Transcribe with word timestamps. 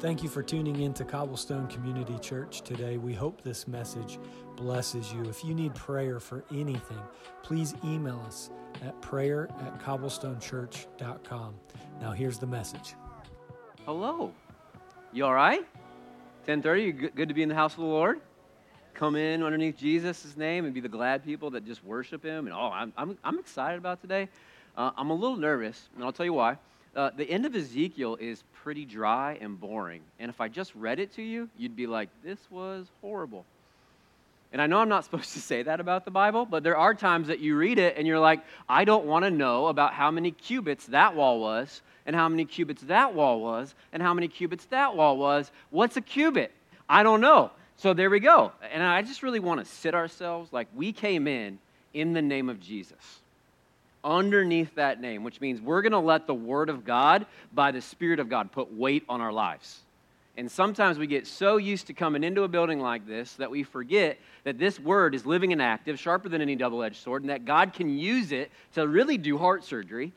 Thank 0.00 0.22
you 0.22 0.30
for 0.30 0.42
tuning 0.42 0.80
in 0.80 0.94
to 0.94 1.04
Cobblestone 1.04 1.66
Community 1.66 2.18
Church 2.20 2.62
today. 2.62 2.96
We 2.96 3.12
hope 3.12 3.42
this 3.42 3.68
message 3.68 4.18
blesses 4.56 5.12
you. 5.12 5.22
If 5.24 5.44
you 5.44 5.52
need 5.52 5.74
prayer 5.74 6.18
for 6.18 6.42
anything, 6.50 7.02
please 7.42 7.74
email 7.84 8.18
us 8.26 8.48
at 8.82 8.98
prayer 9.02 9.50
at 9.60 9.78
cobblestonechurch.com. 9.78 11.54
Now, 12.00 12.12
here's 12.12 12.38
the 12.38 12.46
message. 12.46 12.94
Hello. 13.84 14.32
You 15.12 15.26
all 15.26 15.34
right? 15.34 15.60
1030, 16.46 16.82
you 16.82 16.92
good 16.92 17.28
to 17.28 17.34
be 17.34 17.42
in 17.42 17.50
the 17.50 17.54
house 17.54 17.74
of 17.74 17.80
the 17.80 17.84
Lord? 17.84 18.22
Come 18.94 19.16
in 19.16 19.42
underneath 19.42 19.76
Jesus' 19.76 20.34
name 20.34 20.64
and 20.64 20.72
be 20.72 20.80
the 20.80 20.88
glad 20.88 21.22
people 21.22 21.50
that 21.50 21.66
just 21.66 21.84
worship 21.84 22.24
him. 22.24 22.46
And 22.46 22.56
oh, 22.56 22.70
I'm, 22.72 22.94
I'm, 22.96 23.18
I'm 23.22 23.38
excited 23.38 23.76
about 23.76 24.00
today. 24.00 24.30
Uh, 24.78 24.92
I'm 24.96 25.10
a 25.10 25.14
little 25.14 25.36
nervous, 25.36 25.90
and 25.94 26.02
I'll 26.02 26.12
tell 26.12 26.24
you 26.24 26.32
why. 26.32 26.56
Uh, 26.94 27.10
the 27.16 27.28
end 27.30 27.46
of 27.46 27.54
Ezekiel 27.54 28.16
is 28.20 28.42
pretty 28.62 28.84
dry 28.84 29.38
and 29.40 29.60
boring. 29.60 30.02
And 30.18 30.28
if 30.28 30.40
I 30.40 30.48
just 30.48 30.74
read 30.74 30.98
it 30.98 31.14
to 31.14 31.22
you, 31.22 31.48
you'd 31.56 31.76
be 31.76 31.86
like, 31.86 32.08
this 32.24 32.38
was 32.50 32.86
horrible. 33.00 33.44
And 34.52 34.60
I 34.60 34.66
know 34.66 34.78
I'm 34.78 34.88
not 34.88 35.04
supposed 35.04 35.32
to 35.34 35.40
say 35.40 35.62
that 35.62 35.78
about 35.78 36.04
the 36.04 36.10
Bible, 36.10 36.46
but 36.46 36.64
there 36.64 36.76
are 36.76 36.94
times 36.94 37.28
that 37.28 37.38
you 37.38 37.56
read 37.56 37.78
it 37.78 37.96
and 37.96 38.06
you're 38.06 38.18
like, 38.18 38.40
I 38.68 38.84
don't 38.84 39.06
want 39.06 39.24
to 39.24 39.30
know 39.30 39.66
about 39.66 39.94
how 39.94 40.10
many 40.10 40.32
cubits 40.32 40.86
that 40.86 41.14
wall 41.14 41.40
was, 41.40 41.82
and 42.06 42.16
how 42.16 42.28
many 42.28 42.44
cubits 42.44 42.82
that 42.82 43.14
wall 43.14 43.40
was, 43.40 43.74
and 43.92 44.02
how 44.02 44.12
many 44.12 44.26
cubits 44.26 44.64
that 44.66 44.96
wall 44.96 45.16
was. 45.16 45.52
What's 45.70 45.96
a 45.96 46.00
cubit? 46.00 46.50
I 46.88 47.04
don't 47.04 47.20
know. 47.20 47.52
So 47.76 47.94
there 47.94 48.10
we 48.10 48.18
go. 48.18 48.52
And 48.72 48.82
I 48.82 49.02
just 49.02 49.22
really 49.22 49.38
want 49.38 49.60
to 49.60 49.70
sit 49.70 49.94
ourselves 49.94 50.52
like 50.52 50.66
we 50.74 50.92
came 50.92 51.28
in 51.28 51.60
in 51.94 52.14
the 52.14 52.22
name 52.22 52.48
of 52.48 52.58
Jesus 52.60 53.20
underneath 54.04 54.74
that 54.76 55.00
name, 55.00 55.24
which 55.24 55.40
means 55.40 55.60
we're 55.60 55.82
going 55.82 55.92
to 55.92 55.98
let 55.98 56.26
the 56.26 56.34
Word 56.34 56.68
of 56.68 56.84
God, 56.84 57.26
by 57.52 57.70
the 57.70 57.80
Spirit 57.80 58.20
of 58.20 58.28
God, 58.28 58.52
put 58.52 58.72
weight 58.72 59.04
on 59.08 59.20
our 59.20 59.32
lives. 59.32 59.80
And 60.36 60.50
sometimes 60.50 60.98
we 60.98 61.06
get 61.06 61.26
so 61.26 61.56
used 61.56 61.88
to 61.88 61.92
coming 61.92 62.24
into 62.24 62.44
a 62.44 62.48
building 62.48 62.80
like 62.80 63.06
this 63.06 63.34
that 63.34 63.50
we 63.50 63.62
forget 63.62 64.18
that 64.44 64.58
this 64.58 64.80
word 64.80 65.14
is 65.14 65.26
living 65.26 65.52
and 65.52 65.60
active, 65.60 65.98
sharper 65.98 66.28
than 66.28 66.40
any 66.40 66.56
double 66.56 66.82
edged 66.82 67.02
sword, 67.02 67.22
and 67.22 67.30
that 67.30 67.44
God 67.44 67.74
can 67.74 67.98
use 67.98 68.32
it 68.32 68.50
to 68.74 68.86
really 68.86 69.18
do 69.18 69.36
heart 69.36 69.64
surgery. 69.64 70.12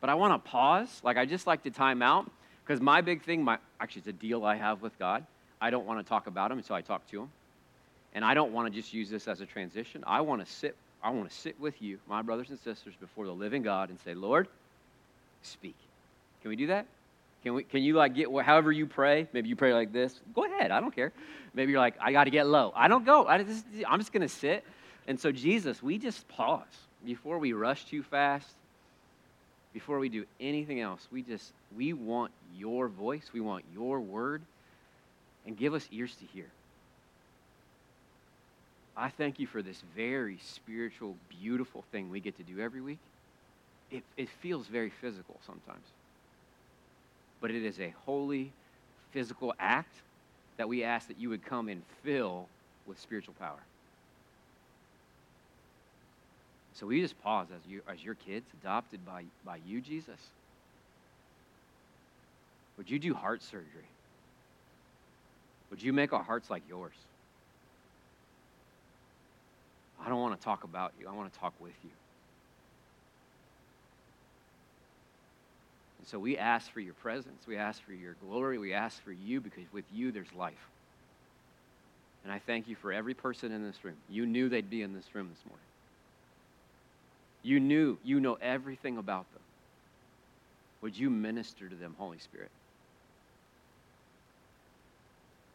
But 0.00 0.10
I 0.10 0.14
want 0.14 0.44
to 0.44 0.50
pause. 0.50 1.00
Like, 1.02 1.16
I 1.16 1.24
just 1.24 1.46
like 1.46 1.62
to 1.62 1.70
time 1.70 2.02
out 2.02 2.30
because 2.64 2.80
my 2.80 3.00
big 3.00 3.22
thing, 3.22 3.42
my, 3.42 3.58
actually, 3.80 4.00
it's 4.00 4.08
a 4.08 4.12
deal 4.12 4.44
I 4.44 4.56
have 4.56 4.82
with 4.82 4.98
God. 4.98 5.24
I 5.60 5.70
don't 5.70 5.86
want 5.86 6.00
to 6.00 6.08
talk 6.08 6.26
about 6.26 6.50
Him 6.50 6.58
until 6.58 6.76
I 6.76 6.82
talk 6.82 7.08
to 7.10 7.22
Him. 7.22 7.30
And 8.14 8.24
I 8.24 8.34
don't 8.34 8.52
want 8.52 8.72
to 8.72 8.78
just 8.78 8.92
use 8.92 9.08
this 9.08 9.28
as 9.28 9.40
a 9.40 9.46
transition. 9.46 10.02
I 10.06 10.20
want 10.20 10.44
to 10.44 10.52
sit 10.52 10.76
I 11.06 11.10
want 11.10 11.30
to 11.30 11.36
sit 11.36 11.60
with 11.60 11.80
you, 11.80 12.00
my 12.08 12.20
brothers 12.20 12.50
and 12.50 12.58
sisters, 12.58 12.94
before 12.98 13.26
the 13.26 13.32
living 13.32 13.62
God 13.62 13.90
and 13.90 14.00
say, 14.00 14.12
Lord, 14.12 14.48
speak. 15.40 15.76
Can 16.42 16.48
we 16.48 16.56
do 16.56 16.66
that? 16.66 16.84
Can, 17.44 17.54
we, 17.54 17.62
can 17.62 17.84
you 17.84 17.94
like 17.94 18.16
get 18.16 18.26
however 18.44 18.72
you 18.72 18.86
pray? 18.86 19.28
Maybe 19.32 19.48
you 19.48 19.54
pray 19.54 19.72
like 19.72 19.92
this. 19.92 20.18
Go 20.34 20.46
ahead. 20.46 20.72
I 20.72 20.80
don't 20.80 20.92
care. 20.92 21.12
Maybe 21.54 21.70
you're 21.70 21.80
like, 21.80 21.94
I 22.00 22.10
got 22.10 22.24
to 22.24 22.30
get 22.30 22.48
low. 22.48 22.72
I 22.74 22.88
don't 22.88 23.06
go. 23.06 23.24
I 23.24 23.40
just, 23.44 23.64
I'm 23.88 24.00
just 24.00 24.12
going 24.12 24.22
to 24.22 24.28
sit. 24.28 24.64
And 25.06 25.20
so, 25.20 25.30
Jesus, 25.30 25.80
we 25.80 25.96
just 25.96 26.26
pause 26.26 26.64
before 27.04 27.38
we 27.38 27.52
rush 27.52 27.84
too 27.84 28.02
fast, 28.02 28.56
before 29.72 30.00
we 30.00 30.08
do 30.08 30.24
anything 30.40 30.80
else. 30.80 31.06
We 31.12 31.22
just, 31.22 31.52
we 31.76 31.92
want 31.92 32.32
your 32.56 32.88
voice. 32.88 33.30
We 33.32 33.40
want 33.40 33.64
your 33.72 34.00
word. 34.00 34.42
And 35.46 35.56
give 35.56 35.72
us 35.72 35.88
ears 35.92 36.16
to 36.16 36.24
hear. 36.34 36.46
I 38.96 39.10
thank 39.10 39.38
you 39.38 39.46
for 39.46 39.60
this 39.60 39.82
very 39.94 40.38
spiritual, 40.42 41.16
beautiful 41.28 41.84
thing 41.92 42.10
we 42.10 42.20
get 42.20 42.36
to 42.38 42.42
do 42.42 42.60
every 42.60 42.80
week. 42.80 42.98
It, 43.90 44.02
it 44.16 44.28
feels 44.40 44.66
very 44.66 44.90
physical 44.90 45.38
sometimes, 45.46 45.84
but 47.40 47.50
it 47.50 47.62
is 47.62 47.78
a 47.78 47.92
holy, 48.04 48.50
physical 49.12 49.54
act 49.60 49.94
that 50.56 50.68
we 50.68 50.82
ask 50.82 51.08
that 51.08 51.20
you 51.20 51.28
would 51.28 51.44
come 51.44 51.68
and 51.68 51.82
fill 52.02 52.46
with 52.86 52.98
spiritual 52.98 53.34
power. 53.38 53.60
So 56.74 56.86
we 56.86 57.00
just 57.00 57.20
pause 57.22 57.48
as, 57.54 57.70
you, 57.70 57.82
as 57.90 58.02
your 58.02 58.14
kids 58.14 58.46
adopted 58.62 59.04
by, 59.06 59.24
by 59.44 59.58
you, 59.66 59.80
Jesus. 59.80 60.20
Would 62.78 62.90
you 62.90 62.98
do 62.98 63.14
heart 63.14 63.42
surgery? 63.42 63.88
Would 65.70 65.82
you 65.82 65.92
make 65.92 66.12
our 66.12 66.22
hearts 66.22 66.50
like 66.50 66.62
yours? 66.68 66.92
I 70.06 70.08
don't 70.08 70.20
want 70.20 70.40
to 70.40 70.44
talk 70.44 70.62
about 70.62 70.92
you. 71.00 71.08
I 71.08 71.12
want 71.12 71.32
to 71.32 71.40
talk 71.40 71.52
with 71.60 71.74
you. 71.82 71.90
And 75.98 76.06
so 76.06 76.20
we 76.20 76.38
ask 76.38 76.70
for 76.70 76.78
your 76.78 76.94
presence. 76.94 77.44
We 77.48 77.56
ask 77.56 77.82
for 77.82 77.92
your 77.92 78.14
glory. 78.14 78.56
We 78.56 78.72
ask 78.72 79.02
for 79.02 79.10
you 79.10 79.40
because 79.40 79.64
with 79.72 79.84
you 79.92 80.12
there's 80.12 80.32
life. 80.32 80.70
And 82.22 82.32
I 82.32 82.38
thank 82.38 82.68
you 82.68 82.76
for 82.76 82.92
every 82.92 83.14
person 83.14 83.50
in 83.50 83.64
this 83.64 83.84
room. 83.84 83.96
You 84.08 84.26
knew 84.26 84.48
they'd 84.48 84.70
be 84.70 84.82
in 84.82 84.94
this 84.94 85.12
room 85.12 85.28
this 85.28 85.44
morning. 85.44 85.66
You 87.42 87.58
knew, 87.58 87.98
you 88.04 88.20
know 88.20 88.38
everything 88.40 88.98
about 88.98 89.32
them. 89.32 89.42
Would 90.82 90.96
you 90.96 91.10
minister 91.10 91.68
to 91.68 91.74
them, 91.74 91.96
Holy 91.98 92.18
Spirit? 92.18 92.50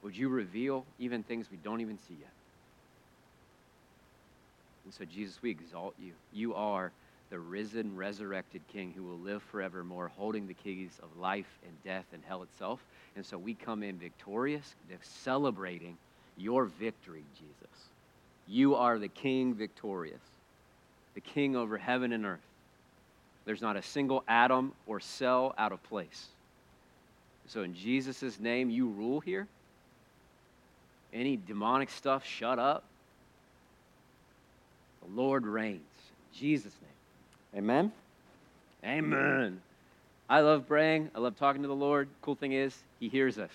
Would 0.03 0.17
you 0.17 0.27
reveal 0.27 0.85
even 0.99 1.23
things 1.23 1.47
we 1.49 1.57
don't 1.57 1.79
even 1.79 1.97
see 1.99 2.15
yet? 2.19 2.40
And 4.85 4.93
so, 4.93 5.05
Jesus, 5.05 5.41
we 5.41 5.51
exalt 5.51 5.95
you. 5.99 6.13
You 6.33 6.53
are 6.55 6.91
the 7.29 7.39
risen, 7.39 7.95
resurrected 7.95 8.61
King 8.71 8.93
who 8.95 9.03
will 9.03 9.17
live 9.17 9.41
forevermore, 9.43 10.09
holding 10.09 10.47
the 10.47 10.53
keys 10.53 10.91
of 11.01 11.17
life 11.17 11.47
and 11.65 11.71
death 11.83 12.05
and 12.13 12.21
hell 12.27 12.43
itself. 12.43 12.83
And 13.15 13.25
so 13.25 13.37
we 13.37 13.53
come 13.53 13.83
in 13.83 13.97
victorious, 13.97 14.75
celebrating 15.01 15.97
your 16.37 16.65
victory, 16.65 17.23
Jesus. 17.35 17.89
You 18.47 18.75
are 18.75 18.99
the 18.99 19.07
King 19.07 19.53
victorious, 19.53 20.21
the 21.13 21.21
King 21.21 21.55
over 21.55 21.77
heaven 21.77 22.11
and 22.11 22.25
earth. 22.25 22.39
There's 23.45 23.61
not 23.61 23.77
a 23.77 23.81
single 23.81 24.23
atom 24.27 24.73
or 24.85 24.99
cell 24.99 25.55
out 25.57 25.71
of 25.71 25.81
place. 25.83 26.27
So, 27.47 27.63
in 27.63 27.73
Jesus' 27.73 28.39
name, 28.39 28.69
you 28.69 28.87
rule 28.87 29.19
here. 29.19 29.47
Any 31.13 31.37
demonic 31.37 31.89
stuff, 31.89 32.25
shut 32.25 32.59
up. 32.59 32.83
The 35.01 35.13
Lord 35.13 35.45
reigns. 35.45 35.81
In 36.33 36.39
Jesus' 36.39 36.73
name. 36.81 37.63
Amen. 37.63 37.91
Amen. 38.83 39.61
I 40.29 40.39
love 40.39 40.67
praying. 40.67 41.11
I 41.13 41.19
love 41.19 41.37
talking 41.37 41.61
to 41.61 41.67
the 41.67 41.75
Lord. 41.75 42.07
Cool 42.21 42.35
thing 42.35 42.53
is, 42.53 42.75
He 42.99 43.09
hears 43.09 43.37
us. 43.37 43.51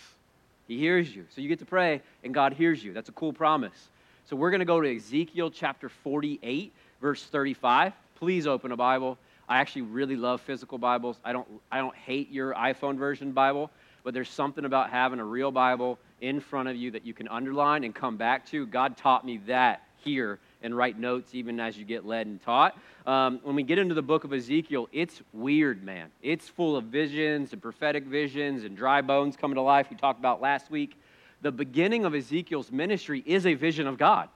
He 0.69 0.79
hears 0.79 1.15
you. 1.15 1.25
So 1.35 1.41
you 1.41 1.49
get 1.49 1.61
to 1.61 1.65
pray, 1.65 2.03
and 2.25 2.35
God 2.35 2.53
hears 2.53 2.83
you. 2.83 2.93
That's 2.93 3.09
a 3.09 3.13
cool 3.13 3.33
promise. 3.33 3.89
So 4.29 4.37
we're 4.37 4.51
going 4.51 4.61
to 4.61 4.67
go 4.67 4.81
to 4.81 4.97
Ezekiel 4.97 5.51
chapter 5.51 5.89
48, 5.89 6.73
verse 7.01 7.25
35. 7.25 7.93
Please 8.17 8.47
open 8.47 8.73
a 8.73 8.77
Bible. 8.77 9.19
I 9.49 9.59
actually 9.59 9.83
really 9.83 10.17
love 10.17 10.41
physical 10.41 10.79
Bibles. 10.79 11.19
I 11.25 11.33
don't, 11.33 11.47
I 11.71 11.79
don't 11.79 11.95
hate 11.95 12.33
your 12.33 12.53
iPhone 12.55 12.99
version 12.99 13.31
Bible, 13.33 13.71
but 14.03 14.13
there's 14.13 14.29
something 14.29 14.65
about 14.65 14.91
having 14.91 15.21
a 15.21 15.25
real 15.25 15.53
Bible 15.53 15.99
in 16.21 16.41
front 16.41 16.69
of 16.69 16.77
you 16.77 16.91
that 16.91 17.07
you 17.07 17.15
can 17.15 17.29
underline 17.29 17.85
and 17.85 17.95
come 17.95 18.17
back 18.17 18.47
to. 18.47 18.67
God 18.67 18.97
taught 18.97 19.25
me 19.25 19.39
that 19.47 19.83
here 20.07 20.39
and 20.63 20.75
write 20.75 20.99
notes 20.99 21.35
even 21.35 21.61
as 21.61 21.77
you 21.77 21.85
get 21.85 22.07
led 22.07 22.27
and 22.27 22.43
taught. 22.43 22.79
Um, 23.07 23.41
when 23.43 23.55
we 23.55 23.63
get 23.63 23.79
into 23.79 23.95
the 23.95 24.03
book 24.03 24.25
of 24.25 24.33
Ezekiel, 24.33 24.89
it's 24.93 25.21
weird, 25.35 25.85
man. 25.85 26.09
It's 26.23 26.49
full 26.49 26.77
of 26.77 26.85
visions 26.85 27.53
and 27.53 27.61
prophetic 27.61 28.05
visions 28.05 28.65
and 28.65 28.77
dry 28.77 29.03
bones 29.03 29.37
coming 29.37 29.57
to 29.57 29.61
life, 29.61 29.89
we 29.91 29.97
talked 29.97 30.19
about 30.19 30.41
last 30.41 30.71
week. 30.71 30.97
The 31.43 31.53
beginning 31.53 32.05
of 32.05 32.15
Ezekiel's 32.15 32.73
ministry 32.73 33.23
is 33.27 33.47
a 33.47 33.55
vision 33.55 33.87
of 33.87 33.99
God. 33.99 34.29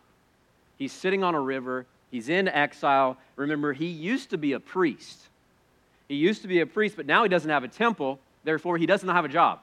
He's 0.76 0.92
sitting 0.92 1.24
on 1.24 1.34
a 1.34 1.40
river, 1.40 1.86
he's 2.10 2.28
in 2.28 2.48
exile. 2.48 3.16
Remember, 3.36 3.72
he 3.72 3.86
used 3.86 4.30
to 4.30 4.38
be 4.38 4.52
a 4.52 4.60
priest. 4.60 5.28
He 6.08 6.16
used 6.16 6.42
to 6.42 6.48
be 6.48 6.60
a 6.60 6.66
priest, 6.66 6.96
but 6.96 7.06
now 7.06 7.22
he 7.22 7.28
doesn't 7.28 7.50
have 7.50 7.64
a 7.64 7.68
temple, 7.68 8.18
therefore, 8.44 8.76
he 8.76 8.86
doesn't 8.86 9.08
have 9.08 9.24
a 9.24 9.28
job. 9.28 9.60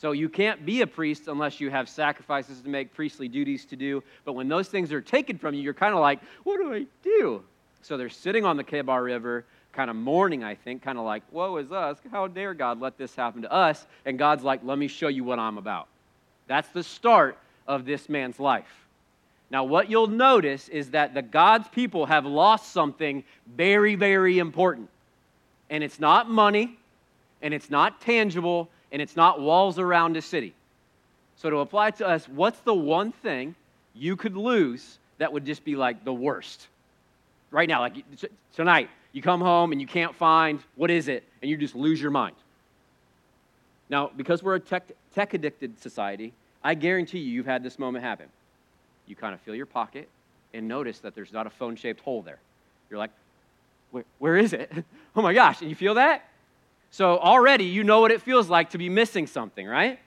So 0.00 0.12
you 0.12 0.30
can't 0.30 0.64
be 0.64 0.80
a 0.80 0.86
priest 0.86 1.28
unless 1.28 1.60
you 1.60 1.68
have 1.68 1.86
sacrifices 1.86 2.62
to 2.62 2.70
make, 2.70 2.94
priestly 2.94 3.28
duties 3.28 3.66
to 3.66 3.76
do. 3.76 4.02
But 4.24 4.32
when 4.32 4.48
those 4.48 4.68
things 4.68 4.94
are 4.94 5.02
taken 5.02 5.36
from 5.36 5.54
you, 5.54 5.60
you're 5.60 5.74
kind 5.74 5.92
of 5.92 6.00
like, 6.00 6.20
what 6.44 6.56
do 6.56 6.72
I 6.72 6.86
do? 7.02 7.42
So 7.82 7.98
they're 7.98 8.08
sitting 8.08 8.46
on 8.46 8.56
the 8.56 8.64
Kebar 8.64 9.04
River, 9.04 9.44
kind 9.74 9.90
of 9.90 9.96
mourning, 9.96 10.42
I 10.42 10.54
think, 10.54 10.80
kind 10.80 10.96
of 10.96 11.04
like, 11.04 11.22
woe 11.30 11.58
is 11.58 11.70
us. 11.70 11.98
How 12.10 12.26
dare 12.28 12.54
God 12.54 12.80
let 12.80 12.96
this 12.96 13.14
happen 13.14 13.42
to 13.42 13.52
us? 13.52 13.86
And 14.06 14.18
God's 14.18 14.42
like, 14.42 14.60
let 14.64 14.78
me 14.78 14.88
show 14.88 15.08
you 15.08 15.22
what 15.22 15.38
I'm 15.38 15.58
about. 15.58 15.86
That's 16.46 16.68
the 16.70 16.82
start 16.82 17.36
of 17.68 17.84
this 17.84 18.08
man's 18.08 18.40
life. 18.40 18.86
Now, 19.50 19.64
what 19.64 19.90
you'll 19.90 20.06
notice 20.06 20.70
is 20.70 20.92
that 20.92 21.12
the 21.12 21.20
God's 21.20 21.68
people 21.68 22.06
have 22.06 22.24
lost 22.24 22.72
something 22.72 23.22
very, 23.54 23.96
very 23.96 24.38
important. 24.38 24.88
And 25.68 25.84
it's 25.84 26.00
not 26.00 26.30
money, 26.30 26.78
and 27.42 27.52
it's 27.52 27.68
not 27.68 28.00
tangible, 28.00 28.70
and 28.92 29.00
it's 29.00 29.16
not 29.16 29.40
walls 29.40 29.78
around 29.78 30.16
a 30.16 30.22
city. 30.22 30.54
So, 31.36 31.50
to 31.50 31.56
apply 31.58 31.92
to 31.92 32.06
us, 32.06 32.28
what's 32.28 32.60
the 32.60 32.74
one 32.74 33.12
thing 33.12 33.54
you 33.94 34.16
could 34.16 34.36
lose 34.36 34.98
that 35.18 35.32
would 35.32 35.46
just 35.46 35.64
be 35.64 35.76
like 35.76 36.04
the 36.04 36.12
worst? 36.12 36.68
Right 37.50 37.68
now, 37.68 37.80
like 37.80 37.94
tonight, 38.54 38.90
you 39.12 39.22
come 39.22 39.40
home 39.40 39.72
and 39.72 39.80
you 39.80 39.86
can't 39.86 40.14
find 40.14 40.60
what 40.76 40.90
is 40.90 41.08
it, 41.08 41.24
and 41.40 41.50
you 41.50 41.56
just 41.56 41.74
lose 41.74 42.00
your 42.00 42.10
mind. 42.10 42.36
Now, 43.88 44.10
because 44.16 44.42
we're 44.42 44.54
a 44.54 44.60
tech, 44.60 44.90
tech 45.14 45.34
addicted 45.34 45.80
society, 45.80 46.32
I 46.62 46.74
guarantee 46.74 47.18
you, 47.18 47.32
you've 47.32 47.46
had 47.46 47.62
this 47.62 47.78
moment 47.78 48.04
happen. 48.04 48.26
You 49.06 49.16
kind 49.16 49.34
of 49.34 49.40
feel 49.40 49.54
your 49.54 49.66
pocket 49.66 50.08
and 50.54 50.68
notice 50.68 51.00
that 51.00 51.14
there's 51.14 51.32
not 51.32 51.46
a 51.46 51.50
phone 51.50 51.76
shaped 51.76 52.00
hole 52.00 52.22
there. 52.22 52.38
You're 52.88 52.98
like, 52.98 53.10
where, 53.90 54.04
where 54.18 54.36
is 54.36 54.52
it? 54.52 54.70
oh 55.16 55.22
my 55.22 55.34
gosh. 55.34 55.60
And 55.60 55.70
you 55.70 55.76
feel 55.76 55.94
that? 55.94 56.28
So 56.90 57.18
already 57.18 57.64
you 57.64 57.84
know 57.84 58.00
what 58.00 58.10
it 58.10 58.22
feels 58.22 58.48
like 58.48 58.70
to 58.70 58.78
be 58.78 58.88
missing 58.88 59.26
something, 59.26 59.66
right? 59.66 59.98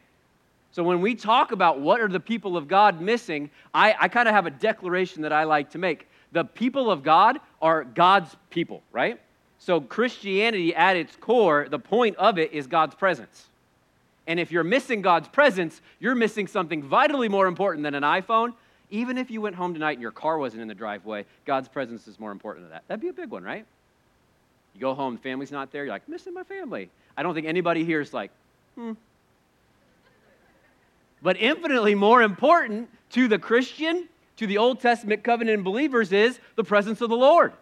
So 0.72 0.84
when 0.84 1.02
we 1.02 1.16
talk 1.16 1.52
about 1.52 1.80
what 1.80 2.02
are 2.02 2.08
the 2.08 2.20
people 2.20 2.58
of 2.58 2.68
God 2.68 3.00
missing, 3.00 3.52
I, 3.74 3.96
I 4.00 4.08
kind 4.08 4.28
of 4.28 4.34
have 4.34 4.46
a 4.46 4.52
declaration 4.52 5.22
that 5.22 5.32
I 5.32 5.44
like 5.44 5.72
to 5.72 5.78
make. 5.78 6.08
The 6.32 6.44
people 6.44 6.90
of 6.90 7.04
God 7.04 7.40
are 7.62 7.84
God's 7.84 8.36
people, 8.50 8.82
right? 8.92 9.20
So 9.60 9.80
Christianity 9.80 10.76
at 10.76 10.98
its 10.98 11.16
core, 11.16 11.68
the 11.70 11.80
point 11.80 12.18
of 12.18 12.38
it 12.38 12.52
is 12.52 12.68
God's 12.68 12.96
presence. 12.96 13.46
And 14.26 14.40
if 14.40 14.52
you're 14.52 14.64
missing 14.64 15.02
God's 15.02 15.28
presence, 15.28 15.82
you're 16.00 16.16
missing 16.16 16.48
something 16.48 16.82
vitally 16.82 17.30
more 17.30 17.48
important 17.48 17.84
than 17.84 17.94
an 17.94 18.04
iPhone. 18.04 18.54
Even 18.90 19.18
if 19.18 19.32
you 19.32 19.42
went 19.42 19.56
home 19.56 19.74
tonight 19.74 19.94
and 19.94 20.02
your 20.02 20.12
car 20.12 20.38
wasn't 20.38 20.62
in 20.62 20.68
the 20.68 20.76
driveway, 20.76 21.26
God's 21.46 21.68
presence 21.68 22.08
is 22.08 22.20
more 22.20 22.32
important 22.32 22.66
than 22.66 22.72
that. 22.72 22.84
That'd 22.88 23.02
be 23.02 23.10
a 23.10 23.14
big 23.14 23.30
one, 23.30 23.44
right? 23.44 23.66
You 24.74 24.82
go 24.82 24.94
home, 24.94 25.16
the 25.16 25.22
family's 25.22 25.52
not 25.52 25.72
there, 25.72 25.84
you're 25.86 25.94
like, 25.94 26.08
missing 26.10 26.34
my 26.34 26.44
family. 26.44 26.90
I 27.16 27.24
don't 27.24 27.34
think 27.34 27.48
anybody 27.48 27.86
here 27.86 28.02
is 28.02 28.14
like, 28.14 28.32
hmm. 28.76 28.94
But 31.22 31.38
infinitely 31.38 31.96
more 31.96 32.22
important 32.22 32.90
to 33.12 33.28
the 33.28 33.40
Christian, 33.40 34.10
to 34.38 34.48
the 34.48 34.58
Old 34.58 34.82
Testament 34.82 35.24
covenant 35.24 35.64
believers, 35.64 36.12
is 36.12 36.40
the 36.56 36.64
presence 36.64 37.00
of 37.02 37.10
the 37.10 37.16
Lord. 37.16 37.54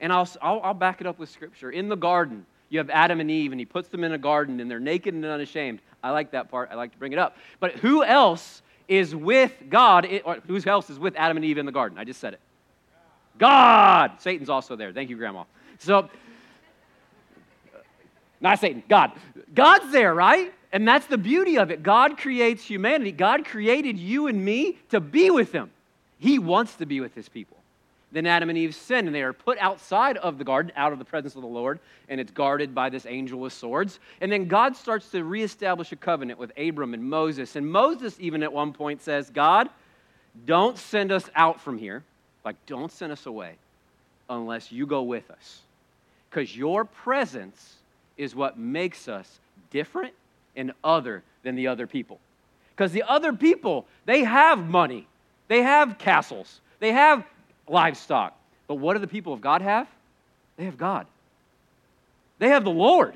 And 0.00 0.12
I'll, 0.12 0.28
I'll, 0.42 0.60
I'll 0.62 0.74
back 0.74 1.00
it 1.00 1.06
up 1.06 1.18
with 1.18 1.28
scripture. 1.28 1.70
In 1.70 1.88
the 1.88 1.96
garden, 1.96 2.46
you 2.70 2.78
have 2.78 2.90
Adam 2.90 3.20
and 3.20 3.30
Eve, 3.30 3.52
and 3.52 3.60
he 3.60 3.66
puts 3.66 3.88
them 3.88 4.02
in 4.02 4.12
a 4.12 4.18
garden, 4.18 4.58
and 4.58 4.70
they're 4.70 4.80
naked 4.80 5.14
and 5.14 5.24
unashamed. 5.24 5.80
I 6.02 6.10
like 6.10 6.30
that 6.32 6.50
part. 6.50 6.70
I 6.72 6.76
like 6.76 6.92
to 6.92 6.98
bring 6.98 7.12
it 7.12 7.18
up. 7.18 7.36
But 7.60 7.72
who 7.76 8.02
else 8.02 8.62
is 8.88 9.14
with 9.14 9.52
God, 9.68 10.08
or 10.24 10.38
who 10.46 10.58
else 10.66 10.90
is 10.90 10.98
with 10.98 11.14
Adam 11.16 11.36
and 11.36 11.44
Eve 11.44 11.58
in 11.58 11.66
the 11.66 11.72
garden? 11.72 11.98
I 11.98 12.04
just 12.04 12.20
said 12.20 12.32
it. 12.32 12.40
God. 13.38 14.12
Satan's 14.18 14.48
also 14.48 14.74
there. 14.74 14.92
Thank 14.92 15.10
you, 15.10 15.16
Grandma. 15.16 15.44
So, 15.80 16.08
not 18.40 18.58
Satan, 18.58 18.82
God. 18.88 19.12
God's 19.54 19.90
there, 19.92 20.14
right? 20.14 20.52
And 20.72 20.86
that's 20.86 21.06
the 21.06 21.18
beauty 21.18 21.58
of 21.58 21.70
it. 21.70 21.82
God 21.82 22.16
creates 22.16 22.62
humanity. 22.62 23.12
God 23.12 23.44
created 23.44 23.98
you 23.98 24.28
and 24.28 24.44
me 24.44 24.78
to 24.90 25.00
be 25.00 25.30
with 25.30 25.52
Him. 25.52 25.70
He 26.18 26.38
wants 26.38 26.74
to 26.76 26.86
be 26.86 27.00
with 27.00 27.14
His 27.14 27.28
people. 27.28 27.56
Then 28.12 28.26
Adam 28.26 28.48
and 28.48 28.58
Eve 28.58 28.74
sin, 28.74 29.06
and 29.06 29.14
they 29.14 29.22
are 29.22 29.32
put 29.32 29.56
outside 29.58 30.16
of 30.18 30.36
the 30.36 30.44
garden, 30.44 30.72
out 30.76 30.92
of 30.92 30.98
the 30.98 31.04
presence 31.04 31.36
of 31.36 31.42
the 31.42 31.48
Lord, 31.48 31.78
and 32.08 32.20
it's 32.20 32.32
guarded 32.32 32.74
by 32.74 32.90
this 32.90 33.06
angel 33.06 33.40
with 33.40 33.52
swords. 33.52 34.00
And 34.20 34.30
then 34.30 34.46
God 34.48 34.76
starts 34.76 35.10
to 35.10 35.24
reestablish 35.24 35.92
a 35.92 35.96
covenant 35.96 36.38
with 36.38 36.52
Abram 36.58 36.92
and 36.92 37.04
Moses. 37.04 37.56
And 37.56 37.70
Moses, 37.70 38.16
even 38.18 38.42
at 38.42 38.52
one 38.52 38.72
point, 38.72 39.00
says, 39.00 39.30
God, 39.30 39.68
don't 40.44 40.76
send 40.76 41.12
us 41.12 41.30
out 41.34 41.60
from 41.60 41.78
here. 41.78 42.02
Like, 42.44 42.56
don't 42.66 42.90
send 42.90 43.12
us 43.12 43.26
away 43.26 43.54
unless 44.28 44.72
you 44.72 44.86
go 44.86 45.02
with 45.02 45.30
us. 45.30 45.62
Because 46.30 46.56
your 46.56 46.84
presence 46.84 47.74
is 48.16 48.34
what 48.34 48.58
makes 48.58 49.08
us 49.08 49.40
different 49.70 50.14
and 50.56 50.72
other 50.84 51.22
than 51.42 51.56
the 51.56 51.66
other 51.66 51.86
people. 51.86 52.20
Because 52.70 52.92
the 52.92 53.02
other 53.02 53.32
people, 53.32 53.86
they 54.06 54.24
have 54.24 54.58
money, 54.58 55.06
they 55.48 55.62
have 55.62 55.98
castles, 55.98 56.60
they 56.78 56.92
have 56.92 57.24
livestock. 57.68 58.36
But 58.66 58.76
what 58.76 58.94
do 58.94 59.00
the 59.00 59.08
people 59.08 59.32
of 59.32 59.40
God 59.40 59.62
have? 59.62 59.88
They 60.56 60.64
have 60.64 60.78
God. 60.78 61.06
They 62.38 62.48
have 62.48 62.64
the 62.64 62.70
Lord. 62.70 63.14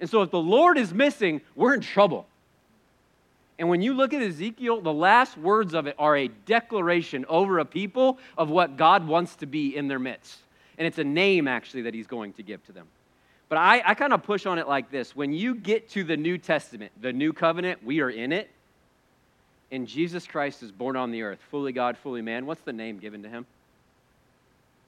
And 0.00 0.08
so 0.08 0.22
if 0.22 0.30
the 0.30 0.40
Lord 0.40 0.78
is 0.78 0.92
missing, 0.92 1.40
we're 1.54 1.74
in 1.74 1.80
trouble. 1.80 2.26
And 3.58 3.68
when 3.68 3.82
you 3.82 3.94
look 3.94 4.12
at 4.14 4.22
Ezekiel, 4.22 4.80
the 4.80 4.92
last 4.92 5.36
words 5.36 5.74
of 5.74 5.86
it 5.86 5.96
are 5.98 6.16
a 6.16 6.28
declaration 6.28 7.24
over 7.28 7.58
a 7.58 7.64
people 7.64 8.18
of 8.36 8.50
what 8.50 8.76
God 8.76 9.06
wants 9.06 9.34
to 9.36 9.46
be 9.46 9.76
in 9.76 9.88
their 9.88 9.98
midst. 9.98 10.38
And 10.78 10.86
it's 10.86 10.98
a 10.98 11.04
name, 11.04 11.48
actually, 11.48 11.82
that 11.82 11.94
he's 11.94 12.06
going 12.06 12.32
to 12.34 12.42
give 12.42 12.64
to 12.66 12.72
them. 12.72 12.86
But 13.48 13.58
I, 13.58 13.82
I 13.84 13.94
kind 13.94 14.12
of 14.12 14.22
push 14.22 14.46
on 14.46 14.58
it 14.58 14.68
like 14.68 14.90
this 14.90 15.16
when 15.16 15.32
you 15.32 15.54
get 15.54 15.88
to 15.90 16.04
the 16.04 16.16
New 16.16 16.38
Testament, 16.38 16.92
the 17.00 17.12
new 17.12 17.32
covenant, 17.32 17.84
we 17.84 18.00
are 18.00 18.10
in 18.10 18.32
it 18.32 18.50
and 19.70 19.86
Jesus 19.86 20.26
Christ 20.26 20.62
is 20.62 20.72
born 20.72 20.96
on 20.96 21.10
the 21.10 21.22
earth, 21.22 21.40
fully 21.50 21.72
God, 21.72 21.96
fully 21.98 22.22
man, 22.22 22.46
what's 22.46 22.62
the 22.62 22.72
name 22.72 22.98
given 22.98 23.22
to 23.22 23.28
him? 23.28 23.46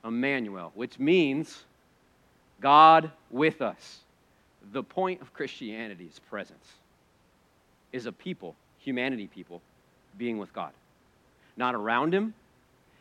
Emmanuel, 0.04 0.72
which 0.74 0.98
means 0.98 1.64
God 2.60 3.10
with 3.30 3.60
us. 3.60 3.98
The 4.72 4.82
point 4.82 5.20
of 5.20 5.32
Christianity 5.34 6.08
is 6.10 6.18
presence, 6.18 6.66
is 7.92 8.06
a 8.06 8.12
people, 8.12 8.54
humanity 8.78 9.26
people, 9.26 9.60
being 10.16 10.38
with 10.38 10.52
God. 10.52 10.72
Not 11.56 11.74
around 11.74 12.14
him 12.14 12.32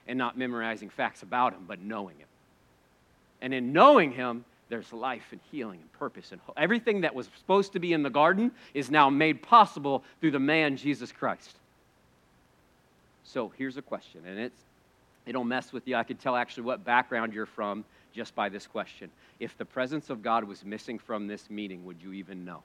and 0.08 0.18
not 0.18 0.38
memorizing 0.38 0.90
facts 0.90 1.24
about 1.24 1.54
him, 1.54 1.64
but 1.68 1.80
knowing 1.80 2.18
him. 2.18 2.28
And 3.42 3.54
in 3.54 3.72
knowing 3.74 4.12
him, 4.12 4.46
there's 4.70 4.94
life 4.94 5.26
and 5.32 5.42
healing 5.52 5.80
and 5.82 5.92
purpose 5.94 6.32
and 6.32 6.40
hope. 6.42 6.56
Everything 6.58 7.02
that 7.02 7.14
was 7.16 7.30
supposed 7.38 7.74
to 7.74 7.80
be 7.80 7.94
in 7.94 8.04
the 8.04 8.10
garden 8.10 8.52
is 8.74 8.92
now 8.92 9.10
made 9.10 9.42
possible 9.42 10.04
through 10.22 10.32
the 10.32 10.40
man 10.40 10.78
Jesus 10.78 11.12
Christ. 11.12 11.56
So 13.24 13.52
here's 13.58 13.78
a 13.78 13.82
question, 13.82 14.22
and 14.28 14.40
it's 14.40 14.60
it'll 15.26 15.44
mess 15.44 15.72
with 15.72 15.88
you. 15.88 15.96
I 15.96 16.04
can 16.04 16.18
tell 16.18 16.36
actually 16.36 16.64
what 16.64 16.84
background 16.84 17.34
you're 17.34 17.46
from 17.46 17.84
just 18.14 18.34
by 18.36 18.50
this 18.50 18.66
question. 18.66 19.12
If 19.40 19.58
the 19.58 19.66
presence 19.66 20.10
of 20.10 20.24
God 20.24 20.44
was 20.44 20.66
missing 20.66 20.98
from 20.98 21.28
this 21.28 21.50
meeting, 21.50 21.86
would 21.86 21.98
you 22.02 22.14
even 22.14 22.46
know? 22.46 22.64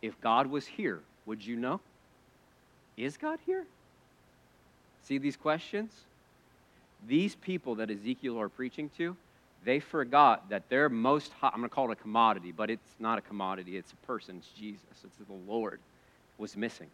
If 0.00 0.20
God 0.20 0.48
was 0.48 0.66
here, 0.66 1.00
would 1.26 1.44
you 1.44 1.56
know? 1.56 1.80
Is 2.96 3.16
God 3.16 3.38
here? 3.46 3.64
See 5.04 5.18
these 5.18 5.36
questions? 5.36 5.92
These 7.06 7.34
people 7.36 7.76
that 7.76 7.90
Ezekiel 7.90 8.40
are 8.40 8.48
preaching 8.48 8.90
to, 8.96 9.16
they 9.64 9.80
forgot 9.80 10.48
that 10.50 10.68
their 10.68 10.88
most 10.88 11.32
hot, 11.32 11.52
I'm 11.54 11.60
going 11.60 11.68
to 11.68 11.74
call 11.74 11.90
it 11.90 11.92
a 11.92 11.96
commodity, 11.96 12.52
but 12.52 12.70
it's 12.70 12.94
not 12.98 13.18
a 13.18 13.20
commodity, 13.20 13.76
it's 13.76 13.92
a 13.92 14.06
person, 14.06 14.36
it's 14.38 14.48
Jesus, 14.58 14.82
it's 15.04 15.16
the 15.16 15.52
Lord, 15.52 15.80
was 16.38 16.56
missing 16.56 16.88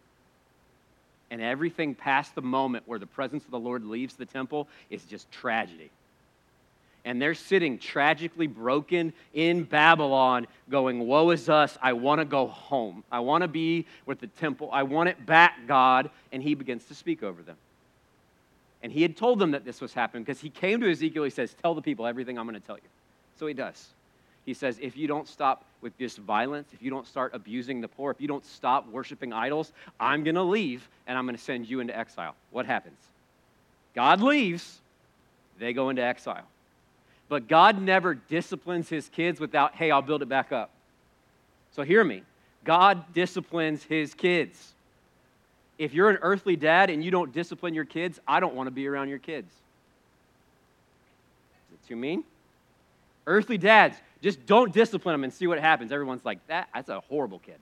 and 1.31 1.41
everything 1.41 1.95
past 1.95 2.35
the 2.35 2.41
moment 2.41 2.83
where 2.87 2.99
the 2.99 3.05
presence 3.05 3.45
of 3.45 3.51
the 3.51 3.59
Lord 3.59 3.85
leaves 3.85 4.15
the 4.15 4.25
temple 4.25 4.67
is 4.89 5.03
just 5.03 5.31
tragedy. 5.31 5.89
And 7.05 7.21
they're 7.21 7.35
sitting 7.35 7.77
tragically 7.79 8.47
broken 8.47 9.13
in 9.33 9.63
Babylon, 9.63 10.47
going, 10.69 11.07
Woe 11.07 11.29
is 11.29 11.47
us. 11.47 11.77
I 11.81 11.93
want 11.93 12.19
to 12.19 12.25
go 12.25 12.47
home. 12.47 13.03
I 13.11 13.21
want 13.21 13.43
to 13.43 13.47
be 13.47 13.85
with 14.05 14.19
the 14.19 14.27
temple. 14.27 14.69
I 14.71 14.83
want 14.83 15.09
it 15.09 15.25
back, 15.25 15.59
God. 15.65 16.09
And 16.31 16.43
he 16.43 16.55
begins 16.55 16.83
to 16.85 16.95
speak 16.95 17.23
over 17.23 17.41
them. 17.41 17.55
And 18.81 18.91
he 18.91 19.01
had 19.01 19.17
told 19.17 19.39
them 19.39 19.51
that 19.51 19.65
this 19.65 19.81
was 19.81 19.93
happening 19.93 20.23
because 20.23 20.39
he 20.39 20.49
came 20.49 20.79
to 20.81 20.89
Ezekiel. 20.89 21.23
He 21.23 21.29
says, 21.29 21.55
Tell 21.61 21.75
the 21.75 21.81
people 21.81 22.05
everything 22.05 22.37
I'm 22.37 22.47
going 22.47 22.59
to 22.59 22.65
tell 22.65 22.77
you. 22.77 22.89
So 23.37 23.47
he 23.47 23.53
does. 23.53 23.89
He 24.45 24.53
says, 24.53 24.79
If 24.81 24.95
you 24.95 25.07
don't 25.07 25.27
stop 25.27 25.65
with 25.81 25.97
this 25.97 26.15
violence, 26.17 26.69
if 26.73 26.81
you 26.81 26.89
don't 26.89 27.07
start 27.07 27.33
abusing 27.33 27.81
the 27.81 27.87
poor, 27.87 28.11
if 28.11 28.21
you 28.21 28.27
don't 28.27 28.45
stop 28.45 28.87
worshiping 28.89 29.33
idols, 29.33 29.73
I'm 29.99 30.23
going 30.23 30.35
to 30.35 30.43
leave 30.43 30.87
and 31.07 31.17
I'm 31.17 31.25
going 31.25 31.35
to 31.35 31.41
send 31.41 31.69
you 31.69 31.81
into 31.81 31.97
exile. 31.97 32.35
What 32.51 32.65
happens? 32.65 32.99
God 33.95 34.21
leaves, 34.21 34.79
they 35.57 35.73
go 35.73 35.89
into 35.89 36.01
exile. 36.01 36.45
But 37.27 37.47
God 37.47 37.81
never 37.81 38.15
disciplines 38.15 38.89
his 38.89 39.09
kids 39.09 39.39
without, 39.39 39.75
hey, 39.75 39.91
I'll 39.91 40.01
build 40.01 40.21
it 40.21 40.29
back 40.29 40.51
up. 40.51 40.71
So 41.75 41.83
hear 41.83 42.03
me. 42.03 42.23
God 42.63 43.13
disciplines 43.13 43.83
his 43.83 44.13
kids. 44.13 44.73
If 45.79 45.93
you're 45.93 46.09
an 46.09 46.19
earthly 46.21 46.57
dad 46.57 46.89
and 46.89 47.03
you 47.03 47.09
don't 47.09 47.33
discipline 47.33 47.73
your 47.73 47.85
kids, 47.85 48.19
I 48.27 48.41
don't 48.41 48.53
want 48.53 48.67
to 48.67 48.71
be 48.71 48.85
around 48.85 49.09
your 49.09 49.17
kids. 49.17 49.47
Is 51.71 51.79
it 51.81 51.87
too 51.87 51.95
mean? 51.95 52.25
Earthly 53.25 53.57
dads, 53.57 53.97
just 54.21 54.45
don't 54.45 54.73
discipline 54.73 55.13
them 55.13 55.23
and 55.23 55.33
see 55.33 55.47
what 55.47 55.57
happens. 55.57 55.91
Everyone's 55.93 56.25
like, 56.25 56.45
that, 56.47 56.67
that's 56.73 56.89
a 56.89 56.99
horrible 56.99 57.39
kid. 57.39 57.55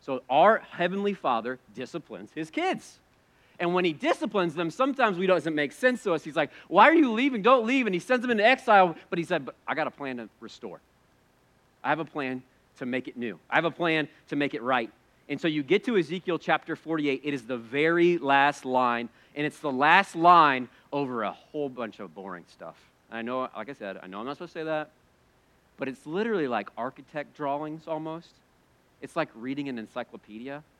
So 0.00 0.22
our 0.30 0.58
Heavenly 0.70 1.12
Father 1.12 1.58
disciplines 1.74 2.30
his 2.34 2.50
kids. 2.50 2.98
And 3.60 3.74
when 3.74 3.84
he 3.84 3.92
disciplines 3.92 4.54
them, 4.54 4.70
sometimes 4.70 5.18
we 5.18 5.26
doesn't 5.26 5.54
make 5.54 5.72
sense 5.72 6.02
to 6.04 6.12
us. 6.12 6.24
He's 6.24 6.36
like, 6.36 6.50
Why 6.68 6.88
are 6.88 6.94
you 6.94 7.12
leaving? 7.12 7.42
Don't 7.42 7.66
leave. 7.66 7.86
And 7.86 7.94
he 7.94 8.00
sends 8.00 8.22
them 8.22 8.30
into 8.30 8.44
exile. 8.44 8.96
But 9.10 9.18
he 9.18 9.24
said, 9.24 9.44
But 9.44 9.54
I 9.66 9.74
got 9.74 9.86
a 9.86 9.90
plan 9.92 10.16
to 10.16 10.28
restore. 10.40 10.80
I 11.82 11.90
have 11.90 12.00
a 12.00 12.04
plan 12.04 12.42
to 12.78 12.86
make 12.86 13.08
it 13.08 13.16
new. 13.16 13.38
I 13.48 13.56
have 13.56 13.64
a 13.64 13.70
plan 13.70 14.08
to 14.28 14.36
make 14.36 14.54
it 14.54 14.62
right. 14.62 14.90
And 15.28 15.40
so 15.40 15.48
you 15.48 15.62
get 15.62 15.84
to 15.84 15.96
Ezekiel 15.96 16.38
chapter 16.38 16.76
48. 16.76 17.22
It 17.24 17.34
is 17.34 17.42
the 17.42 17.56
very 17.56 18.18
last 18.18 18.64
line, 18.64 19.08
and 19.34 19.46
it's 19.46 19.58
the 19.58 19.72
last 19.72 20.14
line 20.14 20.68
over 20.92 21.22
a 21.22 21.32
whole 21.32 21.68
bunch 21.68 21.98
of 22.00 22.14
boring 22.14 22.44
stuff. 22.52 22.76
I 23.10 23.22
know, 23.22 23.48
like 23.56 23.68
I 23.68 23.72
said, 23.72 23.98
I 24.02 24.06
know 24.06 24.20
I'm 24.20 24.26
not 24.26 24.36
supposed 24.36 24.52
to 24.52 24.60
say 24.60 24.64
that 24.64 24.90
but 25.78 25.88
it's 25.88 26.06
literally 26.06 26.48
like 26.48 26.68
architect 26.76 27.36
drawings 27.36 27.82
almost. 27.86 28.30
It's 29.02 29.16
like 29.16 29.28
reading 29.34 29.68
an 29.68 29.78
encyclopedia. 29.78 30.62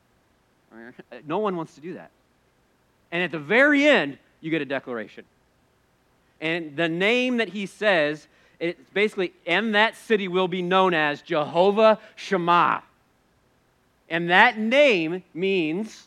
No 1.27 1.39
one 1.39 1.57
wants 1.57 1.77
to 1.77 1.81
do 1.81 1.95
that. 1.95 2.11
And 3.13 3.23
at 3.23 3.31
the 3.31 3.39
very 3.39 3.87
end, 3.87 4.19
you 4.41 4.51
get 4.51 4.61
a 4.61 4.65
declaration. 4.65 5.25
And 6.41 6.77
the 6.77 6.89
name 6.89 7.37
that 7.37 7.49
he 7.49 7.67
says 7.67 8.27
It's 8.59 8.91
basically, 8.91 9.33
and 9.47 9.75
that 9.77 9.97
city 9.97 10.27
will 10.27 10.49
be 10.49 10.63
known 10.63 10.95
as 10.95 11.23
Jehovah 11.23 12.01
Shammah. 12.17 12.83
And 14.09 14.31
that 14.31 14.59
name 14.59 15.23
means 15.33 16.07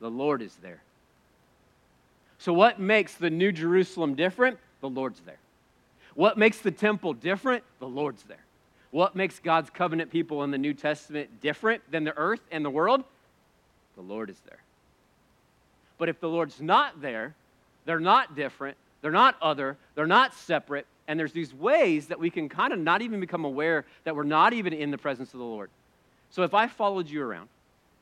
the 0.00 0.10
Lord 0.10 0.42
is 0.42 0.54
there. 0.62 0.82
So, 2.38 2.52
what 2.52 2.80
makes 2.80 3.14
the 3.14 3.30
New 3.30 3.52
Jerusalem 3.52 4.14
different? 4.14 4.58
The 4.80 4.88
Lord's 4.88 5.20
there. 5.20 5.38
What 6.14 6.36
makes 6.36 6.58
the 6.58 6.70
temple 6.70 7.14
different? 7.14 7.64
The 7.78 7.86
Lord's 7.86 8.22
there. 8.24 8.44
What 8.90 9.16
makes 9.16 9.38
God's 9.38 9.70
covenant 9.70 10.10
people 10.10 10.42
in 10.44 10.50
the 10.50 10.58
New 10.58 10.74
Testament 10.74 11.40
different 11.40 11.82
than 11.90 12.04
the 12.04 12.16
earth 12.16 12.42
and 12.50 12.64
the 12.64 12.70
world? 12.70 13.04
The 13.96 14.02
Lord 14.02 14.28
is 14.28 14.38
there. 14.40 14.58
But 15.98 16.08
if 16.08 16.20
the 16.20 16.28
Lord's 16.28 16.60
not 16.60 17.00
there, 17.00 17.34
they're 17.84 18.00
not 18.00 18.34
different, 18.34 18.76
they're 19.00 19.10
not 19.10 19.36
other, 19.40 19.76
they're 19.94 20.06
not 20.06 20.34
separate, 20.34 20.86
and 21.08 21.18
there's 21.18 21.32
these 21.32 21.54
ways 21.54 22.08
that 22.08 22.18
we 22.18 22.28
can 22.28 22.48
kind 22.48 22.72
of 22.72 22.78
not 22.78 23.02
even 23.02 23.20
become 23.20 23.44
aware 23.44 23.84
that 24.04 24.14
we're 24.14 24.22
not 24.24 24.52
even 24.52 24.72
in 24.72 24.90
the 24.90 24.98
presence 24.98 25.32
of 25.32 25.38
the 25.38 25.44
Lord. 25.44 25.70
So 26.32 26.42
if 26.42 26.54
I 26.54 26.66
followed 26.66 27.08
you 27.08 27.22
around 27.22 27.48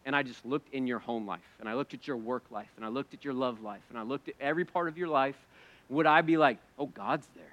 and 0.07 0.17
I 0.17 0.23
just 0.23 0.47
looked 0.47 0.73
in 0.73 0.87
your 0.87 1.01
home 1.01 1.27
life 1.27 1.41
and 1.59 1.69
I 1.69 1.75
looked 1.75 1.95
at 1.95 2.07
your 2.07 2.17
work 2.17 2.45
life 2.51 2.71
and 2.77 2.85
I 2.85 2.89
looked 2.89 3.13
at 3.13 3.25
your 3.25 3.35
love 3.35 3.61
life 3.61 3.83
and 3.91 3.99
I 3.99 4.03
looked 4.03 4.29
at 4.29 4.35
every 4.41 4.65
part 4.65 4.89
of 4.89 4.97
your 4.97 5.09
life, 5.09 5.37
would 5.89 6.07
I 6.07 6.23
be 6.23 6.37
like, 6.37 6.59
oh, 6.79 6.87
God's 6.87 7.27
there? 7.35 7.45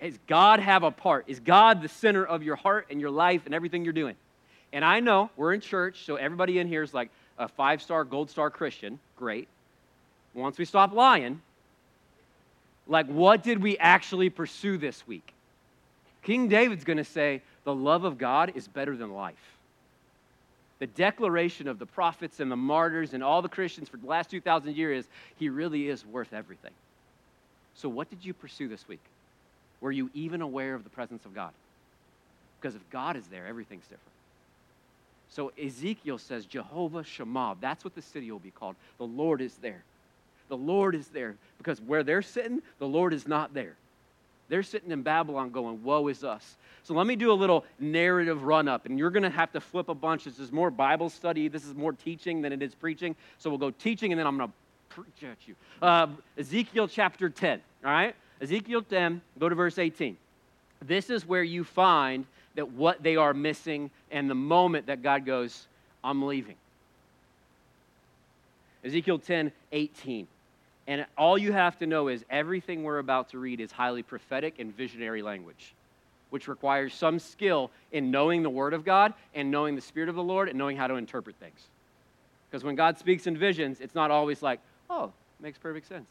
Does 0.00 0.18
God 0.26 0.60
have 0.60 0.82
a 0.82 0.90
part? 0.90 1.24
Is 1.26 1.40
God 1.40 1.82
the 1.82 1.88
center 1.88 2.24
of 2.24 2.42
your 2.42 2.56
heart 2.56 2.86
and 2.90 3.00
your 3.00 3.10
life 3.10 3.42
and 3.44 3.54
everything 3.54 3.84
you're 3.84 3.92
doing? 3.92 4.16
And 4.72 4.84
I 4.84 5.00
know 5.00 5.30
we're 5.36 5.52
in 5.52 5.60
church, 5.60 6.04
so 6.04 6.16
everybody 6.16 6.58
in 6.58 6.66
here 6.66 6.82
is 6.82 6.94
like 6.94 7.10
a 7.38 7.48
five 7.48 7.82
star, 7.82 8.04
gold 8.04 8.30
star 8.30 8.50
Christian. 8.50 8.98
Great. 9.16 9.48
Once 10.32 10.58
we 10.58 10.64
stop 10.64 10.92
lying, 10.92 11.40
like 12.86 13.06
what 13.06 13.42
did 13.42 13.62
we 13.62 13.76
actually 13.78 14.30
pursue 14.30 14.78
this 14.78 15.06
week? 15.06 15.34
King 16.22 16.48
David's 16.48 16.84
going 16.84 16.98
to 16.98 17.04
say, 17.04 17.42
the 17.64 17.74
love 17.74 18.04
of 18.04 18.18
God 18.18 18.52
is 18.54 18.68
better 18.68 18.96
than 18.96 19.12
life. 19.12 19.34
The 20.78 20.86
declaration 20.86 21.68
of 21.68 21.78
the 21.78 21.86
prophets 21.86 22.40
and 22.40 22.50
the 22.50 22.56
martyrs 22.56 23.12
and 23.12 23.22
all 23.22 23.42
the 23.42 23.48
Christians 23.48 23.88
for 23.88 23.98
the 23.98 24.06
last 24.06 24.30
2,000 24.30 24.74
years 24.76 25.04
is 25.04 25.10
he 25.36 25.48
really 25.50 25.88
is 25.88 26.06
worth 26.06 26.32
everything. 26.32 26.72
So, 27.74 27.88
what 27.88 28.08
did 28.08 28.24
you 28.24 28.32
pursue 28.32 28.68
this 28.68 28.88
week? 28.88 29.00
Were 29.80 29.92
you 29.92 30.10
even 30.14 30.40
aware 30.40 30.74
of 30.74 30.84
the 30.84 30.90
presence 30.90 31.24
of 31.24 31.34
God? 31.34 31.52
Because 32.60 32.74
if 32.74 32.90
God 32.90 33.16
is 33.16 33.26
there, 33.26 33.46
everything's 33.46 33.84
different. 33.84 34.10
So 35.30 35.52
Ezekiel 35.62 36.18
says, 36.18 36.44
Jehovah 36.44 37.04
Shammah. 37.04 37.56
That's 37.60 37.84
what 37.84 37.94
the 37.94 38.02
city 38.02 38.30
will 38.30 38.40
be 38.40 38.50
called. 38.50 38.74
The 38.98 39.06
Lord 39.06 39.40
is 39.40 39.54
there. 39.56 39.82
The 40.48 40.56
Lord 40.56 40.94
is 40.94 41.08
there. 41.08 41.36
Because 41.56 41.80
where 41.80 42.02
they're 42.02 42.22
sitting, 42.22 42.60
the 42.78 42.88
Lord 42.88 43.14
is 43.14 43.28
not 43.28 43.54
there. 43.54 43.74
They're 44.50 44.64
sitting 44.64 44.90
in 44.90 45.02
Babylon 45.02 45.50
going, 45.50 45.82
Woe 45.82 46.08
is 46.08 46.24
us. 46.24 46.56
So 46.82 46.92
let 46.92 47.06
me 47.06 47.14
do 47.14 47.30
a 47.30 47.34
little 47.34 47.64
narrative 47.78 48.42
run 48.42 48.66
up, 48.66 48.84
and 48.84 48.98
you're 48.98 49.10
going 49.10 49.22
to 49.22 49.30
have 49.30 49.52
to 49.52 49.60
flip 49.60 49.88
a 49.88 49.94
bunch. 49.94 50.24
This 50.24 50.40
is 50.40 50.50
more 50.50 50.70
Bible 50.70 51.08
study. 51.08 51.46
This 51.48 51.64
is 51.64 51.74
more 51.74 51.92
teaching 51.92 52.42
than 52.42 52.52
it 52.52 52.60
is 52.60 52.74
preaching. 52.74 53.14
So 53.38 53.48
we'll 53.48 53.58
go 53.58 53.70
teaching, 53.70 54.12
and 54.12 54.18
then 54.18 54.26
I'm 54.26 54.36
going 54.36 54.48
to 54.48 54.54
preach 54.88 55.30
at 55.30 55.46
you. 55.46 55.54
Uh, 55.80 56.08
Ezekiel 56.36 56.88
chapter 56.88 57.30
10, 57.30 57.60
all 57.84 57.92
right? 57.92 58.14
Ezekiel 58.40 58.82
10, 58.82 59.22
go 59.38 59.48
to 59.48 59.54
verse 59.54 59.78
18. 59.78 60.16
This 60.84 61.10
is 61.10 61.24
where 61.26 61.44
you 61.44 61.62
find 61.62 62.26
that 62.56 62.72
what 62.72 63.02
they 63.02 63.14
are 63.14 63.32
missing 63.32 63.90
and 64.10 64.28
the 64.28 64.34
moment 64.34 64.86
that 64.86 65.02
God 65.02 65.24
goes, 65.24 65.68
I'm 66.02 66.26
leaving. 66.26 66.56
Ezekiel 68.84 69.20
10, 69.20 69.52
18. 69.70 70.26
And 70.90 71.06
all 71.16 71.38
you 71.38 71.52
have 71.52 71.78
to 71.78 71.86
know 71.86 72.08
is 72.08 72.24
everything 72.30 72.82
we're 72.82 72.98
about 72.98 73.28
to 73.28 73.38
read 73.38 73.60
is 73.60 73.70
highly 73.70 74.02
prophetic 74.02 74.58
and 74.58 74.76
visionary 74.76 75.22
language, 75.22 75.72
which 76.30 76.48
requires 76.48 76.92
some 76.92 77.20
skill 77.20 77.70
in 77.92 78.10
knowing 78.10 78.42
the 78.42 78.50
Word 78.50 78.74
of 78.74 78.84
God 78.84 79.14
and 79.32 79.52
knowing 79.52 79.76
the 79.76 79.80
Spirit 79.80 80.08
of 80.08 80.16
the 80.16 80.22
Lord 80.22 80.48
and 80.48 80.58
knowing 80.58 80.76
how 80.76 80.88
to 80.88 80.94
interpret 80.94 81.36
things. 81.36 81.68
Because 82.50 82.64
when 82.64 82.74
God 82.74 82.98
speaks 82.98 83.28
in 83.28 83.38
visions, 83.38 83.80
it's 83.80 83.94
not 83.94 84.10
always 84.10 84.42
like, 84.42 84.58
oh, 84.90 85.12
makes 85.38 85.58
perfect 85.58 85.86
sense. 85.86 86.08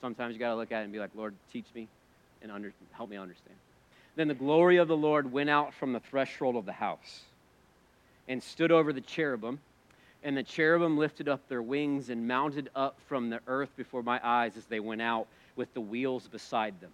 Sometimes 0.00 0.34
you 0.34 0.38
got 0.38 0.50
to 0.50 0.56
look 0.56 0.70
at 0.70 0.82
it 0.82 0.84
and 0.84 0.92
be 0.92 1.00
like, 1.00 1.10
Lord, 1.16 1.34
teach 1.52 1.66
me 1.74 1.88
and 2.40 2.52
under, 2.52 2.72
help 2.92 3.10
me 3.10 3.16
understand. 3.16 3.56
Then 4.14 4.28
the 4.28 4.34
glory 4.34 4.76
of 4.76 4.86
the 4.86 4.96
Lord 4.96 5.32
went 5.32 5.50
out 5.50 5.74
from 5.74 5.92
the 5.92 5.98
threshold 5.98 6.54
of 6.54 6.66
the 6.66 6.72
house 6.72 7.22
and 8.28 8.40
stood 8.40 8.70
over 8.70 8.92
the 8.92 9.00
cherubim. 9.00 9.58
And 10.24 10.34
the 10.36 10.42
cherubim 10.42 10.96
lifted 10.96 11.28
up 11.28 11.46
their 11.48 11.62
wings 11.62 12.08
and 12.08 12.26
mounted 12.26 12.70
up 12.74 12.96
from 13.06 13.28
the 13.28 13.40
earth 13.46 13.68
before 13.76 14.02
my 14.02 14.18
eyes 14.24 14.56
as 14.56 14.64
they 14.64 14.80
went 14.80 15.02
out 15.02 15.26
with 15.54 15.72
the 15.74 15.82
wheels 15.82 16.26
beside 16.26 16.80
them. 16.80 16.90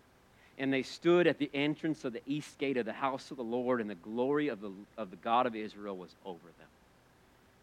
And 0.59 0.73
they 0.73 0.83
stood 0.83 1.29
at 1.29 1.39
the 1.39 1.49
entrance 1.55 2.05
of 2.05 2.13
the 2.13 2.23
east 2.27 2.59
gate 2.59 2.77
of 2.77 2.85
the 2.85 2.93
house 2.93 3.31
of 3.31 3.37
the 3.37 3.45
Lord, 3.45 3.81
and 3.81 3.89
the 3.89 3.95
glory 3.95 4.49
of 4.49 4.61
the, 4.61 4.73
of 4.99 5.11
the 5.11 5.17
God 5.17 5.47
of 5.47 5.55
Israel 5.55 5.97
was 5.97 6.15
over 6.27 6.39
them. 6.59 6.69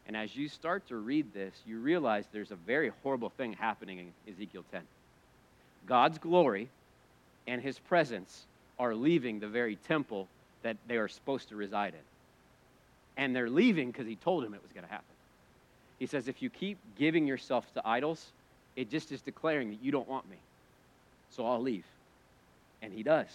And 0.08 0.16
as 0.16 0.36
you 0.36 0.48
start 0.48 0.88
to 0.88 0.96
read 0.96 1.34
this, 1.34 1.54
you 1.68 1.80
realize 1.80 2.26
there's 2.32 2.52
a 2.52 2.56
very 2.56 2.92
horrible 3.04 3.30
thing 3.30 3.54
happening 3.54 4.00
in 4.00 4.34
Ezekiel 4.34 4.64
10. 4.72 4.82
God's 5.86 6.18
glory 6.18 6.70
and 7.46 7.62
his 7.62 7.78
presence 7.78 8.46
are 8.80 8.96
leaving 8.96 9.40
the 9.40 9.48
very 9.50 9.76
temple 9.76 10.28
that 10.64 10.78
they 10.88 10.96
are 10.96 11.10
supposed 11.10 11.50
to 11.50 11.58
reside 11.58 11.94
in. 11.94 13.22
And 13.22 13.36
they're 13.36 13.50
leaving 13.50 13.92
because 13.92 14.08
he 14.08 14.16
told 14.16 14.46
them 14.46 14.54
it 14.54 14.62
was 14.64 14.72
going 14.72 14.86
to 14.86 14.92
happen. 14.92 15.17
He 16.00 16.06
says, 16.06 16.28
if 16.28 16.42
you 16.42 16.50
keep 16.50 16.78
giving 16.98 17.26
yourself 17.26 17.72
to 17.74 17.88
idols, 17.88 18.28
it 18.76 18.90
just 18.90 19.12
is 19.12 19.22
declaring 19.22 19.70
that 19.72 19.82
you 19.82 19.92
don't 19.92 20.08
want 20.08 20.30
me. 20.30 20.38
So 21.32 21.46
I'll 21.46 21.62
leave. 21.62 21.86
And 22.82 22.94
he 22.94 23.04
does. 23.04 23.28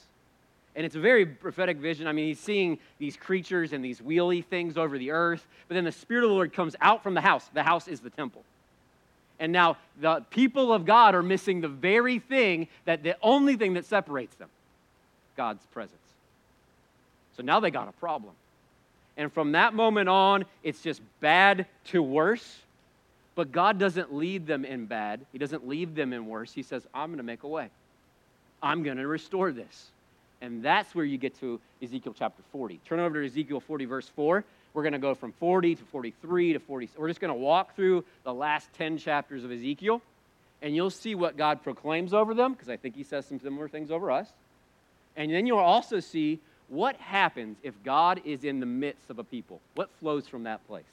And 0.74 0.86
it's 0.86 0.94
a 0.94 1.00
very 1.00 1.26
prophetic 1.26 1.76
vision. 1.76 2.06
I 2.06 2.12
mean, 2.12 2.28
he's 2.28 2.40
seeing 2.40 2.78
these 2.98 3.16
creatures 3.16 3.72
and 3.72 3.84
these 3.84 4.00
wheelie 4.00 4.44
things 4.44 4.78
over 4.78 4.96
the 4.96 5.10
earth. 5.10 5.46
But 5.68 5.74
then 5.74 5.84
the 5.84 5.92
Spirit 5.92 6.24
of 6.24 6.30
the 6.30 6.34
Lord 6.34 6.52
comes 6.52 6.76
out 6.80 7.02
from 7.02 7.14
the 7.14 7.20
house. 7.20 7.44
The 7.52 7.62
house 7.62 7.88
is 7.88 8.00
the 8.00 8.10
temple. 8.10 8.42
And 9.38 9.52
now 9.52 9.76
the 10.00 10.24
people 10.30 10.72
of 10.72 10.86
God 10.86 11.14
are 11.14 11.22
missing 11.22 11.60
the 11.60 11.68
very 11.68 12.20
thing 12.20 12.68
that 12.84 13.02
the 13.02 13.16
only 13.20 13.56
thing 13.56 13.74
that 13.74 13.84
separates 13.84 14.34
them 14.36 14.48
God's 15.36 15.64
presence. 15.66 15.98
So 17.36 17.42
now 17.42 17.60
they 17.60 17.70
got 17.70 17.88
a 17.88 17.92
problem. 17.92 18.34
And 19.16 19.32
from 19.32 19.52
that 19.52 19.74
moment 19.74 20.08
on, 20.08 20.44
it's 20.62 20.80
just 20.80 21.02
bad 21.20 21.66
to 21.86 22.02
worse. 22.02 22.60
But 23.34 23.52
God 23.52 23.78
doesn't 23.78 24.14
lead 24.14 24.46
them 24.46 24.64
in 24.64 24.86
bad, 24.86 25.20
He 25.32 25.38
doesn't 25.38 25.66
leave 25.66 25.94
them 25.94 26.12
in 26.12 26.26
worse. 26.26 26.52
He 26.52 26.62
says, 26.62 26.86
I'm 26.92 27.08
going 27.08 27.18
to 27.18 27.24
make 27.24 27.42
a 27.42 27.48
way, 27.48 27.68
I'm 28.62 28.82
going 28.82 28.98
to 28.98 29.06
restore 29.06 29.52
this. 29.52 29.90
And 30.40 30.62
that's 30.62 30.92
where 30.92 31.04
you 31.04 31.18
get 31.18 31.38
to 31.38 31.60
Ezekiel 31.80 32.14
chapter 32.18 32.42
40. 32.50 32.80
Turn 32.84 32.98
over 32.98 33.20
to 33.20 33.26
Ezekiel 33.26 33.60
40, 33.60 33.84
verse 33.84 34.08
4. 34.16 34.44
We're 34.74 34.82
going 34.82 34.92
to 34.92 34.98
go 34.98 35.14
from 35.14 35.32
40 35.32 35.76
to 35.76 35.84
43 35.84 36.54
to 36.54 36.58
40. 36.58 36.88
We're 36.96 37.08
just 37.08 37.20
going 37.20 37.32
to 37.32 37.38
walk 37.38 37.76
through 37.76 38.04
the 38.24 38.34
last 38.34 38.68
10 38.74 38.98
chapters 38.98 39.44
of 39.44 39.52
Ezekiel, 39.52 40.02
and 40.60 40.74
you'll 40.74 40.90
see 40.90 41.14
what 41.14 41.36
God 41.36 41.62
proclaims 41.62 42.12
over 42.12 42.34
them, 42.34 42.52
because 42.52 42.68
I 42.68 42.76
think 42.76 42.96
He 42.96 43.04
says 43.04 43.24
some 43.26 43.38
similar 43.38 43.68
things 43.68 43.90
over 43.90 44.10
us. 44.10 44.28
And 45.16 45.32
then 45.32 45.46
you'll 45.46 45.58
also 45.58 46.00
see 46.00 46.40
what 46.72 46.96
happens 46.96 47.58
if 47.62 47.74
God 47.84 48.22
is 48.24 48.44
in 48.44 48.58
the 48.58 48.66
midst 48.66 49.10
of 49.10 49.18
a 49.18 49.24
people. 49.24 49.60
What 49.74 49.90
flows 50.00 50.26
from 50.26 50.44
that 50.44 50.66
place? 50.66 50.84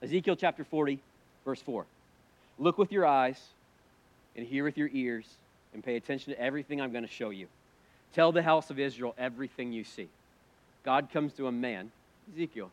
Ezekiel 0.00 0.36
chapter 0.36 0.62
40, 0.62 1.00
verse 1.44 1.60
4. 1.62 1.84
Look 2.60 2.78
with 2.78 2.92
your 2.92 3.04
eyes 3.04 3.40
and 4.36 4.46
hear 4.46 4.62
with 4.62 4.78
your 4.78 4.88
ears 4.92 5.26
and 5.74 5.82
pay 5.82 5.96
attention 5.96 6.32
to 6.32 6.40
everything 6.40 6.80
I'm 6.80 6.92
going 6.92 7.04
to 7.04 7.10
show 7.10 7.30
you. 7.30 7.48
Tell 8.14 8.30
the 8.30 8.44
house 8.44 8.70
of 8.70 8.78
Israel 8.78 9.12
everything 9.18 9.72
you 9.72 9.82
see. 9.82 10.08
God 10.84 11.08
comes 11.12 11.32
to 11.32 11.48
a 11.48 11.52
man, 11.52 11.90
Ezekiel, 12.32 12.70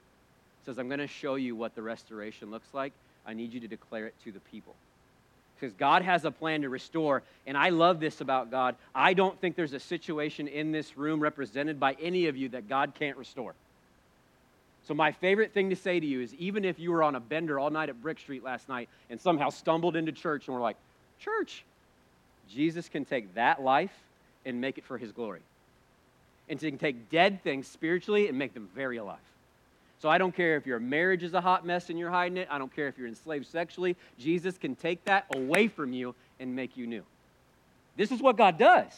says, 0.68 0.78
I'm 0.78 0.88
going 0.88 1.00
to 1.00 1.08
show 1.08 1.34
you 1.34 1.56
what 1.56 1.74
the 1.74 1.82
restoration 1.82 2.52
looks 2.52 2.68
like. 2.74 2.94
I 3.26 3.34
need 3.34 3.54
you 3.54 3.60
to 3.60 3.68
declare 3.68 4.06
it 4.06 4.14
to 4.24 4.32
the 4.32 4.40
people 4.40 4.76
because 5.60 5.74
God 5.74 6.02
has 6.02 6.26
a 6.26 6.32
plan 6.32 6.62
to 6.62 6.70
restore. 6.70 7.24
And 7.48 7.58
I 7.58 7.70
love 7.70 8.00
this 8.00 8.22
about 8.22 8.52
God. 8.52 8.76
I 8.94 9.14
don't 9.14 9.40
think 9.40 9.56
there's 9.56 9.74
a 9.74 9.80
situation 9.80 10.48
in 10.48 10.72
this 10.72 10.98
room 10.98 11.20
represented 11.20 11.80
by 11.80 11.94
any 12.02 12.28
of 12.28 12.36
you 12.36 12.50
that 12.50 12.70
God 12.70 12.94
can't 12.98 13.18
restore. 13.18 13.54
So, 14.88 14.94
my 14.94 15.12
favorite 15.12 15.54
thing 15.54 15.72
to 15.72 15.76
say 15.76 16.00
to 16.00 16.06
you 16.06 16.22
is 16.22 16.34
even 16.36 16.64
if 16.64 16.78
you 16.78 16.92
were 16.92 17.02
on 17.02 17.16
a 17.16 17.20
bender 17.20 17.60
all 17.60 17.72
night 17.72 17.90
at 17.90 18.02
Brick 18.02 18.20
Street 18.20 18.44
last 18.44 18.70
night 18.70 18.88
and 19.10 19.20
somehow 19.20 19.50
stumbled 19.50 19.96
into 19.96 20.12
church 20.12 20.48
and 20.48 20.56
were 20.56 20.62
like, 20.62 20.78
Church, 21.20 21.64
Jesus 22.50 22.88
can 22.90 23.06
take 23.06 23.34
that 23.34 23.64
life 23.64 23.94
and 24.46 24.62
make 24.62 24.78
it 24.78 24.86
for 24.86 24.98
his 24.98 25.12
glory. 25.12 25.42
And 26.48 26.62
he 26.62 26.70
can 26.70 26.78
take 26.78 27.10
dead 27.10 27.42
things 27.42 27.68
spiritually 27.68 28.28
and 28.28 28.38
make 28.38 28.54
them 28.54 28.70
very 28.76 28.98
alive. 28.98 29.18
So 30.02 30.10
I 30.10 30.18
don't 30.18 30.36
care 30.36 30.56
if 30.58 30.66
your 30.66 30.80
marriage 30.80 31.24
is 31.24 31.34
a 31.34 31.42
hot 31.42 31.66
mess 31.66 31.90
and 31.90 31.98
you're 31.98 32.12
hiding 32.12 32.38
it. 32.38 32.48
I 32.52 32.58
don't 32.58 32.74
care 32.76 32.88
if 32.88 32.98
you're 32.98 33.08
enslaved 33.08 33.48
sexually. 33.48 33.96
Jesus 34.20 34.58
can 34.58 34.76
take 34.76 35.04
that 35.06 35.26
away 35.34 35.68
from 35.68 35.94
you 35.94 36.14
and 36.40 36.56
make 36.56 36.78
you 36.78 36.86
new. 36.86 37.04
This 37.96 38.12
is 38.12 38.22
what 38.22 38.38
God 38.38 38.58
does. 38.58 38.92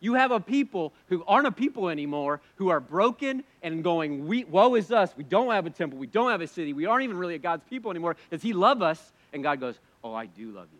You 0.00 0.14
have 0.14 0.30
a 0.30 0.38
people 0.38 0.92
who 1.08 1.24
aren't 1.26 1.48
a 1.48 1.52
people 1.52 1.88
anymore, 1.88 2.40
who 2.54 2.68
are 2.68 2.78
broken 2.78 3.42
and 3.64 3.82
going, 3.82 4.28
we, 4.28 4.44
Woe 4.44 4.76
is 4.76 4.92
us. 4.92 5.12
We 5.16 5.24
don't 5.24 5.50
have 5.50 5.66
a 5.66 5.70
temple. 5.70 5.98
We 5.98 6.06
don't 6.06 6.30
have 6.30 6.40
a 6.40 6.46
city. 6.46 6.72
We 6.72 6.86
aren't 6.86 7.02
even 7.02 7.18
really 7.18 7.34
a 7.34 7.38
God's 7.40 7.64
people 7.68 7.90
anymore. 7.90 8.14
Does 8.30 8.40
He 8.40 8.52
love 8.52 8.80
us? 8.80 9.12
And 9.32 9.42
God 9.42 9.58
goes, 9.58 9.74
Oh, 10.04 10.14
I 10.14 10.26
do 10.26 10.52
love 10.52 10.68
you. 10.72 10.78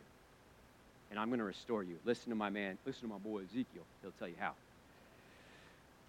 and 1.10 1.18
I'm 1.18 1.28
going 1.28 1.40
to 1.40 1.44
restore 1.44 1.82
you. 1.82 1.96
Listen 2.04 2.30
to 2.30 2.36
my 2.36 2.48
man, 2.48 2.78
listen 2.86 3.02
to 3.02 3.08
my 3.08 3.18
boy 3.18 3.40
Ezekiel. 3.40 3.82
He'll 4.02 4.12
tell 4.20 4.28
you 4.28 4.36
how. 4.38 4.52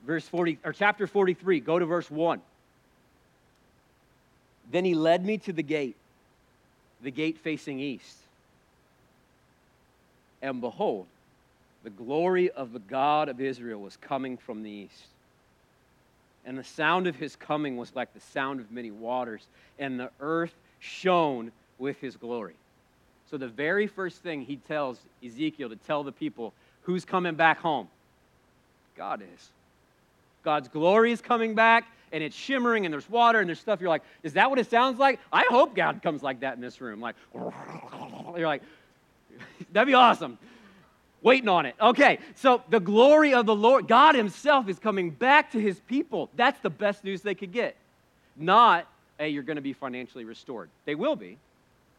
Verse 0.05 0.27
40 0.27 0.59
or 0.63 0.71
chapter 0.71 1.07
43, 1.07 1.59
go 1.61 1.79
to 1.79 1.85
verse 1.85 2.09
1. 2.11 2.39
Then 4.71 4.85
he 4.85 4.93
led 4.93 5.25
me 5.25 5.37
to 5.39 5.53
the 5.53 5.63
gate, 5.63 5.95
the 7.01 7.11
gate 7.11 7.37
facing 7.37 7.79
east. 7.79 8.17
And 10.41 10.61
behold, 10.61 11.05
the 11.83 11.89
glory 11.89 12.49
of 12.51 12.73
the 12.73 12.79
God 12.79 13.29
of 13.29 13.41
Israel 13.41 13.81
was 13.81 13.97
coming 13.97 14.37
from 14.37 14.63
the 14.63 14.69
east. 14.69 15.07
And 16.45 16.57
the 16.57 16.63
sound 16.63 17.07
of 17.07 17.15
his 17.15 17.35
coming 17.35 17.77
was 17.77 17.95
like 17.95 18.13
the 18.13 18.19
sound 18.19 18.59
of 18.59 18.71
many 18.71 18.91
waters, 18.91 19.45
and 19.77 19.99
the 19.99 20.09
earth 20.19 20.53
shone 20.79 21.51
with 21.77 21.99
his 21.99 22.15
glory. 22.15 22.55
So, 23.29 23.37
the 23.37 23.47
very 23.47 23.85
first 23.85 24.23
thing 24.23 24.41
he 24.41 24.55
tells 24.55 24.99
Ezekiel 25.23 25.69
to 25.69 25.75
tell 25.75 26.03
the 26.03 26.11
people 26.11 26.53
who's 26.83 27.05
coming 27.05 27.35
back 27.35 27.59
home 27.59 27.87
God 28.95 29.21
is. 29.21 29.49
God's 30.43 30.67
glory 30.67 31.11
is 31.11 31.21
coming 31.21 31.55
back, 31.55 31.85
and 32.11 32.23
it's 32.23 32.35
shimmering, 32.35 32.85
and 32.85 32.93
there's 32.93 33.09
water, 33.09 33.39
and 33.39 33.47
there's 33.47 33.59
stuff. 33.59 33.81
You're 33.81 33.89
like, 33.89 34.03
is 34.23 34.33
that 34.33 34.49
what 34.49 34.59
it 34.59 34.69
sounds 34.69 34.99
like? 34.99 35.19
I 35.31 35.45
hope 35.49 35.75
God 35.75 36.01
comes 36.01 36.23
like 36.23 36.41
that 36.41 36.55
in 36.55 36.61
this 36.61 36.81
room. 36.81 37.01
Like, 37.01 37.15
you're 37.33 38.47
like, 38.47 38.63
that'd 39.71 39.87
be 39.87 39.93
awesome. 39.93 40.37
Waiting 41.21 41.49
on 41.49 41.65
it. 41.65 41.75
Okay, 41.81 42.19
so 42.35 42.63
the 42.69 42.79
glory 42.79 43.33
of 43.33 43.45
the 43.45 43.55
Lord, 43.55 43.87
God 43.87 44.15
Himself 44.15 44.69
is 44.69 44.79
coming 44.79 45.09
back 45.09 45.51
to 45.51 45.59
His 45.59 45.79
people. 45.81 46.29
That's 46.35 46.59
the 46.61 46.69
best 46.69 47.03
news 47.03 47.21
they 47.21 47.35
could 47.35 47.51
get. 47.51 47.75
Not, 48.37 48.87
hey, 49.17 49.29
you're 49.29 49.43
going 49.43 49.57
to 49.57 49.61
be 49.61 49.73
financially 49.73 50.23
restored. 50.23 50.69
They 50.85 50.95
will 50.95 51.17
be. 51.17 51.37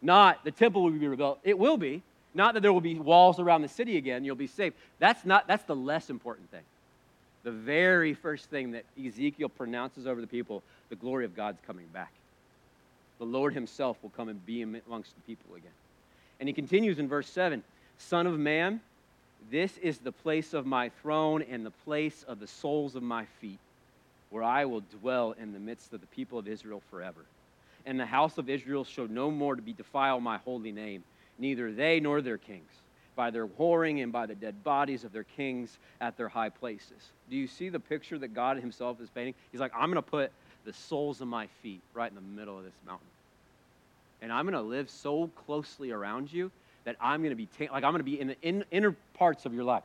Not 0.00 0.42
the 0.44 0.50
temple 0.50 0.84
will 0.84 0.90
be 0.90 1.06
rebuilt. 1.06 1.38
It 1.44 1.58
will 1.58 1.76
be. 1.76 2.02
Not 2.34 2.54
that 2.54 2.60
there 2.60 2.72
will 2.72 2.80
be 2.80 2.94
walls 2.94 3.38
around 3.38 3.62
the 3.62 3.68
city 3.68 3.96
again, 3.96 4.24
you'll 4.24 4.36
be 4.36 4.46
safe. 4.46 4.72
That's 4.98 5.24
not 5.24 5.46
that's 5.48 5.64
the 5.64 5.76
less 5.76 6.10
important 6.10 6.50
thing. 6.50 6.62
The 7.42 7.50
very 7.50 8.14
first 8.14 8.50
thing 8.50 8.72
that 8.72 8.84
Ezekiel 9.02 9.48
pronounces 9.48 10.06
over 10.06 10.20
the 10.20 10.26
people, 10.26 10.62
the 10.88 10.96
glory 10.96 11.24
of 11.24 11.34
God's 11.34 11.58
coming 11.66 11.86
back. 11.92 12.12
The 13.18 13.24
Lord 13.24 13.54
himself 13.54 13.98
will 14.02 14.10
come 14.10 14.28
and 14.28 14.44
be 14.44 14.62
amongst 14.62 15.14
the 15.14 15.22
people 15.22 15.54
again. 15.54 15.70
And 16.38 16.48
he 16.48 16.52
continues 16.52 16.98
in 16.98 17.08
verse 17.08 17.28
7 17.28 17.62
Son 17.98 18.26
of 18.26 18.38
man, 18.38 18.80
this 19.50 19.76
is 19.78 19.98
the 19.98 20.12
place 20.12 20.54
of 20.54 20.66
my 20.66 20.90
throne 21.02 21.42
and 21.42 21.64
the 21.64 21.70
place 21.70 22.24
of 22.28 22.40
the 22.40 22.46
soles 22.46 22.94
of 22.94 23.02
my 23.02 23.24
feet, 23.40 23.58
where 24.30 24.42
I 24.42 24.64
will 24.64 24.82
dwell 25.00 25.32
in 25.32 25.52
the 25.52 25.58
midst 25.58 25.92
of 25.92 26.00
the 26.00 26.06
people 26.08 26.38
of 26.38 26.48
Israel 26.48 26.82
forever 26.90 27.24
and 27.86 27.98
the 27.98 28.06
house 28.06 28.38
of 28.38 28.48
Israel 28.48 28.84
shall 28.84 29.08
no 29.08 29.30
more 29.30 29.56
be 29.56 29.72
defile 29.72 30.20
my 30.20 30.38
holy 30.38 30.72
name, 30.72 31.02
neither 31.38 31.72
they 31.72 32.00
nor 32.00 32.20
their 32.20 32.38
kings, 32.38 32.70
by 33.16 33.30
their 33.30 33.46
whoring 33.46 34.02
and 34.02 34.12
by 34.12 34.26
the 34.26 34.34
dead 34.34 34.62
bodies 34.64 35.04
of 35.04 35.12
their 35.12 35.24
kings 35.24 35.78
at 36.00 36.16
their 36.16 36.28
high 36.28 36.48
places. 36.48 37.10
Do 37.28 37.36
you 37.36 37.46
see 37.46 37.68
the 37.68 37.80
picture 37.80 38.18
that 38.18 38.34
God 38.34 38.58
Himself 38.58 39.00
is 39.00 39.08
painting? 39.10 39.34
He's 39.52 39.60
like, 39.60 39.72
I'm 39.74 39.90
going 39.90 39.96
to 39.96 40.02
put 40.02 40.32
the 40.64 40.72
soles 40.72 41.20
of 41.20 41.28
my 41.28 41.46
feet 41.62 41.80
right 41.94 42.10
in 42.10 42.14
the 42.14 42.40
middle 42.40 42.56
of 42.56 42.64
this 42.64 42.74
mountain. 42.86 43.06
And 44.22 44.32
I'm 44.32 44.44
going 44.44 44.54
to 44.54 44.60
live 44.60 44.90
so 44.90 45.30
closely 45.46 45.90
around 45.90 46.32
you 46.32 46.50
that 46.84 46.96
I'm 47.00 47.20
going 47.20 47.30
to 47.30 47.36
be 47.36 47.46
ta- 47.46 47.72
like 47.72 47.84
I'm 47.84 47.92
going 47.92 47.98
to 47.98 48.04
be 48.04 48.20
in 48.20 48.28
the 48.28 48.36
in, 48.42 48.64
inner 48.70 48.94
parts 49.14 49.46
of 49.46 49.54
your 49.54 49.64
life. 49.64 49.82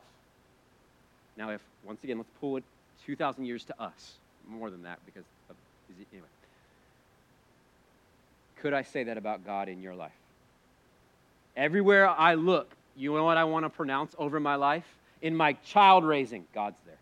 Now, 1.37 1.49
if 1.51 1.61
once 1.85 2.03
again, 2.03 2.17
let's 2.17 2.29
pull 2.39 2.57
it 2.57 2.63
2,000 3.05 3.45
years 3.45 3.63
to 3.65 3.81
us, 3.81 4.13
more 4.47 4.69
than 4.69 4.83
that 4.83 4.99
because 5.05 5.23
of, 5.49 5.55
anyway. 6.11 6.27
Could 8.61 8.73
I 8.73 8.81
say 8.83 9.03
that 9.03 9.17
about 9.17 9.45
God 9.45 9.69
in 9.69 9.81
your 9.81 9.95
life? 9.95 10.11
Everywhere 11.55 12.09
I 12.09 12.33
look, 12.33 12.69
you 12.95 13.13
know 13.13 13.23
what 13.23 13.37
I 13.37 13.43
want 13.43 13.65
to 13.65 13.69
pronounce 13.69 14.15
over 14.17 14.39
my 14.39 14.55
life? 14.55 14.85
In 15.21 15.35
my 15.35 15.53
child 15.53 16.03
raising, 16.03 16.45
God's 16.53 16.77
there. 16.85 16.97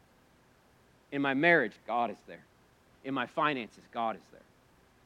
In 1.12 1.22
my 1.22 1.34
marriage, 1.34 1.74
God 1.86 2.10
is 2.10 2.18
there. 2.28 2.44
In 3.04 3.14
my 3.14 3.28
finances, 3.28 3.84
God 3.94 4.16
is 4.16 4.22
there. 4.32 4.42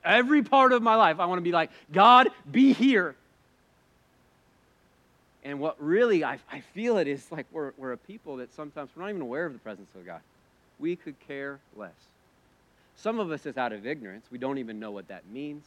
Every 0.03 0.43
part 0.43 0.71
of 0.71 0.81
my 0.81 0.95
life, 0.95 1.19
I 1.19 1.25
want 1.25 1.39
to 1.39 1.43
be 1.43 1.51
like, 1.51 1.71
God, 1.91 2.29
be 2.49 2.73
here. 2.73 3.15
And 5.43 5.59
what 5.59 5.81
really 5.81 6.23
I, 6.23 6.39
I 6.51 6.59
feel 6.59 6.97
it 6.97 7.07
is 7.07 7.31
like 7.31 7.45
we're, 7.51 7.71
we're 7.77 7.93
a 7.93 7.97
people 7.97 8.37
that 8.37 8.53
sometimes 8.53 8.89
we're 8.95 9.03
not 9.03 9.09
even 9.09 9.21
aware 9.21 9.45
of 9.45 9.53
the 9.53 9.59
presence 9.59 9.89
of 9.95 10.05
God. 10.05 10.21
We 10.79 10.95
could 10.95 11.15
care 11.27 11.59
less. 11.75 11.91
Some 12.95 13.19
of 13.19 13.31
us 13.31 13.45
is 13.45 13.57
out 13.57 13.73
of 13.73 13.85
ignorance. 13.85 14.25
We 14.31 14.37
don't 14.37 14.57
even 14.57 14.79
know 14.79 14.91
what 14.91 15.07
that 15.07 15.23
means. 15.31 15.63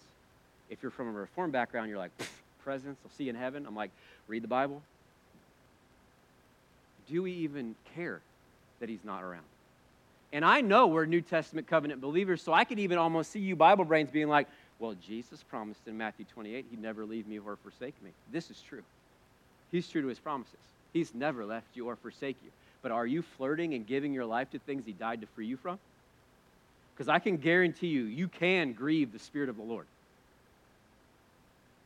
If 0.68 0.82
you're 0.82 0.90
from 0.90 1.08
a 1.08 1.12
reform 1.12 1.50
background, 1.50 1.88
you're 1.88 1.98
like, 1.98 2.12
presence, 2.62 2.98
I'll 3.04 3.10
see 3.16 3.24
you 3.24 3.30
in 3.30 3.36
heaven. 3.36 3.66
I'm 3.66 3.74
like, 3.74 3.90
read 4.28 4.42
the 4.42 4.48
Bible. 4.48 4.82
Do 7.10 7.22
we 7.22 7.32
even 7.32 7.74
care 7.94 8.20
that 8.80 8.88
he's 8.88 9.04
not 9.04 9.22
around? 9.22 9.44
And 10.32 10.44
I 10.44 10.60
know 10.60 10.86
we're 10.86 11.06
New 11.06 11.20
Testament 11.20 11.66
covenant 11.66 12.00
believers, 12.00 12.40
so 12.42 12.52
I 12.52 12.64
could 12.64 12.78
even 12.78 12.98
almost 12.98 13.32
see 13.32 13.40
you 13.40 13.56
Bible 13.56 13.84
brains 13.84 14.10
being 14.10 14.28
like, 14.28 14.46
well, 14.78 14.94
Jesus 15.06 15.42
promised 15.42 15.86
in 15.86 15.98
Matthew 15.98 16.24
28 16.32 16.66
he'd 16.70 16.80
never 16.80 17.04
leave 17.04 17.26
me 17.26 17.38
or 17.38 17.56
forsake 17.56 17.94
me. 18.02 18.10
This 18.32 18.50
is 18.50 18.60
true. 18.60 18.82
He's 19.72 19.88
true 19.88 20.02
to 20.02 20.08
his 20.08 20.18
promises. 20.18 20.54
He's 20.92 21.14
never 21.14 21.44
left 21.44 21.66
you 21.74 21.86
or 21.86 21.96
forsake 21.96 22.36
you. 22.44 22.50
But 22.82 22.92
are 22.92 23.06
you 23.06 23.22
flirting 23.22 23.74
and 23.74 23.86
giving 23.86 24.12
your 24.14 24.24
life 24.24 24.50
to 24.52 24.58
things 24.58 24.84
he 24.86 24.92
died 24.92 25.20
to 25.20 25.26
free 25.28 25.46
you 25.46 25.56
from? 25.56 25.78
Because 26.94 27.08
I 27.08 27.18
can 27.18 27.36
guarantee 27.36 27.88
you, 27.88 28.04
you 28.04 28.28
can 28.28 28.72
grieve 28.72 29.12
the 29.12 29.18
Spirit 29.18 29.48
of 29.48 29.56
the 29.56 29.62
Lord 29.62 29.86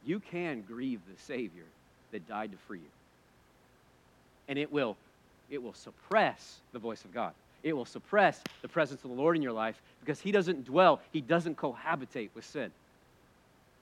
you 0.07 0.21
can 0.21 0.63
grieve 0.63 1.01
the 1.09 1.21
Savior 1.23 1.65
that 2.13 2.29
died 2.29 2.53
to 2.53 2.59
free 2.69 2.79
you. 2.79 2.85
And 4.49 4.59
it 4.59 4.71
will, 4.71 4.97
it 5.51 5.63
will 5.63 5.75
suppress 5.75 6.57
the 6.73 6.79
voice 6.79 7.05
of 7.05 7.13
God. 7.13 7.33
It 7.63 7.75
will 7.75 7.85
suppress 7.85 8.41
the 8.63 8.69
presence 8.69 9.03
of 9.05 9.11
the 9.11 9.17
Lord 9.17 9.37
in 9.37 9.43
your 9.43 9.53
life 9.53 9.81
because 10.01 10.21
He 10.21 10.33
doesn't 10.33 10.67
dwell, 10.67 11.01
He 11.13 11.21
doesn't 11.21 11.57
cohabitate 11.57 12.31
with 12.35 12.45
sin. 12.45 12.71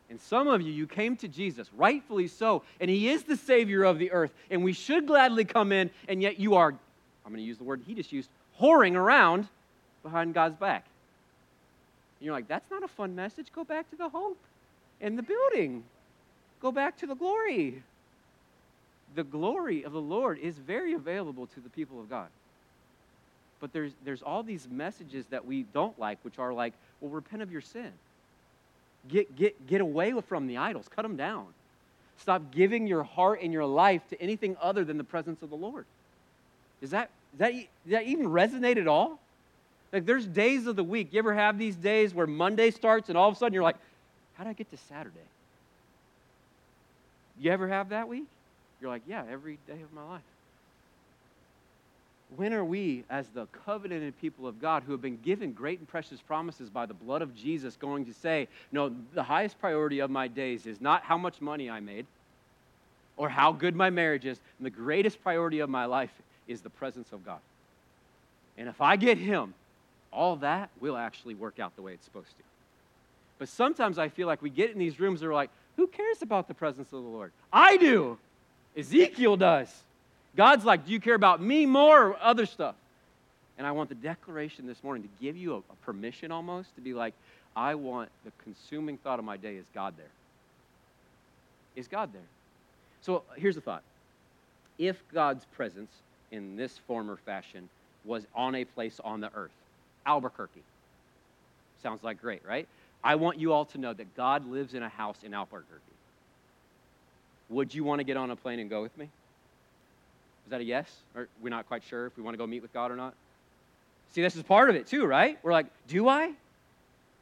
And 0.09 0.21
some 0.21 0.47
of 0.47 0.61
you, 0.61 0.73
you 0.73 0.87
came 0.87 1.17
to 1.17 1.29
Jesus, 1.29 1.69
rightfully 1.75 2.29
so, 2.29 2.63
and 2.81 2.91
He 2.91 3.09
is 3.09 3.25
the 3.25 3.37
Savior 3.37 3.83
of 3.83 3.99
the 3.99 4.13
earth, 4.13 4.33
and 4.51 4.63
we 4.63 4.73
should 4.73 5.07
gladly 5.07 5.45
come 5.45 5.73
in, 5.73 5.91
and 6.07 6.23
yet 6.23 6.39
you 6.39 6.55
are, 6.55 6.69
I'm 6.69 7.33
going 7.33 7.37
to 7.37 7.43
use 7.43 7.59
the 7.59 7.65
word 7.65 7.81
He 7.87 7.95
just 7.95 8.13
used, 8.13 8.29
whoring 8.61 8.95
around 8.95 9.49
behind 10.03 10.35
God's 10.35 10.57
back. 10.57 10.85
And 12.21 12.27
you're 12.27 12.35
like, 12.35 12.47
that's 12.47 12.71
not 12.71 12.85
a 12.85 12.89
fun 12.89 13.17
message. 13.17 13.47
Go 13.53 13.65
back 13.65 13.89
to 13.91 13.97
the 13.97 14.09
hope 14.09 14.39
and 15.01 15.19
the 15.19 15.23
building. 15.23 15.83
Go 16.61 16.71
back 16.71 16.97
to 16.99 17.07
the 17.07 17.15
glory. 17.15 17.83
The 19.15 19.25
glory 19.25 19.83
of 19.85 19.93
the 19.93 20.01
Lord 20.01 20.39
is 20.39 20.57
very 20.57 20.95
available 20.95 21.47
to 21.49 21.61
the 21.61 21.69
people 21.69 22.01
of 22.01 22.09
God. 22.09 22.29
But 23.61 23.73
there's, 23.73 23.93
there's 24.05 24.23
all 24.23 24.43
these 24.43 24.67
messages 24.71 25.27
that 25.27 25.47
we 25.47 25.65
don't 25.73 25.99
like, 25.99 26.19
which 26.23 26.39
are 26.39 26.53
like, 26.53 26.73
well, 27.01 27.11
repent 27.11 27.43
of 27.43 27.53
your 27.53 27.61
sin. 27.61 27.93
Get, 29.09 29.37
get, 29.37 29.67
get 29.67 29.81
away 29.81 30.13
from 30.21 30.47
the 30.47 30.57
idols, 30.57 30.87
cut 30.95 31.03
them 31.03 31.17
down. 31.17 31.47
Stop 32.19 32.53
giving 32.53 32.87
your 32.87 33.03
heart 33.03 33.41
and 33.43 33.53
your 33.53 33.65
life 33.65 34.03
to 34.11 34.21
anything 34.21 34.57
other 34.61 34.85
than 34.85 34.99
the 34.99 35.05
presence 35.05 35.43
of 35.43 35.51
the 35.51 35.57
Lord. 35.57 35.85
Is 36.81 36.91
that, 36.91 37.11
is 37.33 37.39
that, 37.39 37.53
does 37.53 37.67
that 37.87 38.05
even 38.05 38.27
resonate 38.27 38.77
at 38.77 38.89
all? 38.89 39.19
Like, 39.93 40.07
there's 40.07 40.27
days 40.27 40.67
of 40.67 40.77
the 40.77 40.85
week. 40.85 41.13
You 41.13 41.19
ever 41.19 41.35
have 41.35 41.59
these 41.59 41.77
days 41.77 42.15
where 42.15 42.27
Monday 42.27 42.71
starts 42.71 43.09
and 43.09 43.19
all 43.19 43.29
of 43.29 43.35
a 43.35 43.39
sudden 43.39 43.55
you're 43.55 43.63
like, 43.63 43.77
how 44.35 44.45
did 44.45 44.51
I 44.51 44.55
get 44.55 44.71
to 44.71 44.77
Saturday? 44.77 45.19
You 47.39 47.51
ever 47.51 47.69
have 47.69 47.91
that 47.91 48.09
week? 48.09 48.27
You're 48.83 48.91
like, 48.91 49.03
yeah, 49.07 49.23
every 49.31 49.59
day 49.69 49.81
of 49.81 49.93
my 49.95 50.03
life. 50.03 50.23
When 52.35 52.53
are 52.53 52.65
we, 52.65 53.05
as 53.09 53.29
the 53.29 53.47
covenanted 53.65 54.21
people 54.21 54.49
of 54.49 54.61
God 54.61 54.83
who 54.83 54.91
have 54.91 55.01
been 55.01 55.19
given 55.23 55.53
great 55.53 55.79
and 55.79 55.87
precious 55.87 56.21
promises 56.21 56.69
by 56.69 56.87
the 56.87 56.95
blood 56.95 57.23
of 57.23 57.37
Jesus, 57.37 57.77
going 57.77 58.07
to 58.07 58.15
say, 58.15 58.49
no, 58.73 58.93
the 59.15 59.23
highest 59.23 59.61
priority 59.61 60.01
of 60.01 60.11
my 60.11 60.27
days 60.27 60.67
is 60.67 60.81
not 60.81 61.05
how 61.05 61.17
much 61.17 61.41
money 61.41 61.71
I 61.71 61.79
made 61.79 62.07
or 63.17 63.29
how 63.29 63.53
good 63.53 63.77
my 63.77 63.89
marriage 63.89 64.25
is. 64.25 64.41
And 64.59 64.67
the 64.67 64.71
greatest 64.71 65.23
priority 65.23 65.61
of 65.61 65.71
my 65.71 65.85
life 65.85 66.13
is 66.49 66.63
the 66.63 66.71
presence 66.71 67.13
of 67.13 67.25
God. 67.25 67.41
And 68.59 68.69
if 68.69 68.81
I 68.81 68.97
get 68.97 69.17
Him, 69.17 69.55
all 70.11 70.35
that 70.37 70.71
will 70.81 70.97
actually 70.97 71.35
work 71.35 71.61
out 71.61 71.77
the 71.77 71.83
way 71.83 71.93
it's 71.93 72.05
supposed 72.05 72.31
to. 72.31 72.43
But 73.39 73.49
sometimes 73.49 73.99
I 73.99 74.09
feel 74.09 74.27
like 74.27 74.43
we 74.43 74.51
get 74.51 74.71
in 74.71 74.79
these 74.79 74.99
rooms 74.99 75.21
and 75.21 75.29
we're 75.29 75.35
like, 75.37 75.51
who 75.77 75.87
cares 75.87 76.21
about 76.21 76.49
the 76.49 76.55
presence 76.55 76.89
of 76.93 77.03
the 77.03 77.09
Lord? 77.09 77.31
I 77.53 77.77
do. 77.77 78.19
Ezekiel 78.77 79.37
does. 79.37 79.69
God's 80.37 80.65
like, 80.65 80.87
Do 80.87 80.93
you 80.93 81.01
care 81.01 81.15
about 81.15 81.43
me 81.43 81.67
more 81.67 82.09
or 82.09 82.17
other 82.21 82.47
stuff? 82.47 82.75
And 83.59 83.67
I 83.67 83.73
want 83.73 83.91
the 83.91 83.95
declaration 83.95 84.67
this 84.67 84.83
morning 84.83 85.03
to 85.03 85.09
give 85.21 85.37
you 85.37 85.55
a, 85.55 85.59
a 85.59 85.77
permission 85.85 86.33
almost 86.33 86.75
to 86.75 86.81
be 86.81 86.95
like, 86.95 87.15
I 87.55 87.75
want 87.75 88.09
the 88.25 88.33
consuming 88.43 88.97
thought 88.97 89.19
of 89.19 89.25
my 89.25 89.37
day 89.37 89.57
is 89.57 89.67
God 89.75 89.95
there? 89.97 90.07
Is 91.77 91.87
God 91.87 92.13
there? 92.13 92.23
So 93.03 93.23
here's 93.37 93.57
the 93.57 93.61
thought. 93.61 93.83
If 94.79 95.03
God's 95.13 95.45
presence 95.57 95.91
in 96.31 96.57
this 96.57 96.79
form 96.87 97.11
or 97.11 97.17
fashion 97.17 97.69
was 98.05 98.27
on 98.35 98.55
a 98.55 98.65
place 98.65 99.01
on 99.05 99.21
the 99.21 99.31
earth, 99.35 99.51
Albuquerque, 100.07 100.63
sounds 101.83 102.03
like 102.03 102.21
great, 102.21 102.45
right? 102.47 102.67
I 103.05 103.17
want 103.17 103.39
you 103.39 103.53
all 103.53 103.65
to 103.67 103.79
know 103.79 103.93
that 103.93 104.17
God 104.17 104.49
lives 104.49 104.75
in 104.75 104.83
a 104.83 104.89
house 104.89 105.19
in 105.23 105.35
Albuquerque. 105.35 105.92
Would 107.53 107.75
you 107.75 107.85
want 107.85 108.01
to 108.01 108.05
get 108.05 108.17
on 108.17 108.31
a 108.31 108.37
plane 108.37 108.59
and 108.59 108.69
go 108.69 108.83
with 108.83 108.97
me? 108.97 109.05
Is 109.05 110.51
that 110.51 110.61
a 110.61 110.65
yes? 110.65 110.91
Or 111.15 111.29
we're 111.43 111.51
not 111.51 111.69
quite 111.69 111.85
sure 111.85 112.07
if 112.07 112.17
we 112.17 112.23
want 112.23 112.35
to 112.35 112.39
go 112.39 112.47
meet 112.47 112.63
with 112.63 112.73
God 112.73 112.91
or 112.91 112.97
not? 112.97 113.15
See, 114.13 114.23
this 114.23 114.37
is 114.37 114.43
part 114.43 114.71
of 114.71 114.77
it 114.77 114.87
too, 114.87 115.05
right? 115.05 115.39
We're 115.43 115.53
like, 115.53 115.67
do 115.87 116.09
I? 116.09 116.33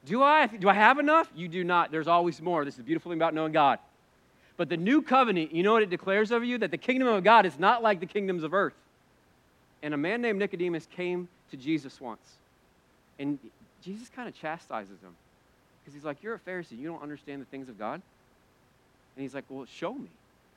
Do 0.06 0.22
I? 0.22 0.46
Do 0.46 0.68
I 0.68 0.74
have 0.74 0.98
enough? 0.98 1.30
You 1.34 1.48
do 1.48 1.62
not. 1.64 1.90
There's 1.90 2.08
always 2.08 2.40
more. 2.40 2.64
This 2.64 2.74
is 2.74 2.78
the 2.78 2.84
beautiful 2.84 3.10
thing 3.10 3.18
about 3.18 3.34
knowing 3.34 3.52
God. 3.52 3.78
But 4.56 4.68
the 4.68 4.76
new 4.76 5.02
covenant, 5.02 5.52
you 5.52 5.62
know 5.62 5.72
what 5.72 5.82
it 5.82 5.90
declares 5.90 6.32
over 6.32 6.44
you? 6.44 6.58
That 6.58 6.70
the 6.70 6.78
kingdom 6.78 7.08
of 7.08 7.24
God 7.24 7.46
is 7.46 7.58
not 7.58 7.82
like 7.82 8.00
the 8.00 8.06
kingdoms 8.06 8.42
of 8.42 8.54
earth. 8.54 8.74
And 9.82 9.94
a 9.94 9.96
man 9.96 10.20
named 10.20 10.38
Nicodemus 10.38 10.86
came 10.94 11.28
to 11.50 11.56
Jesus 11.56 12.00
once. 12.00 12.36
And 13.18 13.38
Jesus 13.82 14.08
kind 14.14 14.28
of 14.28 14.34
chastises 14.34 15.00
him 15.00 15.14
because 15.80 15.94
he's 15.94 16.04
like, 16.04 16.22
You're 16.22 16.34
a 16.34 16.38
Pharisee. 16.38 16.78
You 16.78 16.88
don't 16.88 17.02
understand 17.02 17.40
the 17.40 17.46
things 17.46 17.68
of 17.68 17.78
God. 17.78 18.02
And 19.16 19.22
he's 19.22 19.34
like, 19.34 19.44
Well, 19.48 19.66
show 19.66 19.94
me. 19.94 20.08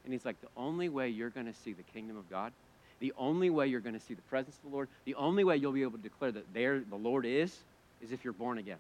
And 0.04 0.14
he's 0.14 0.26
like, 0.26 0.40
The 0.42 0.48
only 0.58 0.90
way 0.90 1.10
you're 1.10 1.30
going 1.30 1.46
to 1.46 1.54
see 1.54 1.74
the 1.74 1.84
kingdom 1.84 2.18
of 2.18 2.30
God, 2.30 2.52
the 3.00 3.14
only 3.18 3.50
way 3.50 3.68
you're 3.68 3.82
going 3.82 4.00
to 4.00 4.06
see 4.06 4.14
the 4.14 4.22
presence 4.24 4.56
of 4.56 4.70
the 4.70 4.76
Lord, 4.76 4.88
the 5.06 5.16
only 5.16 5.44
way 5.44 5.58
you'll 5.58 5.72
be 5.72 5.82
able 5.82 5.98
to 5.98 6.04
declare 6.04 6.32
that 6.32 6.54
there 6.54 6.80
the 6.80 6.96
Lord 6.96 7.26
is, 7.26 7.56
is 8.02 8.12
if 8.12 8.24
you're 8.24 8.34
born 8.34 8.58
again. 8.58 8.78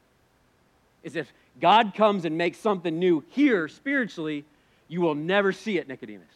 Is 1.03 1.15
if 1.15 1.31
God 1.59 1.93
comes 1.93 2.23
and 2.23 2.37
makes 2.37 2.57
something 2.57 2.97
new 2.97 3.23
here 3.29 3.67
spiritually, 3.67 4.45
you 4.87 5.01
will 5.01 5.15
never 5.15 5.51
see 5.51 5.77
it, 5.77 5.87
Nicodemus. 5.87 6.27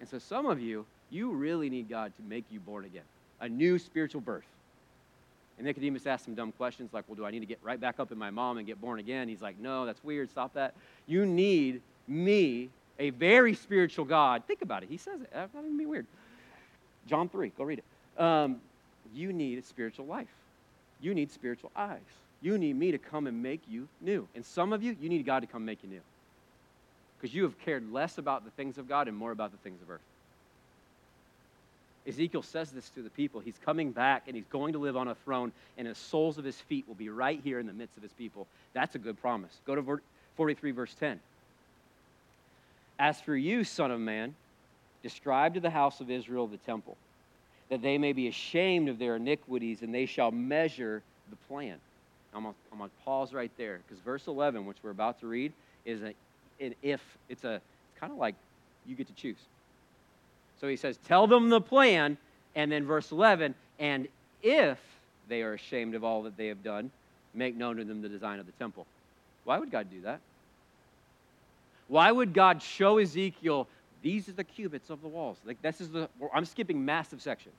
And 0.00 0.08
so 0.08 0.18
some 0.18 0.46
of 0.46 0.60
you, 0.60 0.86
you 1.10 1.32
really 1.32 1.70
need 1.70 1.88
God 1.88 2.12
to 2.16 2.22
make 2.22 2.44
you 2.50 2.60
born 2.60 2.84
again, 2.84 3.02
a 3.40 3.48
new 3.48 3.78
spiritual 3.78 4.20
birth. 4.20 4.44
And 5.56 5.66
Nicodemus 5.66 6.06
asked 6.06 6.24
some 6.24 6.36
dumb 6.36 6.52
questions 6.52 6.92
like, 6.92 7.04
Well, 7.08 7.16
do 7.16 7.26
I 7.26 7.30
need 7.30 7.40
to 7.40 7.46
get 7.46 7.58
right 7.62 7.80
back 7.80 7.98
up 7.98 8.12
in 8.12 8.18
my 8.18 8.30
mom 8.30 8.58
and 8.58 8.66
get 8.66 8.80
born 8.80 9.00
again? 9.00 9.28
He's 9.28 9.42
like, 9.42 9.58
No, 9.58 9.86
that's 9.86 10.02
weird. 10.04 10.30
Stop 10.30 10.54
that. 10.54 10.74
You 11.06 11.26
need 11.26 11.82
me, 12.06 12.68
a 12.98 13.10
very 13.10 13.54
spiritual 13.54 14.04
God. 14.04 14.44
Think 14.46 14.62
about 14.62 14.82
it. 14.82 14.88
He 14.88 14.96
says 14.96 15.20
it. 15.20 15.30
That's 15.32 15.54
not 15.54 15.64
even 15.64 15.78
be 15.78 15.86
weird. 15.86 16.06
John 17.06 17.28
3, 17.28 17.52
go 17.56 17.64
read 17.64 17.78
it. 17.78 18.22
Um, 18.22 18.60
you 19.14 19.32
need 19.32 19.58
a 19.58 19.62
spiritual 19.62 20.06
life. 20.06 20.28
You 21.00 21.14
need 21.14 21.30
spiritual 21.30 21.70
eyes. 21.76 22.00
You 22.42 22.58
need 22.58 22.76
me 22.76 22.92
to 22.92 22.98
come 22.98 23.26
and 23.26 23.42
make 23.42 23.62
you 23.68 23.88
new. 24.00 24.26
And 24.34 24.44
some 24.44 24.72
of 24.72 24.82
you, 24.82 24.96
you 25.00 25.08
need 25.08 25.24
God 25.24 25.40
to 25.40 25.46
come 25.46 25.64
make 25.64 25.82
you 25.82 25.88
new. 25.88 26.00
Because 27.18 27.34
you 27.34 27.44
have 27.44 27.58
cared 27.60 27.92
less 27.92 28.18
about 28.18 28.44
the 28.44 28.50
things 28.52 28.78
of 28.78 28.88
God 28.88 29.08
and 29.08 29.16
more 29.16 29.32
about 29.32 29.50
the 29.50 29.58
things 29.58 29.80
of 29.82 29.90
earth. 29.90 30.00
Ezekiel 32.06 32.42
says 32.42 32.70
this 32.70 32.88
to 32.90 33.02
the 33.02 33.10
people. 33.10 33.40
He's 33.40 33.58
coming 33.64 33.92
back 33.92 34.24
and 34.26 34.36
he's 34.36 34.46
going 34.50 34.72
to 34.72 34.78
live 34.78 34.96
on 34.96 35.08
a 35.08 35.14
throne, 35.14 35.52
and 35.76 35.86
the 35.86 35.94
soles 35.94 36.38
of 36.38 36.44
his 36.44 36.56
feet 36.56 36.86
will 36.88 36.94
be 36.94 37.10
right 37.10 37.40
here 37.42 37.58
in 37.58 37.66
the 37.66 37.72
midst 37.72 37.96
of 37.96 38.02
his 38.02 38.12
people. 38.12 38.46
That's 38.72 38.94
a 38.94 38.98
good 38.98 39.20
promise. 39.20 39.52
Go 39.66 39.74
to 39.74 40.00
43, 40.36 40.70
verse 40.70 40.94
10. 40.98 41.20
As 42.98 43.20
for 43.20 43.36
you, 43.36 43.64
Son 43.64 43.90
of 43.90 44.00
Man, 44.00 44.34
describe 45.02 45.54
to 45.54 45.60
the 45.60 45.70
house 45.70 46.00
of 46.00 46.10
Israel 46.10 46.46
the 46.46 46.56
temple, 46.58 46.96
that 47.68 47.82
they 47.82 47.98
may 47.98 48.12
be 48.12 48.28
ashamed 48.28 48.88
of 48.88 48.98
their 48.98 49.16
iniquities, 49.16 49.82
and 49.82 49.94
they 49.94 50.06
shall 50.06 50.30
measure 50.30 51.02
the 51.30 51.36
plan. 51.48 51.78
I'm 52.34 52.42
going 52.42 52.54
to 52.90 53.04
pause 53.04 53.32
right 53.32 53.50
there 53.56 53.80
because 53.86 54.02
verse 54.02 54.26
11, 54.26 54.66
which 54.66 54.76
we're 54.82 54.90
about 54.90 55.20
to 55.20 55.26
read, 55.26 55.52
is 55.84 56.02
a, 56.02 56.14
an 56.60 56.74
if. 56.82 57.00
It's 57.28 57.44
a 57.44 57.54
it's 57.54 58.00
kind 58.00 58.12
of 58.12 58.18
like 58.18 58.34
you 58.86 58.94
get 58.94 59.06
to 59.08 59.14
choose. 59.14 59.38
So 60.60 60.68
he 60.68 60.76
says, 60.76 60.98
Tell 61.06 61.26
them 61.26 61.48
the 61.48 61.60
plan. 61.60 62.16
And 62.54 62.72
then 62.72 62.86
verse 62.86 63.12
11, 63.12 63.54
and 63.78 64.08
if 64.42 64.78
they 65.28 65.42
are 65.42 65.52
ashamed 65.52 65.94
of 65.94 66.02
all 66.02 66.22
that 66.24 66.36
they 66.36 66.48
have 66.48 66.64
done, 66.64 66.90
make 67.34 67.54
known 67.54 67.76
to 67.76 67.84
them 67.84 68.02
the 68.02 68.08
design 68.08 68.40
of 68.40 68.46
the 68.46 68.52
temple. 68.52 68.86
Why 69.44 69.58
would 69.58 69.70
God 69.70 69.88
do 69.90 70.00
that? 70.00 70.20
Why 71.88 72.12
would 72.12 72.32
God 72.32 72.62
show 72.62 72.98
Ezekiel 72.98 73.66
these 74.02 74.28
are 74.28 74.32
the 74.32 74.44
cubits 74.44 74.90
of 74.90 75.02
the 75.02 75.08
walls? 75.08 75.38
Like 75.44 75.60
this 75.62 75.80
is 75.80 75.90
the 75.90 76.08
I'm 76.32 76.44
skipping 76.44 76.84
massive 76.84 77.20
sections. 77.20 77.54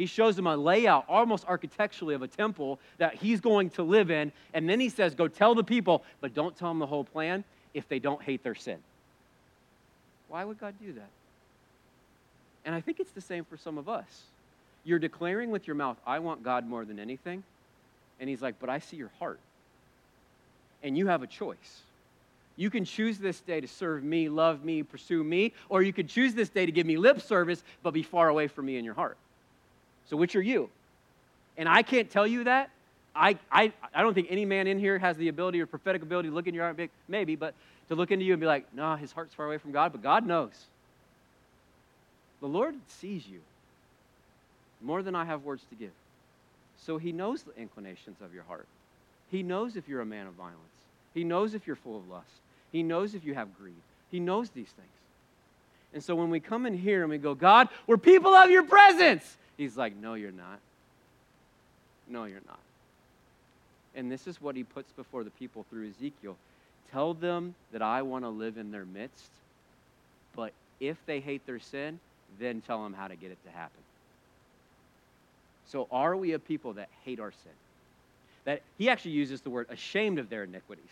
He 0.00 0.06
shows 0.06 0.38
him 0.38 0.46
a 0.46 0.56
layout, 0.56 1.04
almost 1.10 1.44
architecturally, 1.46 2.14
of 2.14 2.22
a 2.22 2.26
temple 2.26 2.78
that 2.96 3.16
he's 3.16 3.38
going 3.38 3.68
to 3.70 3.82
live 3.82 4.10
in. 4.10 4.32
And 4.54 4.66
then 4.66 4.80
he 4.80 4.88
says, 4.88 5.14
Go 5.14 5.28
tell 5.28 5.54
the 5.54 5.62
people, 5.62 6.02
but 6.22 6.32
don't 6.32 6.56
tell 6.56 6.70
them 6.70 6.78
the 6.78 6.86
whole 6.86 7.04
plan 7.04 7.44
if 7.74 7.86
they 7.86 7.98
don't 7.98 8.22
hate 8.22 8.42
their 8.42 8.54
sin. 8.54 8.78
Why 10.28 10.42
would 10.42 10.58
God 10.58 10.74
do 10.80 10.94
that? 10.94 11.10
And 12.64 12.74
I 12.74 12.80
think 12.80 12.98
it's 12.98 13.10
the 13.10 13.20
same 13.20 13.44
for 13.44 13.58
some 13.58 13.76
of 13.76 13.90
us. 13.90 14.22
You're 14.84 14.98
declaring 14.98 15.50
with 15.50 15.66
your 15.66 15.76
mouth, 15.76 15.98
I 16.06 16.18
want 16.20 16.42
God 16.42 16.66
more 16.66 16.86
than 16.86 16.98
anything. 16.98 17.42
And 18.18 18.30
he's 18.30 18.40
like, 18.40 18.58
but 18.58 18.70
I 18.70 18.78
see 18.78 18.96
your 18.96 19.10
heart. 19.18 19.38
And 20.82 20.96
you 20.96 21.08
have 21.08 21.22
a 21.22 21.26
choice. 21.26 21.82
You 22.60 22.68
can 22.68 22.84
choose 22.84 23.16
this 23.16 23.40
day 23.40 23.62
to 23.62 23.66
serve 23.66 24.04
me, 24.04 24.28
love 24.28 24.62
me, 24.62 24.82
pursue 24.82 25.24
me, 25.24 25.54
or 25.70 25.80
you 25.80 25.94
could 25.94 26.10
choose 26.10 26.34
this 26.34 26.50
day 26.50 26.66
to 26.66 26.70
give 26.70 26.86
me 26.86 26.98
lip 26.98 27.22
service, 27.22 27.64
but 27.82 27.94
be 27.94 28.02
far 28.02 28.28
away 28.28 28.48
from 28.48 28.66
me 28.66 28.76
in 28.76 28.84
your 28.84 28.92
heart. 28.92 29.16
So, 30.10 30.16
which 30.18 30.36
are 30.36 30.42
you? 30.42 30.68
And 31.56 31.66
I 31.66 31.80
can't 31.80 32.10
tell 32.10 32.26
you 32.26 32.44
that. 32.44 32.68
I, 33.16 33.38
I, 33.50 33.72
I 33.94 34.02
don't 34.02 34.12
think 34.12 34.26
any 34.28 34.44
man 34.44 34.66
in 34.66 34.78
here 34.78 34.98
has 34.98 35.16
the 35.16 35.28
ability 35.28 35.58
or 35.62 35.64
prophetic 35.64 36.02
ability 36.02 36.28
to 36.28 36.34
look 36.34 36.46
in 36.48 36.54
your 36.54 36.64
heart, 36.64 36.78
and 36.78 36.90
be, 36.90 36.92
maybe, 37.08 37.34
but 37.34 37.54
to 37.88 37.94
look 37.94 38.10
into 38.10 38.26
you 38.26 38.34
and 38.34 38.40
be 38.40 38.46
like, 38.46 38.66
no, 38.74 38.94
his 38.94 39.10
heart's 39.10 39.32
far 39.32 39.46
away 39.46 39.56
from 39.56 39.72
God, 39.72 39.92
but 39.92 40.02
God 40.02 40.26
knows. 40.26 40.66
The 42.42 42.46
Lord 42.46 42.74
sees 42.88 43.26
you 43.26 43.40
more 44.82 45.02
than 45.02 45.14
I 45.14 45.24
have 45.24 45.44
words 45.44 45.64
to 45.70 45.76
give. 45.76 45.92
So 46.76 46.98
he 46.98 47.10
knows 47.10 47.42
the 47.42 47.56
inclinations 47.56 48.18
of 48.22 48.34
your 48.34 48.42
heart. 48.42 48.66
He 49.30 49.42
knows 49.42 49.76
if 49.76 49.88
you're 49.88 50.02
a 50.02 50.06
man 50.06 50.26
of 50.26 50.34
violence. 50.34 50.58
He 51.14 51.24
knows 51.24 51.54
if 51.54 51.66
you're 51.66 51.74
full 51.74 51.96
of 51.96 52.06
lust. 52.06 52.26
He 52.72 52.82
knows 52.82 53.14
if 53.14 53.24
you 53.24 53.34
have 53.34 53.56
greed. 53.58 53.74
He 54.10 54.20
knows 54.20 54.50
these 54.50 54.68
things. 54.68 54.88
And 55.92 56.02
so 56.02 56.14
when 56.14 56.30
we 56.30 56.40
come 56.40 56.66
in 56.66 56.74
here 56.76 57.02
and 57.02 57.10
we 57.10 57.18
go, 57.18 57.34
God, 57.34 57.68
we're 57.86 57.96
people 57.96 58.32
of 58.32 58.50
your 58.50 58.62
presence, 58.62 59.36
he's 59.56 59.76
like, 59.76 59.96
no, 59.96 60.14
you're 60.14 60.30
not. 60.30 60.60
No, 62.06 62.24
you're 62.24 62.42
not. 62.46 62.60
And 63.94 64.10
this 64.10 64.26
is 64.26 64.40
what 64.40 64.54
he 64.54 64.62
puts 64.62 64.92
before 64.92 65.24
the 65.24 65.30
people 65.30 65.64
through 65.68 65.88
Ezekiel. 65.88 66.36
Tell 66.92 67.14
them 67.14 67.54
that 67.72 67.82
I 67.82 68.02
want 68.02 68.24
to 68.24 68.28
live 68.28 68.56
in 68.56 68.70
their 68.70 68.84
midst, 68.84 69.30
but 70.36 70.52
if 70.78 70.96
they 71.06 71.20
hate 71.20 71.44
their 71.46 71.58
sin, 71.58 71.98
then 72.38 72.60
tell 72.60 72.82
them 72.82 72.92
how 72.92 73.08
to 73.08 73.16
get 73.16 73.30
it 73.30 73.38
to 73.44 73.50
happen. 73.50 73.80
So, 75.66 75.86
are 75.92 76.16
we 76.16 76.32
a 76.32 76.38
people 76.38 76.72
that 76.74 76.88
hate 77.04 77.20
our 77.20 77.30
sin? 77.30 77.52
That 78.44 78.62
he 78.78 78.88
actually 78.88 79.12
uses 79.12 79.40
the 79.40 79.50
word 79.50 79.66
ashamed 79.70 80.18
of 80.18 80.28
their 80.28 80.44
iniquities. 80.44 80.84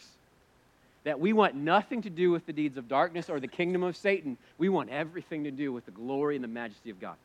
That 1.08 1.18
we 1.18 1.32
want 1.32 1.54
nothing 1.54 2.02
to 2.02 2.10
do 2.10 2.30
with 2.30 2.44
the 2.44 2.52
deeds 2.52 2.76
of 2.76 2.86
darkness 2.86 3.30
or 3.30 3.40
the 3.40 3.48
kingdom 3.48 3.82
of 3.82 3.96
Satan. 3.96 4.36
We 4.58 4.68
want 4.68 4.90
everything 4.90 5.44
to 5.44 5.50
do 5.50 5.72
with 5.72 5.86
the 5.86 5.90
glory 5.90 6.34
and 6.34 6.44
the 6.44 6.48
majesty 6.48 6.90
of 6.90 7.00
God. 7.00 7.16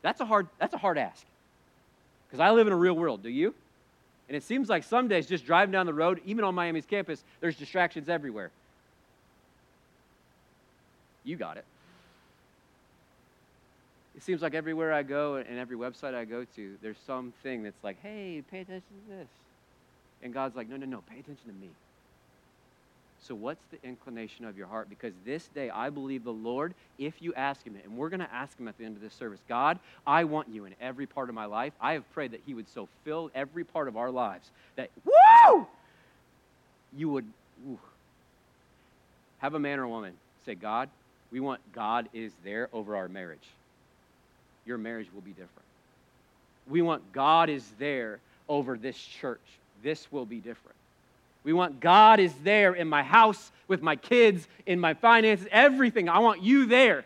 That's 0.00 0.22
a 0.22 0.24
hard, 0.24 0.48
that's 0.58 0.72
a 0.72 0.78
hard 0.78 0.96
ask. 0.96 1.22
Because 2.26 2.40
I 2.40 2.50
live 2.52 2.66
in 2.66 2.72
a 2.72 2.76
real 2.76 2.94
world, 2.94 3.22
do 3.22 3.28
you? 3.28 3.52
And 4.26 4.38
it 4.38 4.42
seems 4.42 4.70
like 4.70 4.84
some 4.84 5.06
days 5.06 5.26
just 5.26 5.44
driving 5.44 5.70
down 5.70 5.84
the 5.84 5.92
road, 5.92 6.22
even 6.24 6.44
on 6.44 6.54
Miami's 6.54 6.86
campus, 6.86 7.22
there's 7.42 7.56
distractions 7.56 8.08
everywhere. 8.08 8.50
You 11.22 11.36
got 11.36 11.58
it. 11.58 11.66
It 14.16 14.22
seems 14.22 14.40
like 14.40 14.54
everywhere 14.54 14.94
I 14.94 15.02
go 15.02 15.34
and 15.34 15.58
every 15.58 15.76
website 15.76 16.14
I 16.14 16.24
go 16.24 16.46
to, 16.56 16.76
there's 16.80 16.96
something 17.06 17.64
that's 17.64 17.84
like, 17.84 18.00
hey, 18.02 18.42
pay 18.50 18.60
attention 18.60 18.94
to 19.10 19.14
this. 19.14 19.28
And 20.22 20.32
God's 20.32 20.56
like, 20.56 20.70
no, 20.70 20.78
no, 20.78 20.86
no, 20.86 21.02
pay 21.02 21.18
attention 21.18 21.48
to 21.48 21.52
me. 21.52 21.68
So, 23.20 23.34
what's 23.34 23.64
the 23.70 23.78
inclination 23.86 24.44
of 24.44 24.56
your 24.56 24.66
heart? 24.66 24.88
Because 24.88 25.12
this 25.24 25.48
day, 25.48 25.70
I 25.70 25.90
believe 25.90 26.24
the 26.24 26.32
Lord, 26.32 26.74
if 26.98 27.20
you 27.20 27.34
ask 27.34 27.64
Him, 27.64 27.76
and 27.82 27.96
we're 27.96 28.08
going 28.08 28.20
to 28.20 28.32
ask 28.32 28.58
Him 28.58 28.66
at 28.66 28.78
the 28.78 28.84
end 28.84 28.96
of 28.96 29.02
this 29.02 29.14
service, 29.14 29.40
God, 29.48 29.78
I 30.06 30.24
want 30.24 30.48
you 30.48 30.64
in 30.64 30.74
every 30.80 31.06
part 31.06 31.28
of 31.28 31.34
my 31.34 31.44
life. 31.44 31.72
I 31.80 31.92
have 31.92 32.10
prayed 32.12 32.32
that 32.32 32.40
He 32.46 32.54
would 32.54 32.68
so 32.68 32.88
fill 33.04 33.30
every 33.34 33.64
part 33.64 33.88
of 33.88 33.96
our 33.96 34.10
lives 34.10 34.50
that, 34.76 34.90
woo! 35.04 35.66
You 36.96 37.10
would 37.10 37.26
woo, 37.64 37.78
have 39.38 39.54
a 39.54 39.58
man 39.58 39.78
or 39.78 39.84
a 39.84 39.88
woman 39.88 40.14
say, 40.46 40.54
God, 40.54 40.88
we 41.30 41.40
want 41.40 41.60
God 41.72 42.08
is 42.12 42.32
there 42.42 42.68
over 42.72 42.96
our 42.96 43.08
marriage 43.08 43.46
your 44.70 44.78
marriage 44.78 45.08
will 45.12 45.22
be 45.22 45.30
different. 45.30 45.66
We 46.68 46.82
want 46.82 47.12
God 47.12 47.48
is 47.48 47.64
there 47.78 48.20
over 48.48 48.76
this 48.76 48.96
church. 48.96 49.40
This 49.82 50.10
will 50.12 50.26
be 50.26 50.36
different. 50.36 50.76
We 51.44 51.52
want 51.52 51.80
God 51.80 52.20
is 52.20 52.32
there 52.42 52.74
in 52.74 52.88
my 52.88 53.02
house, 53.02 53.50
with 53.68 53.82
my 53.82 53.96
kids, 53.96 54.46
in 54.66 54.78
my 54.78 54.94
finances, 54.94 55.46
everything. 55.50 56.08
I 56.08 56.18
want 56.18 56.42
you 56.42 56.66
there. 56.66 57.04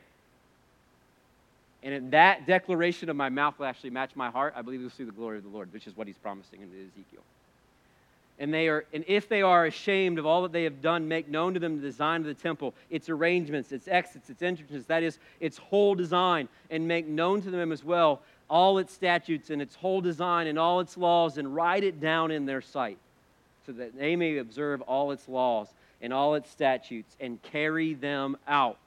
And 1.83 2.13
that 2.13 2.47
declaration 2.47 3.11
of 3.11 3.17
my 3.17 3.29
mouth 3.29 3.59
will 3.59 3.67
actually 3.67 3.91
match 3.91 4.17
my 4.17 4.31
heart, 4.31 4.55
I 4.57 4.63
believe 4.63 4.81
we'll 4.81 4.91
see 4.91 5.05
the 5.05 5.13
glory 5.13 5.37
of 5.39 5.45
the 5.45 5.51
Lord, 5.51 5.73
which 5.73 5.87
is 5.87 5.97
what 5.97 6.07
he's 6.07 6.17
promising 6.17 6.61
in 6.63 6.69
Ezekiel 6.69 7.23
and 8.39 8.53
they 8.53 8.69
are 8.69 8.85
and 8.93 9.05
if 9.07 9.29
they 9.29 9.43
are 9.43 9.67
ashamed 9.67 10.19
of 10.19 10.27
all 10.27 10.43
that 10.43 10.53
they 10.53 10.65
have 10.65 10.83
done 10.83 11.07
make 11.07 11.29
known 11.29 11.55
to 11.55 11.61
them 11.61 11.77
the 11.77 11.87
design 11.87 12.21
of 12.21 12.27
the 12.27 12.35
temple 12.35 12.75
its 12.91 13.09
arrangements 13.09 13.73
its 13.73 13.87
exits 13.89 14.29
its 14.31 14.43
entrances 14.43 14.87
that 14.87 15.03
is 15.03 15.19
its 15.41 15.59
whole 15.59 15.95
design 15.95 16.49
and 16.71 16.87
make 16.87 17.07
known 17.07 17.41
to 17.41 17.51
them 17.51 17.71
as 17.71 17.85
well 17.85 18.21
all 18.51 18.79
its 18.79 18.93
statutes 18.93 19.51
and 19.51 19.63
its 19.63 19.75
whole 19.75 20.01
design 20.01 20.47
and 20.47 20.59
all 20.59 20.81
its 20.81 20.97
laws 20.97 21.39
and 21.39 21.55
write 21.55 21.85
it 21.85 22.01
down 22.01 22.31
in 22.31 22.45
their 22.45 22.61
sight 22.61 22.99
so 23.67 23.73
that 23.73 23.97
they 23.99 24.17
may 24.17 24.39
observe 24.39 24.81
all 24.83 25.11
its 25.13 25.29
laws 25.29 25.69
and 26.03 26.13
all 26.13 26.35
its 26.35 26.51
statutes 26.51 27.17
and 27.21 27.43
carry 27.43 27.95
them 27.95 28.37
out 28.47 28.79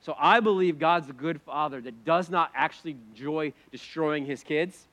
So 0.00 0.14
I 0.18 0.40
believe 0.40 0.78
God's 0.78 1.08
a 1.08 1.12
good 1.12 1.40
father 1.42 1.80
that 1.80 2.04
does 2.04 2.30
not 2.30 2.50
actually 2.54 2.96
enjoy 3.10 3.52
destroying 3.72 4.24
his 4.24 4.42
kids, 4.42 4.86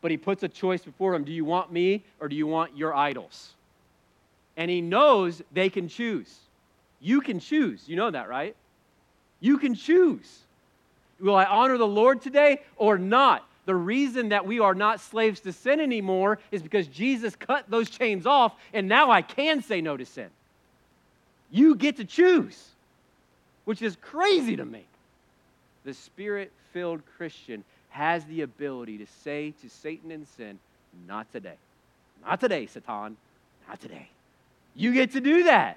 but 0.00 0.10
he 0.10 0.16
puts 0.16 0.42
a 0.42 0.48
choice 0.48 0.82
before 0.82 1.14
him. 1.14 1.24
Do 1.24 1.32
you 1.32 1.44
want 1.44 1.72
me 1.72 2.04
or 2.20 2.28
do 2.28 2.36
you 2.36 2.46
want 2.46 2.76
your 2.76 2.94
idols? 2.94 3.54
And 4.56 4.70
he 4.70 4.80
knows 4.80 5.42
they 5.52 5.70
can 5.70 5.88
choose. 5.88 6.36
You 7.00 7.20
can 7.20 7.38
choose. 7.38 7.88
You 7.88 7.96
know 7.96 8.10
that, 8.10 8.28
right? 8.28 8.56
You 9.40 9.58
can 9.58 9.74
choose. 9.74 10.40
Will 11.20 11.36
I 11.36 11.44
honor 11.44 11.78
the 11.78 11.86
Lord 11.86 12.20
today 12.20 12.62
or 12.76 12.98
not? 12.98 13.47
The 13.68 13.74
reason 13.74 14.30
that 14.30 14.46
we 14.46 14.60
are 14.60 14.74
not 14.74 14.98
slaves 14.98 15.40
to 15.40 15.52
sin 15.52 15.78
anymore 15.78 16.38
is 16.50 16.62
because 16.62 16.86
Jesus 16.86 17.36
cut 17.36 17.68
those 17.68 17.90
chains 17.90 18.24
off, 18.24 18.54
and 18.72 18.88
now 18.88 19.10
I 19.10 19.20
can 19.20 19.60
say 19.60 19.82
no 19.82 19.94
to 19.94 20.06
sin. 20.06 20.30
You 21.50 21.74
get 21.74 21.98
to 21.98 22.06
choose, 22.06 22.70
which 23.66 23.82
is 23.82 23.94
crazy 24.00 24.56
to 24.56 24.64
me. 24.64 24.86
The 25.84 25.92
spirit 25.92 26.50
filled 26.72 27.02
Christian 27.18 27.62
has 27.90 28.24
the 28.24 28.40
ability 28.40 28.96
to 28.96 29.06
say 29.22 29.52
to 29.60 29.68
Satan 29.68 30.12
and 30.12 30.26
sin, 30.28 30.58
Not 31.06 31.30
today. 31.30 31.58
Not 32.24 32.40
today, 32.40 32.64
Satan. 32.64 33.18
Not 33.68 33.80
today. 33.82 34.08
You 34.76 34.94
get 34.94 35.12
to 35.12 35.20
do 35.20 35.42
that 35.42 35.76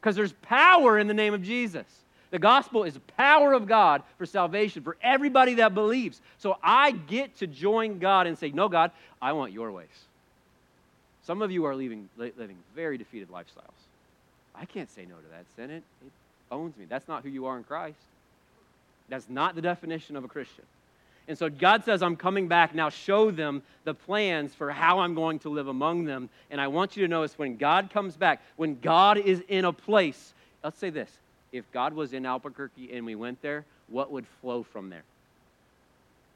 because 0.00 0.14
there's 0.14 0.34
power 0.42 0.96
in 0.96 1.08
the 1.08 1.14
name 1.14 1.34
of 1.34 1.42
Jesus. 1.42 1.86
The 2.30 2.38
gospel 2.38 2.84
is 2.84 2.94
the 2.94 3.00
power 3.00 3.52
of 3.52 3.66
God 3.66 4.02
for 4.18 4.26
salvation 4.26 4.82
for 4.82 4.96
everybody 5.00 5.54
that 5.54 5.74
believes. 5.74 6.20
So 6.38 6.56
I 6.62 6.90
get 6.90 7.36
to 7.38 7.46
join 7.46 7.98
God 7.98 8.26
and 8.26 8.36
say, 8.36 8.50
No, 8.50 8.68
God, 8.68 8.90
I 9.22 9.32
want 9.32 9.52
your 9.52 9.70
ways. 9.70 9.86
Some 11.22 11.42
of 11.42 11.50
you 11.50 11.64
are 11.64 11.74
living, 11.74 12.08
living 12.16 12.56
very 12.74 12.98
defeated 12.98 13.30
lifestyles. 13.30 13.74
I 14.54 14.64
can't 14.64 14.90
say 14.90 15.02
no 15.02 15.16
to 15.16 15.28
that 15.32 15.44
sin. 15.56 15.70
It, 15.70 15.82
it 16.04 16.12
owns 16.50 16.76
me. 16.76 16.86
That's 16.88 17.08
not 17.08 17.22
who 17.22 17.28
you 17.28 17.46
are 17.46 17.56
in 17.56 17.64
Christ. 17.64 17.98
That's 19.08 19.28
not 19.28 19.54
the 19.54 19.62
definition 19.62 20.16
of 20.16 20.24
a 20.24 20.28
Christian. 20.28 20.64
And 21.28 21.36
so 21.36 21.50
God 21.50 21.84
says, 21.84 22.02
I'm 22.02 22.16
coming 22.16 22.46
back 22.46 22.74
now, 22.74 22.88
show 22.88 23.30
them 23.30 23.62
the 23.84 23.94
plans 23.94 24.54
for 24.54 24.70
how 24.70 25.00
I'm 25.00 25.14
going 25.14 25.40
to 25.40 25.48
live 25.48 25.66
among 25.66 26.04
them. 26.04 26.28
And 26.50 26.60
I 26.60 26.68
want 26.68 26.96
you 26.96 27.02
to 27.02 27.08
notice 27.08 27.36
when 27.36 27.56
God 27.56 27.90
comes 27.92 28.16
back, 28.16 28.40
when 28.56 28.78
God 28.80 29.18
is 29.18 29.42
in 29.48 29.64
a 29.64 29.72
place, 29.72 30.32
let's 30.62 30.78
say 30.78 30.90
this 30.90 31.10
if 31.56 31.70
God 31.72 31.94
was 31.94 32.12
in 32.12 32.26
Albuquerque 32.26 32.92
and 32.92 33.06
we 33.06 33.14
went 33.14 33.40
there, 33.42 33.64
what 33.88 34.10
would 34.10 34.26
flow 34.40 34.62
from 34.62 34.90
there? 34.90 35.02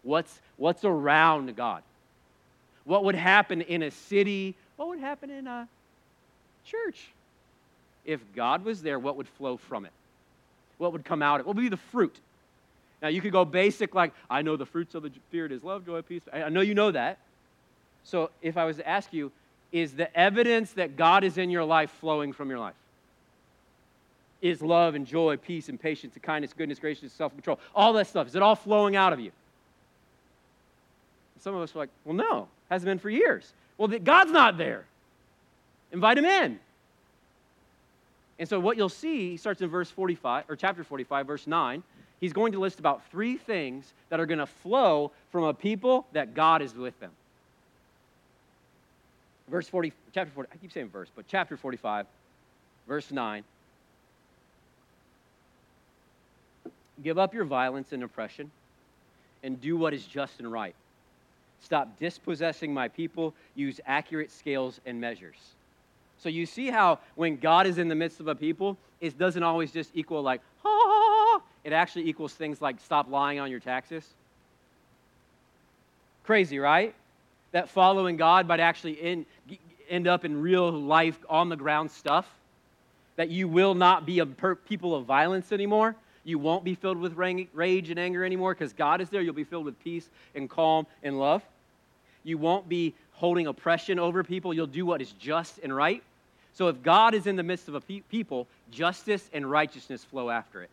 What's, 0.02 0.40
what's 0.56 0.84
around 0.84 1.54
God? 1.56 1.82
What 2.84 3.04
would 3.04 3.14
happen 3.14 3.60
in 3.60 3.82
a 3.82 3.90
city? 3.90 4.54
What 4.76 4.88
would 4.88 4.98
happen 4.98 5.30
in 5.30 5.46
a 5.46 5.68
church? 6.64 7.08
If 8.04 8.20
God 8.34 8.64
was 8.64 8.82
there, 8.82 8.98
what 8.98 9.16
would 9.16 9.28
flow 9.28 9.56
from 9.56 9.84
it? 9.84 9.92
What 10.78 10.92
would 10.92 11.04
come 11.04 11.22
out 11.22 11.40
of 11.40 11.40
it? 11.40 11.46
What 11.46 11.56
would 11.56 11.62
be 11.62 11.68
the 11.68 11.76
fruit? 11.76 12.16
Now, 13.02 13.08
you 13.08 13.20
could 13.20 13.32
go 13.32 13.44
basic, 13.44 13.94
like, 13.94 14.12
I 14.28 14.42
know 14.42 14.56
the 14.56 14.66
fruits 14.66 14.94
of 14.94 15.02
the 15.02 15.10
Spirit 15.28 15.52
is 15.52 15.62
love, 15.62 15.86
joy, 15.86 16.02
peace. 16.02 16.22
I 16.32 16.48
know 16.48 16.60
you 16.60 16.74
know 16.74 16.90
that. 16.90 17.18
So, 18.04 18.30
if 18.42 18.56
I 18.56 18.64
was 18.64 18.76
to 18.76 18.88
ask 18.88 19.12
you, 19.12 19.32
is 19.72 19.92
the 19.92 20.14
evidence 20.18 20.72
that 20.72 20.96
God 20.96 21.24
is 21.24 21.38
in 21.38 21.50
your 21.50 21.64
life 21.64 21.90
flowing 22.00 22.32
from 22.32 22.50
your 22.50 22.58
life? 22.58 22.74
Is 24.42 24.62
love 24.62 24.94
and 24.94 25.06
joy, 25.06 25.36
peace 25.36 25.68
and 25.68 25.78
patience 25.78 26.14
and 26.14 26.22
kindness, 26.22 26.52
goodness, 26.56 26.78
graciousness, 26.78 27.12
self 27.12 27.32
control, 27.32 27.58
all 27.74 27.92
that 27.94 28.06
stuff, 28.06 28.26
is 28.26 28.34
it 28.34 28.42
all 28.42 28.56
flowing 28.56 28.96
out 28.96 29.12
of 29.12 29.20
you? 29.20 29.32
Some 31.40 31.54
of 31.54 31.62
us 31.62 31.74
are 31.74 31.80
like, 31.80 31.90
well, 32.04 32.14
no, 32.14 32.48
hasn't 32.70 32.86
been 32.86 32.98
for 32.98 33.10
years. 33.10 33.52
Well, 33.78 33.88
God's 33.88 34.30
not 34.30 34.58
there. 34.58 34.84
Invite 35.92 36.18
him 36.18 36.24
in. 36.24 36.58
And 38.38 38.48
so 38.48 38.58
what 38.58 38.76
you'll 38.76 38.88
see, 38.88 39.36
starts 39.36 39.60
in 39.60 39.68
verse 39.68 39.90
45, 39.90 40.44
or 40.48 40.56
chapter 40.56 40.84
45, 40.84 41.26
verse 41.26 41.46
9. 41.46 41.82
He's 42.20 42.32
going 42.32 42.52
to 42.52 42.58
list 42.58 42.78
about 42.78 43.02
three 43.10 43.36
things 43.36 43.92
that 44.10 44.20
are 44.20 44.26
going 44.26 44.38
to 44.38 44.46
flow 44.46 45.10
from 45.32 45.44
a 45.44 45.54
people 45.54 46.06
that 46.12 46.34
God 46.34 46.62
is 46.62 46.74
with 46.74 46.98
them. 47.00 47.10
Verse 49.48 49.68
40, 49.68 49.92
chapter 50.14 50.32
40, 50.32 50.50
I 50.52 50.56
keep 50.58 50.72
saying 50.72 50.90
verse, 50.90 51.08
but 51.14 51.26
chapter 51.26 51.56
45, 51.56 52.06
verse 52.86 53.10
9. 53.10 53.42
Give 57.02 57.18
up 57.18 57.34
your 57.34 57.44
violence 57.44 57.92
and 57.92 58.02
oppression 58.02 58.50
and 59.42 59.60
do 59.60 59.76
what 59.76 59.94
is 59.94 60.04
just 60.04 60.38
and 60.38 60.50
right. 60.50 60.74
Stop 61.60 61.98
dispossessing 61.98 62.72
my 62.72 62.88
people. 62.88 63.34
Use 63.54 63.80
accurate 63.86 64.30
scales 64.30 64.80
and 64.86 65.00
measures. 65.00 65.36
So 66.18 66.28
you 66.28 66.46
see 66.46 66.68
how 66.68 66.98
when 67.14 67.36
God 67.36 67.66
is 67.66 67.78
in 67.78 67.88
the 67.88 67.94
midst 67.94 68.20
of 68.20 68.28
a 68.28 68.34
people, 68.34 68.76
it 69.00 69.16
doesn't 69.18 69.42
always 69.42 69.72
just 69.72 69.90
equal 69.94 70.22
like, 70.22 70.40
ha, 70.62 71.40
it 71.64 71.72
actually 71.72 72.08
equals 72.08 72.34
things 72.34 72.60
like 72.60 72.80
stop 72.80 73.10
lying 73.10 73.40
on 73.40 73.50
your 73.50 73.60
taxes. 73.60 74.04
Crazy, 76.24 76.58
right? 76.58 76.94
That 77.52 77.68
following 77.68 78.16
God 78.16 78.46
might 78.46 78.60
actually 78.60 79.00
end, 79.00 79.26
end 79.88 80.06
up 80.06 80.24
in 80.24 80.40
real 80.40 80.70
life, 80.70 81.18
on 81.28 81.48
the 81.48 81.56
ground 81.56 81.90
stuff. 81.90 82.28
That 83.16 83.28
you 83.30 83.48
will 83.48 83.74
not 83.74 84.06
be 84.06 84.20
a 84.20 84.26
per- 84.26 84.54
people 84.54 84.94
of 84.94 85.04
violence 85.04 85.52
anymore. 85.52 85.96
You 86.24 86.38
won't 86.38 86.64
be 86.64 86.74
filled 86.74 86.98
with 86.98 87.14
rage 87.14 87.90
and 87.90 87.98
anger 87.98 88.24
anymore 88.24 88.54
because 88.54 88.72
God 88.72 89.00
is 89.00 89.08
there. 89.08 89.22
You'll 89.22 89.34
be 89.34 89.44
filled 89.44 89.64
with 89.64 89.82
peace 89.82 90.08
and 90.34 90.48
calm 90.50 90.86
and 91.02 91.18
love. 91.18 91.42
You 92.24 92.36
won't 92.36 92.68
be 92.68 92.94
holding 93.12 93.46
oppression 93.46 93.98
over 93.98 94.22
people. 94.22 94.52
You'll 94.52 94.66
do 94.66 94.84
what 94.84 95.00
is 95.00 95.12
just 95.12 95.58
and 95.62 95.74
right. 95.74 96.02
So 96.52 96.68
if 96.68 96.82
God 96.82 97.14
is 97.14 97.26
in 97.26 97.36
the 97.36 97.42
midst 97.42 97.68
of 97.68 97.74
a 97.74 97.80
pe- 97.80 98.00
people, 98.10 98.46
justice 98.70 99.28
and 99.32 99.50
righteousness 99.50 100.04
flow 100.04 100.30
after 100.30 100.62
it. 100.62 100.70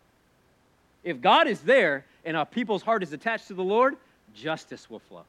If 1.04 1.22
God 1.22 1.48
is 1.48 1.62
there 1.62 2.04
and 2.26 2.36
a 2.36 2.46
people's 2.46 2.82
heart 2.82 3.04
is 3.04 3.14
attached 3.14 3.48
to 3.48 3.54
the 3.54 3.64
Lord, 3.64 3.96
justice 4.36 4.90
will 4.90 5.00
flow, 5.00 5.24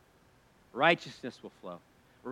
righteousness 0.73 1.39
will 1.43 1.53
flow. 1.61 1.79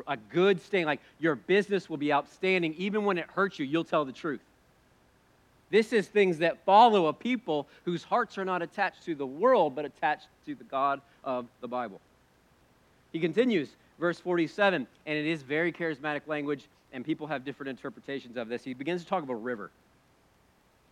A 0.08 0.16
good 0.16 0.60
stain, 0.60 0.84
like 0.84 1.00
your 1.20 1.36
business 1.36 1.88
will 1.88 1.96
be 1.96 2.12
outstanding. 2.12 2.74
Even 2.76 3.04
when 3.04 3.18
it 3.18 3.26
hurts 3.34 3.58
you, 3.58 3.64
you'll 3.64 3.84
tell 3.84 4.04
the 4.04 4.12
truth. 4.12 4.40
This 5.70 5.92
is 5.92 6.06
things 6.06 6.38
that 6.38 6.64
follow 6.64 7.06
a 7.06 7.12
people 7.12 7.66
whose 7.84 8.04
hearts 8.04 8.38
are 8.38 8.44
not 8.44 8.62
attached 8.62 9.04
to 9.04 9.14
the 9.14 9.26
world, 9.26 9.74
but 9.74 9.84
attached 9.84 10.28
to 10.46 10.54
the 10.54 10.64
God 10.64 11.00
of 11.24 11.46
the 11.60 11.68
Bible. 11.68 12.00
He 13.12 13.18
continues, 13.18 13.68
verse 13.98 14.20
47, 14.20 14.86
and 15.06 15.18
it 15.18 15.26
is 15.26 15.42
very 15.42 15.72
charismatic 15.72 16.22
language 16.26 16.68
and 16.92 17.04
people 17.04 17.26
have 17.26 17.44
different 17.44 17.68
interpretations 17.68 18.36
of 18.36 18.48
this. 18.48 18.64
He 18.64 18.74
begins 18.74 19.02
to 19.02 19.08
talk 19.08 19.22
about 19.22 19.42
river. 19.42 19.70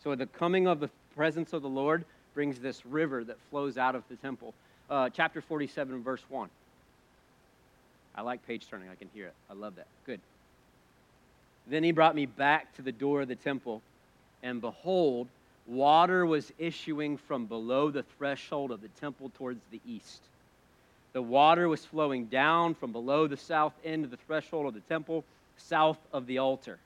So 0.03 0.15
the 0.15 0.27
coming 0.27 0.67
of 0.67 0.81
the 0.81 0.91
presence 1.17 1.53
of 1.53 1.63
the 1.63 1.69
Lord 1.69 2.05
brings 2.35 2.59
this 2.61 2.85
river 2.85 3.25
that 3.25 3.39
flows 3.51 3.79
out 3.79 3.95
of 3.95 4.03
the 4.11 4.17
temple. 4.17 4.53
Uh, 4.91 5.09
chapter 5.09 5.41
47, 5.41 6.03
verse 6.03 6.23
1. 6.29 6.51
I 8.17 8.21
like 8.21 8.47
page 8.47 8.67
turning. 8.69 8.89
I 8.91 8.97
can 8.97 9.09
hear 9.15 9.29
it. 9.29 9.35
I 9.51 9.55
love 9.55 9.77
that. 9.77 9.87
Good. 10.05 10.21
Then 11.67 11.83
he 11.83 11.91
brought 11.91 12.15
me 12.15 12.27
back 12.27 12.75
to 12.77 12.83
the 12.83 12.93
door 12.93 13.23
of 13.23 13.29
the 13.29 13.35
temple, 13.35 13.81
and 14.45 14.61
behold, 14.61 15.27
water 15.67 16.25
was 16.25 16.53
issuing 16.59 17.17
from 17.17 17.47
below 17.47 17.91
the 17.91 18.05
threshold 18.19 18.71
of 18.71 18.83
the 18.83 18.89
temple 19.01 19.33
towards 19.37 19.61
the 19.73 19.81
east. 19.89 20.21
The 21.15 21.23
water 21.23 21.69
was 21.69 21.85
flowing 21.85 22.27
down 22.27 22.75
from 22.75 22.93
below 22.93 23.27
the 23.27 23.39
south 23.39 23.73
end 23.85 24.05
of 24.05 24.11
the 24.11 24.19
threshold 24.19 24.67
of 24.67 24.75
the 24.75 24.81
temple 24.81 25.25
south 25.57 25.99
of 26.13 26.27
the 26.27 26.39
altar. 26.39 26.79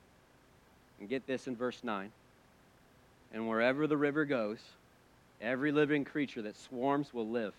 And 1.01 1.09
get 1.09 1.27
this 1.27 1.49
in 1.49 1.57
verse 1.57 1.83
9. 1.83 2.11
And 3.35 3.49
wherever 3.49 3.87
the 3.87 3.97
river 3.97 4.25
goes, 4.25 4.59
every 5.40 5.73
living 5.73 6.05
creature 6.05 6.42
that 6.42 6.57
swarms 6.57 7.12
will 7.12 7.29
live. 7.29 7.55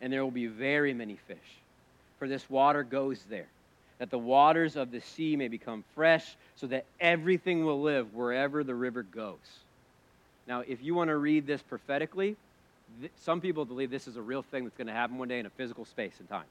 And 0.00 0.12
there 0.12 0.24
will 0.24 0.30
be 0.30 0.46
very 0.46 0.92
many 0.92 1.18
fish. 1.28 1.38
For 2.18 2.26
this 2.26 2.48
water 2.50 2.82
goes 2.82 3.22
there, 3.28 3.46
that 3.98 4.10
the 4.10 4.18
waters 4.18 4.76
of 4.76 4.90
the 4.90 5.00
sea 5.00 5.36
may 5.36 5.48
become 5.48 5.84
fresh, 5.94 6.36
so 6.56 6.66
that 6.66 6.84
everything 7.00 7.64
will 7.64 7.80
live 7.80 8.14
wherever 8.14 8.64
the 8.64 8.74
river 8.74 9.02
goes. 9.02 9.36
Now, 10.46 10.60
if 10.60 10.82
you 10.82 10.94
want 10.94 11.08
to 11.08 11.16
read 11.16 11.46
this 11.46 11.62
prophetically, 11.62 12.36
th- 13.00 13.12
some 13.20 13.40
people 13.40 13.64
believe 13.64 13.90
this 13.90 14.08
is 14.08 14.16
a 14.16 14.22
real 14.22 14.42
thing 14.42 14.64
that's 14.64 14.76
going 14.76 14.88
to 14.88 14.92
happen 14.92 15.16
one 15.16 15.28
day 15.28 15.38
in 15.38 15.46
a 15.46 15.50
physical 15.50 15.84
space 15.84 16.14
and 16.18 16.28
time. 16.28 16.46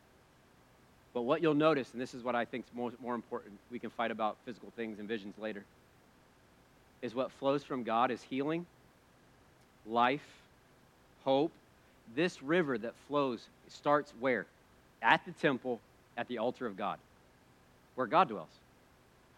But 1.14 1.22
what 1.22 1.42
you'll 1.42 1.54
notice, 1.54 1.92
and 1.92 2.02
this 2.02 2.14
is 2.14 2.24
what 2.24 2.36
I 2.36 2.46
think 2.46 2.66
is 2.66 2.76
more, 2.76 2.92
more 3.02 3.14
important, 3.14 3.54
we 3.72 3.78
can 3.78 3.92
fight 3.92 4.10
about 4.10 4.38
physical 4.46 4.70
things 4.76 4.98
and 5.00 5.08
visions 5.08 5.36
later, 5.38 5.64
is 7.04 7.14
what 7.14 7.32
flows 7.32 7.64
from 7.64 7.84
God 7.84 8.10
is 8.10 8.22
healing, 8.24 8.66
life, 9.86 10.26
hope. 11.24 11.52
This 12.16 12.42
river 12.42 12.78
that 12.80 12.94
flows 13.08 13.48
starts 13.70 14.12
where? 14.20 14.46
At 15.02 15.24
the 15.26 15.32
temple, 15.34 15.80
at 16.18 16.28
the 16.28 16.40
altar 16.40 16.66
of 16.66 16.76
God, 16.78 16.98
where 17.96 18.08
God 18.08 18.30
dwells. 18.30 18.50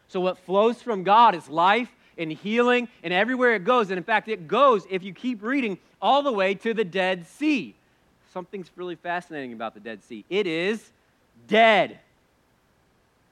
So 0.07 0.19
what 0.19 0.37
flows 0.39 0.81
from 0.81 1.03
God 1.03 1.35
is 1.35 1.49
life 1.49 1.89
and 2.17 2.31
healing, 2.31 2.87
and 3.03 3.13
everywhere 3.13 3.55
it 3.55 3.65
goes, 3.65 3.89
and 3.89 3.97
in 3.97 4.03
fact, 4.03 4.29
it 4.29 4.47
goes, 4.47 4.85
if 4.89 5.03
you 5.03 5.13
keep 5.13 5.43
reading, 5.43 5.77
all 6.01 6.21
the 6.21 6.31
way 6.31 6.53
to 6.53 6.73
the 6.73 6.85
Dead 6.85 7.27
Sea. 7.27 7.75
Something's 8.33 8.69
really 8.75 8.95
fascinating 8.95 9.53
about 9.53 9.73
the 9.73 9.79
Dead 9.79 10.03
Sea. 10.03 10.23
It 10.29 10.47
is 10.47 10.91
dead, 11.47 11.99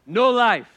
no 0.05 0.31
life. 0.31 0.67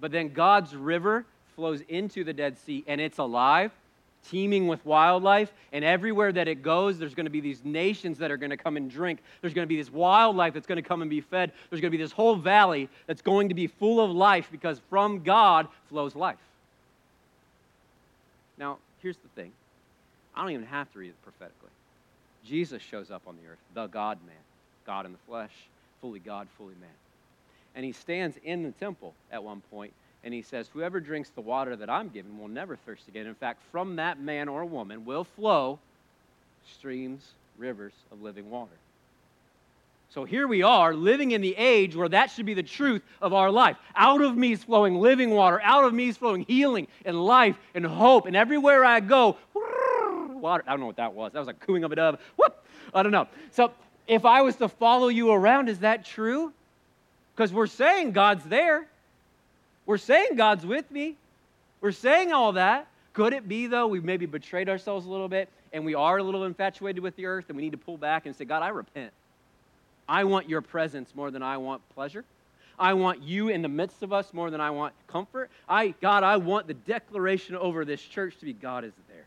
But 0.00 0.10
then 0.10 0.30
God's 0.30 0.74
river 0.74 1.24
flows 1.54 1.80
into 1.88 2.24
the 2.24 2.32
Dead 2.32 2.58
Sea 2.58 2.82
and 2.88 3.00
it's 3.00 3.18
alive 3.18 3.70
teeming 4.28 4.68
with 4.68 4.84
wildlife, 4.84 5.52
and 5.72 5.84
everywhere 5.84 6.32
that 6.32 6.48
it 6.48 6.62
goes, 6.62 6.98
there's 6.98 7.14
going 7.14 7.26
to 7.26 7.30
be 7.30 7.40
these 7.40 7.64
nations 7.64 8.18
that 8.18 8.30
are 8.30 8.36
going 8.36 8.50
to 8.50 8.56
come 8.56 8.76
and 8.76 8.90
drink. 8.90 9.20
There's 9.40 9.54
going 9.54 9.64
to 9.64 9.68
be 9.68 9.76
this 9.76 9.92
wildlife 9.92 10.54
that's 10.54 10.66
going 10.66 10.82
to 10.82 10.88
come 10.88 11.02
and 11.02 11.10
be 11.10 11.20
fed. 11.20 11.52
There's 11.70 11.80
going 11.80 11.90
to 11.90 11.96
be 11.96 12.02
this 12.02 12.12
whole 12.12 12.36
valley 12.36 12.88
that's 13.06 13.22
going 13.22 13.48
to 13.48 13.54
be 13.54 13.66
full 13.66 14.00
of 14.00 14.10
life 14.10 14.48
because 14.52 14.80
from 14.88 15.22
God 15.22 15.68
flows 15.88 16.14
life. 16.14 16.38
Now, 18.58 18.78
here's 19.00 19.16
the 19.16 19.28
thing 19.28 19.52
I 20.34 20.42
don't 20.42 20.52
even 20.52 20.66
have 20.66 20.92
to 20.92 20.98
read 20.98 21.08
it 21.08 21.22
prophetically. 21.22 21.70
Jesus 22.44 22.82
shows 22.82 23.10
up 23.10 23.22
on 23.26 23.36
the 23.42 23.48
earth, 23.50 23.58
the 23.74 23.86
God 23.86 24.18
man, 24.26 24.34
God 24.86 25.06
in 25.06 25.12
the 25.12 25.18
flesh, 25.28 25.52
fully 26.00 26.18
God, 26.18 26.48
fully 26.58 26.74
man. 26.80 26.90
And 27.74 27.84
he 27.84 27.92
stands 27.92 28.36
in 28.44 28.62
the 28.62 28.72
temple 28.72 29.14
at 29.30 29.42
one 29.42 29.62
point 29.70 29.92
and 30.24 30.32
he 30.32 30.42
says, 30.42 30.68
Whoever 30.72 31.00
drinks 31.00 31.30
the 31.30 31.40
water 31.40 31.76
that 31.76 31.90
I'm 31.90 32.08
giving 32.08 32.38
will 32.38 32.48
never 32.48 32.76
thirst 32.76 33.08
again. 33.08 33.26
In 33.26 33.34
fact, 33.34 33.60
from 33.70 33.96
that 33.96 34.20
man 34.20 34.48
or 34.48 34.64
woman 34.64 35.04
will 35.04 35.24
flow 35.24 35.78
streams, 36.70 37.32
rivers 37.58 37.92
of 38.10 38.22
living 38.22 38.50
water. 38.50 38.70
So 40.14 40.24
here 40.24 40.46
we 40.46 40.62
are 40.62 40.92
living 40.94 41.30
in 41.30 41.40
the 41.40 41.56
age 41.56 41.96
where 41.96 42.08
that 42.10 42.30
should 42.30 42.44
be 42.44 42.52
the 42.52 42.62
truth 42.62 43.02
of 43.22 43.32
our 43.32 43.50
life. 43.50 43.78
Out 43.96 44.20
of 44.20 44.36
me 44.36 44.52
is 44.52 44.62
flowing 44.62 44.96
living 44.96 45.30
water. 45.30 45.58
Out 45.62 45.84
of 45.84 45.94
me 45.94 46.08
is 46.08 46.18
flowing 46.18 46.42
healing 46.42 46.86
and 47.06 47.24
life 47.24 47.56
and 47.74 47.84
hope. 47.86 48.26
And 48.26 48.36
everywhere 48.36 48.84
I 48.84 49.00
go, 49.00 49.38
water. 50.34 50.64
I 50.66 50.72
don't 50.72 50.80
know 50.80 50.86
what 50.86 50.96
that 50.96 51.14
was. 51.14 51.32
That 51.32 51.38
was 51.38 51.48
a 51.48 51.54
cooing 51.54 51.84
of 51.84 51.92
a 51.92 51.96
dove. 51.96 52.20
Whoop! 52.36 52.62
I 52.92 53.02
don't 53.02 53.12
know. 53.12 53.26
So 53.52 53.72
if 54.06 54.26
I 54.26 54.42
was 54.42 54.56
to 54.56 54.68
follow 54.68 55.08
you 55.08 55.32
around, 55.32 55.70
is 55.70 55.78
that 55.78 56.04
true? 56.04 56.52
Because 57.34 57.50
we're 57.50 57.66
saying 57.66 58.12
God's 58.12 58.44
there. 58.44 58.86
We're 59.86 59.98
saying 59.98 60.36
God's 60.36 60.64
with 60.64 60.90
me. 60.90 61.16
We're 61.80 61.92
saying 61.92 62.32
all 62.32 62.52
that. 62.52 62.86
Could 63.12 63.32
it 63.32 63.48
be, 63.48 63.66
though, 63.66 63.86
we've 63.86 64.04
maybe 64.04 64.26
betrayed 64.26 64.68
ourselves 64.68 65.06
a 65.06 65.10
little 65.10 65.28
bit 65.28 65.48
and 65.72 65.84
we 65.84 65.94
are 65.94 66.18
a 66.18 66.22
little 66.22 66.44
infatuated 66.44 67.02
with 67.02 67.16
the 67.16 67.26
earth 67.26 67.46
and 67.48 67.56
we 67.56 67.62
need 67.62 67.72
to 67.72 67.78
pull 67.78 67.96
back 67.96 68.26
and 68.26 68.34
say, 68.34 68.44
God, 68.44 68.62
I 68.62 68.68
repent. 68.68 69.12
I 70.08 70.24
want 70.24 70.48
your 70.48 70.60
presence 70.60 71.14
more 71.14 71.30
than 71.30 71.42
I 71.42 71.56
want 71.56 71.82
pleasure. 71.94 72.24
I 72.78 72.94
want 72.94 73.22
you 73.22 73.48
in 73.48 73.62
the 73.62 73.68
midst 73.68 74.02
of 74.02 74.12
us 74.12 74.32
more 74.32 74.50
than 74.50 74.60
I 74.60 74.70
want 74.70 74.94
comfort. 75.06 75.50
I, 75.68 75.88
God, 76.00 76.22
I 76.22 76.36
want 76.38 76.66
the 76.66 76.74
declaration 76.74 77.54
over 77.56 77.84
this 77.84 78.00
church 78.00 78.38
to 78.38 78.44
be 78.44 78.52
God 78.52 78.84
is 78.84 78.92
there. 79.08 79.26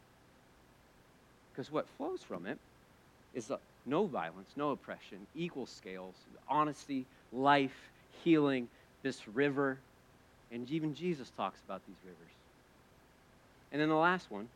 Because 1.52 1.72
what 1.72 1.88
flows 1.98 2.22
from 2.24 2.46
it 2.46 2.58
is 3.34 3.52
uh, 3.52 3.58
no 3.86 4.06
violence, 4.06 4.50
no 4.56 4.72
oppression, 4.72 5.20
equal 5.36 5.66
scales, 5.66 6.16
honesty, 6.50 7.06
life, 7.32 7.90
healing, 8.24 8.68
this 9.04 9.28
river 9.28 9.78
and 10.56 10.72
even 10.72 10.96
Jesus 10.96 11.30
talks 11.36 11.60
about 11.66 11.82
these 11.86 11.98
rivers. 12.06 12.34
And 13.74 13.82
then 13.82 13.90
the 13.90 13.96
last 13.96 14.32
one, 14.32 14.48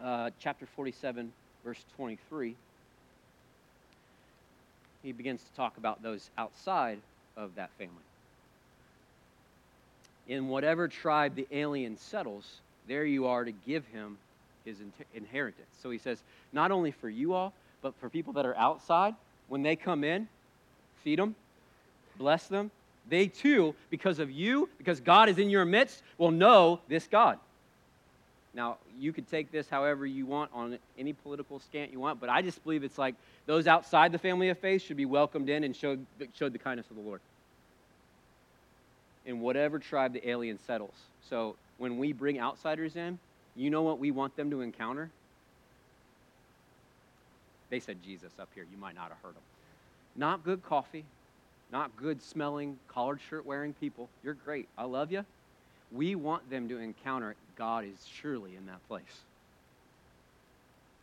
uh, 0.00 0.30
chapter 0.38 0.66
47, 0.66 1.32
verse 1.64 1.82
23, 1.96 2.54
he 5.02 5.12
begins 5.12 5.42
to 5.42 5.56
talk 5.56 5.78
about 5.78 6.02
those 6.02 6.28
outside 6.36 6.98
of 7.38 7.54
that 7.54 7.70
family. 7.78 7.94
In 10.28 10.48
whatever 10.48 10.88
tribe 10.88 11.34
the 11.34 11.46
alien 11.50 11.96
settles, 11.96 12.60
there 12.86 13.06
you 13.06 13.26
are 13.26 13.46
to 13.46 13.52
give 13.52 13.86
him 13.86 14.18
his 14.66 14.76
inheritance. 15.14 15.68
So 15.82 15.88
he 15.88 15.98
says, 15.98 16.18
not 16.52 16.70
only 16.70 16.90
for 16.90 17.08
you 17.08 17.32
all, 17.32 17.54
but 17.80 17.94
for 17.98 18.10
people 18.10 18.34
that 18.34 18.44
are 18.44 18.56
outside, 18.56 19.14
when 19.48 19.62
they 19.62 19.74
come 19.74 20.04
in, 20.04 20.28
feed 21.02 21.18
them, 21.18 21.34
bless 22.18 22.46
them, 22.46 22.70
they 23.08 23.26
too, 23.26 23.74
because 23.90 24.18
of 24.18 24.30
you, 24.30 24.68
because 24.78 25.00
God 25.00 25.28
is 25.28 25.38
in 25.38 25.50
your 25.50 25.64
midst, 25.64 26.02
will 26.18 26.30
know 26.30 26.80
this 26.88 27.06
God. 27.06 27.38
Now, 28.54 28.78
you 28.98 29.12
could 29.12 29.28
take 29.28 29.50
this 29.50 29.68
however 29.68 30.06
you 30.06 30.26
want 30.26 30.50
on 30.54 30.78
any 30.96 31.12
political 31.12 31.58
scant 31.58 31.92
you 31.92 31.98
want, 31.98 32.20
but 32.20 32.30
I 32.30 32.40
just 32.40 32.62
believe 32.62 32.84
it's 32.84 32.98
like 32.98 33.16
those 33.46 33.66
outside 33.66 34.12
the 34.12 34.18
family 34.18 34.48
of 34.48 34.58
faith 34.58 34.82
should 34.82 34.96
be 34.96 35.06
welcomed 35.06 35.48
in 35.48 35.64
and 35.64 35.74
showed, 35.74 36.06
showed 36.34 36.52
the 36.52 36.58
kindness 36.58 36.86
of 36.88 36.96
the 36.96 37.02
Lord. 37.02 37.20
In 39.26 39.40
whatever 39.40 39.78
tribe 39.78 40.12
the 40.12 40.28
alien 40.28 40.58
settles. 40.66 40.94
So 41.28 41.56
when 41.78 41.98
we 41.98 42.12
bring 42.12 42.38
outsiders 42.38 42.94
in, 42.94 43.18
you 43.56 43.70
know 43.70 43.82
what 43.82 43.98
we 43.98 44.10
want 44.10 44.36
them 44.36 44.50
to 44.50 44.60
encounter? 44.60 45.10
They 47.70 47.80
said 47.80 47.96
Jesus 48.04 48.30
up 48.38 48.48
here. 48.54 48.64
You 48.70 48.78
might 48.78 48.94
not 48.94 49.08
have 49.08 49.18
heard 49.22 49.34
them. 49.34 49.42
Not 50.14 50.44
good 50.44 50.62
coffee, 50.62 51.04
not 51.72 51.96
good 51.96 52.22
smelling, 52.22 52.78
collared 52.88 53.20
shirt 53.28 53.44
wearing 53.44 53.72
people. 53.74 54.08
You're 54.22 54.34
great. 54.34 54.68
I 54.78 54.84
love 54.84 55.10
you. 55.10 55.24
We 55.92 56.14
want 56.14 56.48
them 56.50 56.68
to 56.68 56.78
encounter 56.78 57.34
God 57.56 57.84
is 57.84 58.06
surely 58.20 58.56
in 58.56 58.66
that 58.66 58.86
place. 58.88 59.02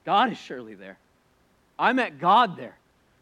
God 0.06 0.32
is 0.32 0.38
surely 0.38 0.76
there. 0.76 0.98
I 1.78 1.94
met 1.94 2.20
God 2.20 2.58
there. 2.58 2.76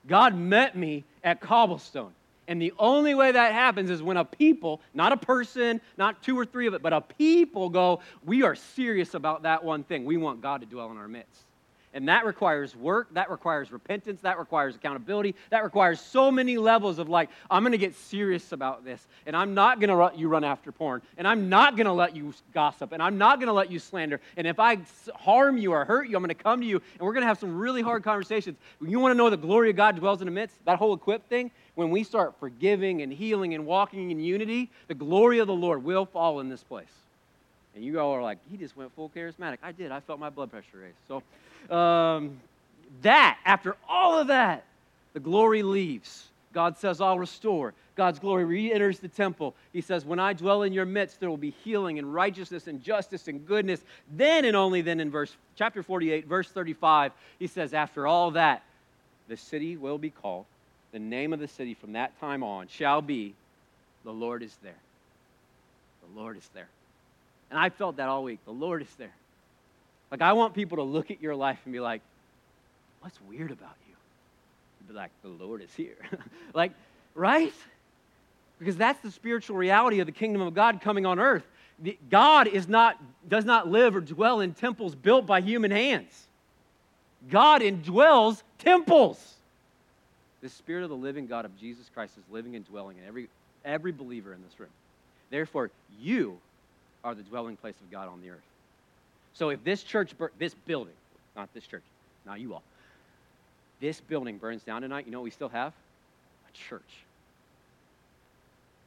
God 0.08 0.36
met 0.36 0.78
me 0.78 1.04
at 1.24 1.42
Cobblestone. 1.42 2.12
And 2.48 2.60
the 2.60 2.74
only 2.80 3.14
way 3.14 3.32
that 3.32 3.54
happens 3.54 3.92
is 3.92 4.02
when 4.02 4.18
a 4.18 4.26
people, 4.26 4.82
not 4.96 5.12
a 5.12 5.18
person, 5.18 5.80
not 5.98 6.24
two 6.24 6.38
or 6.38 6.46
three 6.46 6.66
of 6.66 6.74
it, 6.74 6.82
but 6.82 6.94
a 6.94 7.02
people 7.02 7.70
go, 7.70 8.02
we 8.26 8.42
are 8.42 8.56
serious 8.56 9.14
about 9.14 9.44
that 9.44 9.64
one 9.64 9.84
thing. 9.84 10.04
We 10.04 10.18
want 10.18 10.42
God 10.42 10.62
to 10.62 10.66
dwell 10.66 10.90
in 10.90 10.98
our 10.98 11.08
midst. 11.08 11.44
And 11.92 12.08
that 12.08 12.24
requires 12.24 12.76
work, 12.76 13.08
that 13.14 13.32
requires 13.32 13.72
repentance, 13.72 14.22
that 14.22 14.38
requires 14.38 14.76
accountability, 14.76 15.34
that 15.50 15.64
requires 15.64 16.00
so 16.00 16.30
many 16.30 16.56
levels 16.58 17.00
of 17.00 17.10
like, 17.10 17.30
I'm 17.50 17.64
to 17.72 17.80
get 17.80 17.96
serious 17.96 18.52
about 18.52 18.86
this, 18.86 19.08
and 19.26 19.36
I'm 19.36 19.56
not 19.56 19.80
to 19.90 19.96
let 19.96 20.18
you 20.18 20.28
run 20.28 20.44
after 20.44 20.72
porn, 20.72 21.02
and 21.18 21.28
I'm 21.28 21.50
not 21.50 21.76
to 21.88 21.94
let 21.94 22.16
you 22.16 22.32
gossip, 22.54 22.92
and 22.92 23.02
I'm 23.02 23.18
not 23.18 23.40
to 23.48 23.54
let 23.54 23.72
you 23.72 23.80
slander. 23.80 24.22
And 24.38 24.46
if 24.46 24.60
I 24.60 24.78
harm 25.16 25.58
you 25.58 25.72
or 25.72 25.84
hurt 25.84 26.08
you, 26.08 26.16
I'm 26.16 26.22
to 26.38 26.44
come 26.44 26.62
to 26.62 26.68
you, 26.68 26.80
and 27.00 27.02
we're 27.02 27.14
to 27.24 27.28
have 27.28 27.40
some 27.40 27.58
really 27.58 27.82
hard 27.82 28.04
conversations. 28.04 28.58
You 28.80 29.00
want 29.00 29.14
to 29.14 29.18
know 29.18 29.32
the 29.32 29.38
glory 29.38 29.72
of 29.72 29.76
God 29.76 29.96
dwells 29.96 30.22
in 30.22 30.26
the 30.26 30.32
midst? 30.32 30.64
That 30.66 30.78
whole 30.78 30.94
equip 30.94 31.28
thing, 31.28 31.50
when 31.74 31.90
we 31.90 32.04
start 32.04 32.36
forgiving 32.40 33.02
and 33.02 33.12
healing 33.12 33.56
and 33.56 33.66
walking 33.66 34.12
in 34.12 34.20
unity, 34.20 34.70
the 34.88 34.94
glory 34.94 35.40
of 35.40 35.48
the 35.48 35.54
Lord 35.54 35.84
will 35.84 36.06
fall 36.06 36.40
in 36.40 36.50
this 36.50 36.62
place. 36.62 36.86
And 37.76 37.84
you 37.84 38.00
all 38.00 38.12
are 38.12 38.22
like, 38.22 38.38
he 38.52 38.58
just 38.58 38.76
went 38.78 38.94
full 38.96 39.10
charismatic. 39.16 39.58
I 39.64 39.72
did. 39.72 39.92
I 39.92 40.02
felt 40.02 40.20
my 40.20 40.30
blood 40.30 40.52
pressure 40.52 40.80
raise. 40.82 40.94
So, 41.08 41.24
um, 41.70 42.40
that, 43.02 43.38
after 43.46 43.76
all 43.88 44.20
of 44.20 44.28
that, 44.28 44.66
the 45.14 45.20
glory 45.20 45.64
leaves. 45.64 46.28
God 46.54 46.78
says, 46.78 47.02
I'll 47.02 47.20
restore. 47.20 47.74
God's 47.96 48.20
glory 48.20 48.46
re 48.46 48.72
enters 48.72 49.00
the 49.00 49.08
temple. 49.08 49.54
He 49.74 49.82
says, 49.82 50.06
When 50.06 50.20
I 50.20 50.34
dwell 50.34 50.64
in 50.64 50.74
your 50.74 50.86
midst, 50.86 51.20
there 51.20 51.30
will 51.30 51.38
be 51.38 51.54
healing 51.64 52.00
and 52.00 52.14
righteousness 52.14 52.68
and 52.68 52.82
justice 52.82 53.28
and 53.28 53.46
goodness. 53.46 53.82
Then 54.16 54.46
and 54.46 54.56
only 54.56 54.82
then, 54.82 55.00
in 55.00 55.12
verse 55.12 55.36
chapter 55.56 55.84
48, 55.84 56.26
verse 56.26 56.50
35, 56.50 57.12
he 57.40 57.48
says, 57.48 57.74
After 57.74 58.08
all 58.08 58.32
that, 58.32 58.64
the 59.28 59.38
city 59.38 59.78
will 59.78 59.98
be 59.98 60.10
called. 60.10 60.46
The 60.92 61.00
name 61.00 61.34
of 61.34 61.40
the 61.40 61.48
city 61.48 61.74
from 61.74 61.94
that 61.94 62.18
time 62.20 62.42
on 62.42 62.68
shall 62.68 63.02
be, 63.02 63.36
The 64.06 64.14
Lord 64.14 64.44
is 64.44 64.56
there. 64.64 64.80
The 66.02 66.20
Lord 66.20 66.38
is 66.38 66.50
there. 66.54 66.70
And 67.52 67.60
I 67.60 67.70
felt 67.70 67.98
that 67.98 68.10
all 68.10 68.24
week. 68.24 68.40
The 68.46 68.52
Lord 68.52 68.82
is 68.82 68.96
there. 68.98 69.14
Like, 70.12 70.22
I 70.22 70.34
want 70.34 70.54
people 70.54 70.78
to 70.78 70.84
look 70.84 71.12
at 71.12 71.22
your 71.22 71.36
life 71.36 71.60
and 71.66 71.74
be 71.74 71.80
like, 71.80 72.02
what's 73.02 73.20
weird 73.30 73.52
about 73.52 73.76
you? 73.88 73.96
Be 74.88 74.94
like, 74.94 75.12
the 75.22 75.30
Lord 75.30 75.62
is 75.62 75.74
here. 75.76 75.98
like, 76.54 76.72
right? 77.14 77.54
Because 78.58 78.76
that's 78.76 79.00
the 79.02 79.12
spiritual 79.12 79.56
reality 79.56 80.00
of 80.00 80.08
the 80.08 80.12
kingdom 80.12 80.42
of 80.42 80.54
God 80.54 80.82
coming 80.82 81.06
on 81.06 81.20
earth. 81.20 81.44
God 82.10 82.48
is 82.48 82.68
not, 82.68 82.98
does 83.30 83.46
not 83.46 83.70
live 83.70 83.96
or 83.96 84.02
dwell 84.02 84.42
in 84.42 84.54
temples 84.54 84.96
built 84.96 85.26
by 85.26 85.42
human 85.42 85.72
hands. 85.72 86.28
God 87.30 87.62
indwells 87.62 88.42
temples. 88.58 89.36
The 90.42 90.50
Spirit 90.50 90.84
of 90.84 90.90
the 90.90 90.96
living 90.96 91.28
God 91.28 91.46
of 91.46 91.58
Jesus 91.60 91.90
Christ 91.94 92.18
is 92.18 92.24
living 92.32 92.56
and 92.56 92.66
dwelling 92.68 92.98
in 92.98 93.08
every, 93.08 93.30
every 93.64 93.92
believer 93.92 94.34
in 94.34 94.42
this 94.42 94.60
room. 94.60 94.70
Therefore, 95.30 95.70
you 96.02 96.38
are 97.04 97.14
the 97.14 97.24
dwelling 97.24 97.56
place 97.58 97.76
of 97.82 97.92
God 97.92 98.08
on 98.08 98.22
the 98.22 98.32
earth. 98.32 98.49
So 99.34 99.50
if 99.50 99.64
this 99.64 99.84
church, 99.84 100.14
this 100.38 100.54
building, 100.54 100.94
not 101.36 101.54
this 101.54 101.66
church, 101.66 101.84
not 102.26 102.40
you 102.40 102.54
all, 102.54 102.64
this 103.80 104.02
building 104.02 104.38
burns 104.38 104.64
down 104.64 104.82
tonight, 104.82 105.06
you 105.06 105.12
know 105.12 105.22
we 105.22 105.32
still 105.32 105.50
have? 105.50 105.74
A 106.48 106.70
church. 106.70 106.82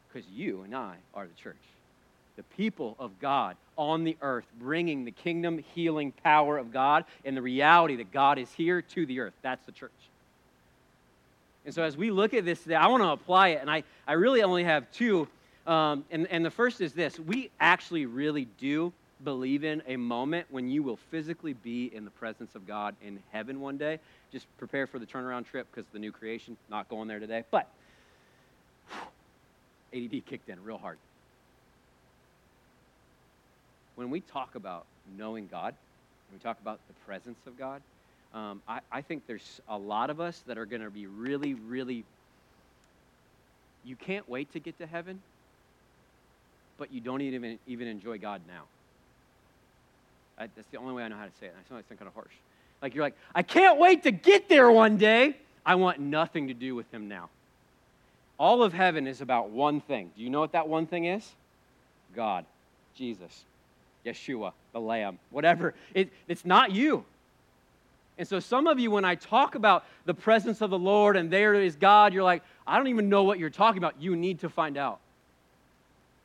Because 0.09 0.28
you 0.30 0.62
and 0.62 0.74
I 0.74 0.97
are 1.14 1.26
the 1.26 1.34
church. 1.43 1.57
The 2.36 2.43
people 2.43 2.97
of 2.99 3.18
God 3.20 3.57
on 3.76 4.05
the 4.05 4.16
earth, 4.20 4.45
bringing 4.61 5.05
the 5.05 5.11
kingdom, 5.11 5.64
healing 5.74 6.12
power 6.22 6.59
of 6.59 6.72
God 6.72 7.05
and 7.24 7.36
the 7.36 7.43
reality 7.43 7.97
that 7.97 8.12
God 8.12 8.38
is 8.38 8.51
here 8.53 8.82
to 8.82 9.07
the 9.07 9.20
earth. 9.20 9.34
That's 9.43 9.64
the 9.64 9.72
church. 9.72 9.90
And 11.64 11.74
so 11.74 11.82
as 11.82 11.97
we 11.97 12.11
look 12.11 12.34
at 12.34 12.45
this 12.45 12.62
today, 12.62 12.74
I 12.74 12.86
want 12.88 13.03
to 13.03 13.11
apply 13.11 13.49
it. 13.49 13.61
And 13.61 13.70
I, 13.70 13.84
I 14.07 14.14
really 14.14 14.43
only 14.43 14.64
have 14.64 14.90
two. 14.93 15.28
Um, 15.66 16.05
and, 16.11 16.26
and 16.26 16.45
the 16.45 16.51
first 16.51 16.80
is 16.80 16.93
this 16.93 17.18
we 17.18 17.51
actually 17.61 18.07
really 18.07 18.47
do 18.59 18.93
believe 19.25 19.64
in 19.64 19.83
a 19.87 19.97
moment 19.97 20.47
when 20.51 20.68
you 20.68 20.83
will 20.83 20.99
physically 21.11 21.53
be 21.53 21.91
in 21.95 22.05
the 22.05 22.11
presence 22.11 22.55
of 22.55 22.66
God 22.66 22.95
in 23.05 23.18
heaven 23.33 23.61
one 23.61 23.77
day. 23.77 23.99
Just 24.33 24.47
prepare 24.59 24.87
for 24.87 24.99
the 24.99 25.07
turnaround 25.07 25.47
trip 25.47 25.66
because 25.73 25.89
the 25.93 25.99
new 25.99 26.12
creation, 26.12 26.57
not 26.70 26.89
going 26.89 27.09
there 27.09 27.20
today. 27.20 27.45
But 27.51 27.68
ADD 29.95 30.25
kicked 30.27 30.49
in 30.49 30.62
real 30.64 30.79
hard. 30.79 30.99
When 33.97 34.11
we 34.11 34.20
talk 34.20 34.55
about 34.55 34.87
knowing 35.18 35.49
God 35.51 35.75
when 36.33 36.39
we 36.39 36.43
talk 36.43 36.59
about 36.62 36.79
the 36.89 36.95
presence 37.07 37.39
of 37.47 37.59
God, 37.59 37.83
um, 38.33 38.62
I, 38.66 38.81
I 38.91 39.03
think 39.03 39.27
there's 39.27 39.61
a 39.68 39.77
lot 39.77 40.09
of 40.09 40.18
us 40.18 40.43
that 40.47 40.57
are 40.57 40.64
going 40.64 40.81
to 40.81 40.91
be 40.91 41.07
really, 41.07 41.53
really. 41.53 42.05
You 43.85 43.97
can't 43.97 44.27
wait 44.31 44.51
to 44.55 44.59
get 44.59 44.79
to 44.79 44.87
heaven, 44.87 45.20
but 46.79 46.91
you 46.91 47.03
don't 47.03 47.20
even, 47.20 47.59
even 47.66 47.87
enjoy 47.87 48.16
God 48.16 48.41
now. 48.49 48.62
I, 50.43 50.49
that's 50.57 50.68
the 50.72 50.78
only 50.78 50.93
way 50.93 51.05
I 51.05 51.09
know 51.09 51.16
how 51.16 51.24
to 51.24 51.30
say 51.38 51.47
it. 51.47 51.55
I 51.57 51.72
know 51.72 51.78
it's 51.78 51.88
kind 51.88 52.03
of 52.03 52.14
harsh. 52.14 52.32
Like 52.80 52.95
you're 52.95 53.05
like, 53.05 53.16
I 53.34 53.43
can't 53.43 53.78
wait 53.78 54.03
to 54.03 54.11
get 54.11 54.49
there 54.49 54.70
one 54.70 54.97
day. 54.97 55.36
I 55.64 55.76
want 55.76 56.01
nothing 56.01 56.49
to 56.49 56.55
do 56.55 56.74
with 56.74 56.90
Him 56.93 57.07
now. 57.07 57.28
All 58.38 58.64
of 58.64 58.72
heaven 58.72 59.07
is 59.07 59.20
about 59.20 59.51
one 59.51 59.80
thing. 59.80 60.11
Do 60.16 60.22
you 60.22 60.30
know 60.30 60.40
what 60.40 60.53
that 60.53 60.68
one 60.68 60.86
thing 60.86 61.05
is? 61.05 61.30
God, 62.16 62.45
Jesus, 62.97 63.45
Yeshua, 64.05 64.53
the 64.72 64.80
Lamb, 64.80 65.20
whatever. 65.30 65.74
It, 65.95 66.11
it's 66.26 66.45
not 66.45 66.72
you. 66.72 67.05
And 68.18 68.26
so, 68.26 68.40
some 68.40 68.66
of 68.66 68.80
you, 68.80 68.90
when 68.90 69.05
I 69.05 69.14
talk 69.14 69.55
about 69.55 69.84
the 70.05 70.14
presence 70.14 70.61
of 70.61 70.70
the 70.70 70.78
Lord 70.78 71.16
and 71.16 71.30
there 71.30 71.55
is 71.55 71.76
God, 71.76 72.12
you're 72.12 72.24
like, 72.24 72.43
I 72.66 72.76
don't 72.78 72.88
even 72.88 73.09
know 73.09 73.22
what 73.22 73.38
you're 73.38 73.49
talking 73.49 73.78
about. 73.78 73.95
You 74.01 74.16
need 74.16 74.40
to 74.40 74.49
find 74.49 74.76
out. 74.76 74.99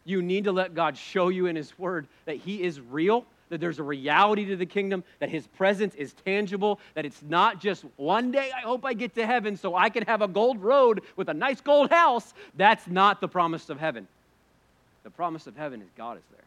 You 0.05 0.23
need 0.23 0.45
to 0.45 0.51
let 0.51 0.73
God 0.73 0.97
show 0.97 1.29
you 1.29 1.45
in 1.45 1.55
His 1.55 1.77
Word 1.77 2.07
that 2.25 2.37
He 2.37 2.63
is 2.63 2.81
real, 2.81 3.25
that 3.49 3.59
there's 3.59 3.79
a 3.79 3.83
reality 3.83 4.45
to 4.45 4.55
the 4.55 4.65
kingdom, 4.65 5.03
that 5.19 5.29
His 5.29 5.47
presence 5.47 5.95
is 5.95 6.13
tangible, 6.25 6.79
that 6.93 7.05
it's 7.05 7.21
not 7.21 7.59
just 7.59 7.83
one 7.95 8.31
day 8.31 8.51
I 8.55 8.61
hope 8.61 8.85
I 8.85 8.93
get 8.93 9.15
to 9.15 9.25
heaven 9.25 9.57
so 9.57 9.75
I 9.75 9.89
can 9.89 10.03
have 10.03 10.21
a 10.21 10.27
gold 10.27 10.61
road 10.61 11.01
with 11.15 11.29
a 11.29 11.33
nice 11.33 11.61
gold 11.61 11.89
house. 11.89 12.33
That's 12.55 12.87
not 12.87 13.21
the 13.21 13.27
promise 13.27 13.69
of 13.69 13.79
heaven. 13.79 14.07
The 15.03 15.09
promise 15.11 15.47
of 15.47 15.55
heaven 15.55 15.81
is 15.81 15.87
God 15.97 16.17
is 16.17 16.23
there. 16.31 16.43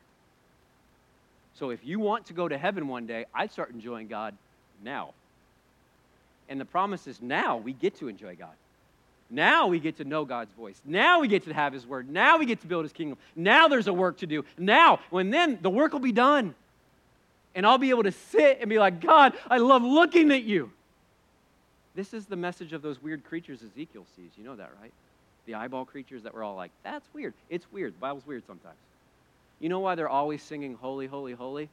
So 1.54 1.70
if 1.70 1.84
you 1.84 2.00
want 2.00 2.26
to 2.26 2.32
go 2.32 2.48
to 2.48 2.56
heaven 2.56 2.88
one 2.88 3.06
day, 3.06 3.26
I'd 3.34 3.52
start 3.52 3.70
enjoying 3.70 4.08
God 4.08 4.34
now. 4.82 5.14
And 6.48 6.60
the 6.60 6.64
promise 6.64 7.06
is 7.06 7.20
now 7.22 7.58
we 7.58 7.72
get 7.72 7.96
to 7.98 8.08
enjoy 8.08 8.34
God. 8.34 8.54
Now 9.30 9.68
we 9.68 9.78
get 9.78 9.96
to 9.98 10.04
know 10.04 10.24
God's 10.24 10.52
voice. 10.54 10.80
Now 10.84 11.20
we 11.20 11.28
get 11.28 11.44
to 11.44 11.54
have 11.54 11.72
His 11.72 11.86
word. 11.86 12.10
Now 12.10 12.38
we 12.38 12.46
get 12.46 12.60
to 12.62 12.66
build 12.66 12.84
His 12.84 12.92
kingdom. 12.92 13.16
Now 13.36 13.68
there's 13.68 13.86
a 13.86 13.92
work 13.92 14.18
to 14.18 14.26
do. 14.26 14.44
Now, 14.58 14.98
when 15.10 15.30
then 15.30 15.58
the 15.62 15.70
work 15.70 15.92
will 15.92 16.00
be 16.00 16.12
done. 16.12 16.54
And 17.54 17.66
I'll 17.66 17.78
be 17.78 17.90
able 17.90 18.04
to 18.04 18.12
sit 18.12 18.58
and 18.60 18.70
be 18.70 18.78
like, 18.78 19.00
God, 19.00 19.34
I 19.48 19.58
love 19.58 19.82
looking 19.82 20.30
at 20.30 20.44
you. 20.44 20.70
This 21.94 22.14
is 22.14 22.26
the 22.26 22.36
message 22.36 22.72
of 22.72 22.82
those 22.82 23.02
weird 23.02 23.24
creatures 23.24 23.62
Ezekiel 23.62 24.06
sees. 24.16 24.30
You 24.36 24.44
know 24.44 24.56
that, 24.56 24.70
right? 24.80 24.92
The 25.46 25.56
eyeball 25.56 25.84
creatures 25.84 26.22
that 26.22 26.34
we're 26.34 26.44
all 26.44 26.54
like, 26.54 26.70
that's 26.84 27.06
weird. 27.12 27.34
It's 27.48 27.66
weird. 27.72 27.94
The 27.94 27.98
Bible's 27.98 28.26
weird 28.26 28.46
sometimes. 28.46 28.76
You 29.58 29.68
know 29.68 29.80
why 29.80 29.96
they're 29.96 30.08
always 30.08 30.42
singing 30.42 30.74
holy, 30.74 31.06
holy, 31.06 31.32
holy? 31.32 31.68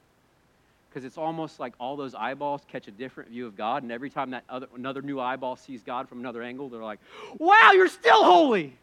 because 0.98 1.06
it's 1.06 1.18
almost 1.18 1.60
like 1.60 1.74
all 1.80 1.96
those 1.96 2.16
eyeballs 2.16 2.62
catch 2.72 2.88
a 2.88 2.92
different 2.92 3.30
view 3.30 3.46
of 3.46 3.56
God, 3.56 3.84
and 3.84 3.92
every 3.92 4.10
time 4.10 4.32
that 4.32 4.44
other, 4.50 4.68
another 4.76 5.04
new 5.04 5.20
eyeball 5.20 5.56
sees 5.56 5.84
God 5.84 6.10
from 6.10 6.20
another 6.20 6.42
angle, 6.42 6.70
they're 6.70 6.82
like, 6.82 7.00
"Wow, 7.38 7.72
you're 7.74 7.88
still 7.88 8.24
holy!" 8.24 8.74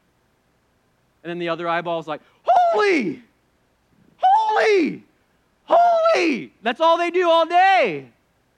And 1.22 1.30
then 1.30 1.40
the 1.40 1.48
other 1.48 1.66
eyeball's 1.66 2.06
like, 2.06 2.20
"Holy, 2.44 3.20
holy, 4.18 5.02
holy!" 5.64 6.52
That's 6.62 6.80
all 6.80 6.98
they 6.98 7.10
do 7.10 7.28
all 7.28 7.46
day. 7.46 8.08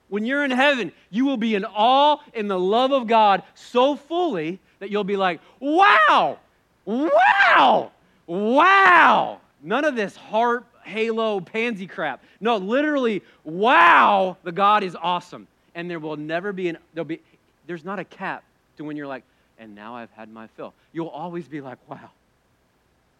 When 0.09 0.25
you're 0.25 0.45
in 0.45 0.51
heaven, 0.51 0.91
you 1.09 1.25
will 1.25 1.37
be 1.37 1.55
in 1.55 1.65
awe 1.65 2.19
in 2.33 2.47
the 2.47 2.59
love 2.59 2.91
of 2.91 3.07
God 3.07 3.43
so 3.55 3.95
fully 3.95 4.59
that 4.79 4.89
you'll 4.89 5.03
be 5.03 5.17
like, 5.17 5.41
"Wow, 5.59 6.39
wow, 6.85 7.91
wow!" 8.25 9.41
None 9.61 9.85
of 9.85 9.95
this 9.95 10.15
harp 10.15 10.65
halo 10.87 11.39
pansy 11.39 11.85
crap. 11.85 12.23
No, 12.39 12.57
literally, 12.57 13.21
wow, 13.43 14.37
the 14.43 14.51
God 14.51 14.83
is 14.83 14.95
awesome. 14.95 15.47
And 15.75 15.89
there 15.89 15.99
will 15.99 16.15
never 16.15 16.53
be 16.53 16.69
an, 16.69 16.77
there'll 16.93 17.05
be, 17.05 17.21
there's 17.67 17.83
not 17.83 17.99
a 17.99 18.03
cap 18.03 18.43
to 18.77 18.83
when 18.83 18.97
you're 18.97 19.07
like, 19.07 19.23
and 19.59 19.75
now 19.75 19.95
I've 19.95 20.11
had 20.11 20.31
my 20.31 20.47
fill. 20.47 20.73
You'll 20.93 21.07
always 21.07 21.47
be 21.47 21.61
like, 21.61 21.77
wow. 21.87 22.09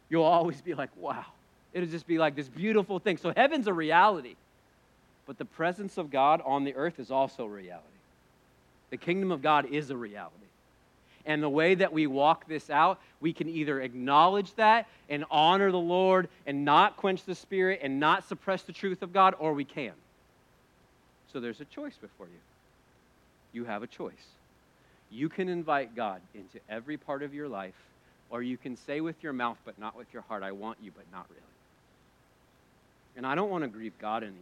You'll 0.09 0.23
always 0.23 0.61
be 0.61 0.73
like, 0.73 0.89
wow. 0.97 1.25
It'll 1.78 1.88
just 1.88 2.07
be 2.07 2.17
like 2.17 2.36
this 2.36 2.47
beautiful 2.47 2.97
thing. 2.97 3.17
So 3.17 3.32
heaven's 3.38 3.67
a 3.67 3.73
reality, 3.73 4.34
but 5.28 5.38
the 5.38 5.45
presence 5.45 5.99
of 5.99 6.09
God 6.09 6.41
on 6.43 6.63
the 6.63 6.73
earth 6.73 6.99
is 6.99 7.11
also 7.11 7.45
a 7.45 7.47
reality. 7.47 7.86
The 8.89 8.97
kingdom 8.97 9.32
of 9.32 9.43
God 9.43 9.67
is 9.71 9.91
a 9.91 9.95
reality. 9.95 10.34
And 11.28 11.43
the 11.43 11.49
way 11.49 11.75
that 11.75 11.93
we 11.93 12.07
walk 12.07 12.47
this 12.47 12.71
out, 12.71 12.99
we 13.21 13.32
can 13.32 13.47
either 13.47 13.80
acknowledge 13.80 14.55
that 14.55 14.88
and 15.07 15.23
honor 15.30 15.71
the 15.71 15.78
Lord 15.78 16.30
and 16.47 16.65
not 16.65 16.97
quench 16.97 17.23
the 17.25 17.36
Spirit 17.36 17.82
and 17.84 17.99
not 17.99 18.28
suppress 18.28 18.63
the 18.63 18.73
truth 18.73 19.03
of 19.03 19.13
God, 19.13 19.36
or 19.38 19.53
we 19.53 19.63
can. 19.63 19.93
So 21.32 21.39
there's 21.39 21.61
a 21.61 21.65
choice 21.65 21.95
before 22.01 22.25
you. 22.25 22.39
You 23.53 23.65
have 23.65 23.84
a 23.84 23.88
choice. 23.88 24.13
You 25.11 25.30
can 25.30 25.47
invite 25.47 25.95
God 25.95 26.21
into 26.34 26.59
every 26.69 26.97
part 26.97 27.21
of 27.21 27.36
your 27.36 27.47
life, 27.47 27.75
or 28.32 28.41
you 28.41 28.57
can 28.57 28.75
say 28.75 28.99
with 28.99 29.21
your 29.21 29.34
mouth, 29.34 29.57
but 29.63 29.78
not 29.78 29.95
with 29.95 30.11
your 30.11 30.23
heart, 30.23 30.41
I 30.41 30.53
want 30.53 30.80
you, 30.82 30.89
but 30.89 31.05
not 31.11 31.28
really. 31.30 31.43
And 33.18 33.26
I 33.26 33.36
don't 33.36 33.49
want 33.49 33.63
to 33.63 33.68
grieve 33.68 33.93
God 33.99 34.24
anymore. 34.24 34.41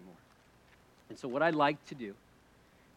And 1.10 1.18
so, 1.18 1.28
what 1.28 1.42
I'd 1.42 1.56
like 1.56 1.84
to 1.88 1.96
do 1.96 2.14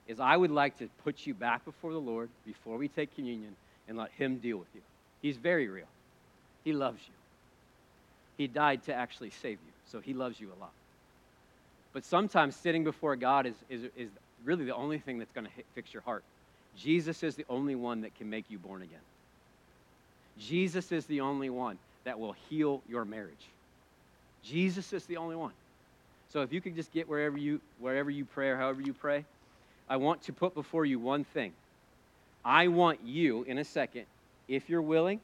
is, 0.07 0.19
I 0.21 0.37
would 0.37 0.51
like 0.51 0.79
to 0.79 0.89
put 1.05 1.27
you 1.27 1.35
back 1.35 1.65
before 1.65 1.93
the 1.93 2.01
Lord 2.01 2.29
before 2.45 2.77
we 2.77 2.89
take 2.89 3.15
communion 3.15 3.55
and 3.89 3.97
let 3.97 4.11
Him 4.13 4.39
deal 4.39 4.57
with 4.59 4.69
you. 4.75 4.81
He's 5.23 5.37
very 5.37 5.69
real. 5.69 5.87
He 6.65 6.73
loves 6.73 7.01
you. 7.07 7.15
He 8.37 8.47
died 8.47 8.83
to 8.85 8.95
actually 8.95 9.31
save 9.31 9.59
you, 9.65 9.73
so 9.87 10.01
He 10.01 10.15
loves 10.15 10.41
you 10.41 10.49
a 10.49 10.59
lot. 10.61 10.73
But 11.93 12.05
sometimes 12.05 12.57
sitting 12.57 12.85
before 12.85 13.17
God 13.17 13.47
is, 13.47 13.55
is, 13.71 13.85
is 13.97 14.11
really 14.45 14.65
the 14.65 14.75
only 14.75 14.99
thing 14.99 15.19
that's 15.19 15.33
going 15.33 15.47
to 15.47 15.53
fix 15.75 15.93
your 15.93 16.03
heart. 16.03 16.25
Jesus 16.77 17.23
is 17.23 17.35
the 17.35 17.47
only 17.49 17.75
one 17.75 18.03
that 18.03 18.15
can 18.15 18.31
make 18.31 18.45
you 18.49 18.59
born 18.59 18.83
again. 18.83 18.99
Jesus 20.39 20.93
is 20.93 21.07
the 21.07 21.21
only 21.21 21.51
one 21.51 21.79
that 22.05 22.19
will 22.19 22.35
heal 22.49 22.83
your 22.89 23.05
marriage. 23.05 23.49
Jesus 24.45 24.93
is 24.93 25.05
the 25.07 25.17
only 25.17 25.37
one. 25.37 25.53
So 26.33 26.43
if 26.43 26.53
you 26.53 26.61
could 26.61 26.77
just 26.77 26.93
get 26.93 27.09
wherever 27.09 27.39
you 27.39 27.61
wherever 27.81 28.11
you 28.11 28.25
pray 28.25 28.51
or 28.51 28.57
however 28.57 28.81
you 28.81 28.93
pray, 28.93 29.25
I 29.89 29.97
want 29.97 30.23
to 30.23 30.33
put 30.33 30.55
before 30.55 30.85
you 30.85 30.99
one 30.99 31.25
thing. 31.25 31.53
I 32.45 32.69
want 32.69 33.01
you, 33.05 33.43
in 33.45 33.59
a 33.59 33.65
second, 33.65 34.07
if 34.49 34.69
you're 34.69 34.83
willing, 34.83 35.21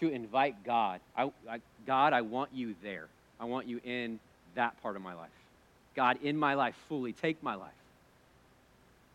to 0.00 0.08
invite 0.08 0.64
God. 0.64 1.00
I, 1.16 1.30
I, 1.48 1.60
God, 1.86 2.12
I 2.12 2.22
want 2.22 2.50
you 2.54 2.74
there. 2.82 3.06
I 3.38 3.44
want 3.44 3.66
you 3.66 3.80
in 3.84 4.18
that 4.54 4.80
part 4.82 4.96
of 4.96 5.02
my 5.02 5.14
life. 5.14 5.28
God, 5.94 6.18
in 6.22 6.36
my 6.36 6.54
life, 6.54 6.74
fully 6.88 7.12
take 7.12 7.42
my 7.42 7.54
life. 7.54 7.70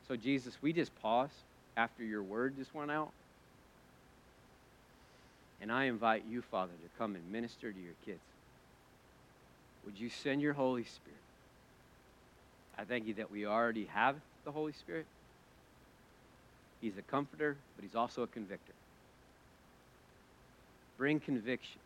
So, 0.08 0.16
Jesus, 0.16 0.56
we 0.62 0.74
just 0.74 0.91
pause 1.01 1.32
after 1.78 2.03
your 2.03 2.22
word 2.22 2.56
just 2.58 2.74
went 2.76 2.91
out. 2.91 3.12
And 5.62 5.72
I 5.72 5.86
invite 5.86 6.24
you, 6.30 6.41
Father, 6.43 6.72
to 6.72 6.99
come 6.99 7.16
and 7.16 7.32
minister 7.32 7.72
to 7.72 7.80
your 7.80 7.95
kids. 8.06 8.20
Would 9.86 9.99
you 9.99 10.09
send 10.09 10.41
your 10.41 10.53
Holy 10.53 10.83
Spirit? 10.83 11.19
I 12.77 12.83
thank 12.83 13.07
you 13.07 13.13
that 13.15 13.31
we 13.31 13.45
already 13.45 13.86
have 13.86 14.15
the 14.43 14.51
Holy 14.51 14.73
Spirit. 14.73 15.05
He's 16.81 16.97
a 16.97 17.01
comforter, 17.03 17.55
but 17.75 17.83
he's 17.83 17.95
also 17.95 18.23
a 18.23 18.27
convictor. 18.27 18.73
Bring 20.97 21.19
conviction. 21.19 21.79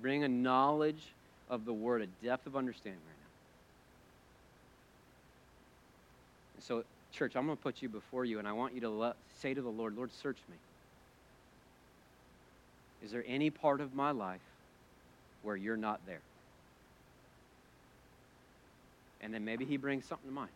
Bring 0.00 0.24
a 0.24 0.28
knowledge 0.28 1.02
of 1.48 1.64
the 1.64 1.72
word, 1.72 2.02
a 2.02 2.06
depth 2.24 2.46
of 2.46 2.56
understanding 2.56 3.00
right 3.06 3.16
now. 3.18 3.30
And 6.56 6.64
so, 6.64 6.84
church, 7.12 7.36
I'm 7.36 7.46
going 7.46 7.56
to 7.56 7.62
put 7.62 7.82
you 7.82 7.88
before 7.88 8.24
you, 8.24 8.38
and 8.38 8.48
I 8.48 8.52
want 8.52 8.74
you 8.74 8.80
to 8.82 9.14
say 9.40 9.54
to 9.54 9.62
the 9.62 9.68
Lord, 9.68 9.96
Lord, 9.96 10.10
search 10.12 10.38
me. 10.50 10.56
Is 13.04 13.12
there 13.12 13.24
any 13.26 13.50
part 13.50 13.80
of 13.80 13.94
my 13.94 14.12
life 14.12 14.40
where 15.44 15.56
you're 15.56 15.76
not 15.76 16.00
there? 16.06 16.22
And 19.20 19.32
then 19.32 19.44
maybe 19.44 19.64
he 19.64 19.76
brings 19.76 20.04
something 20.04 20.28
to 20.28 20.34
mind. 20.34 20.50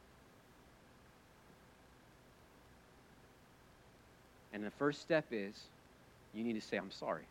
And 4.53 4.65
the 4.65 4.71
first 4.73 5.01
step 5.01 5.25
is 5.31 5.55
you 6.35 6.43
need 6.43 6.61
to 6.61 6.67
say, 6.67 6.77
I'm 6.77 6.91
sorry. 6.91 7.23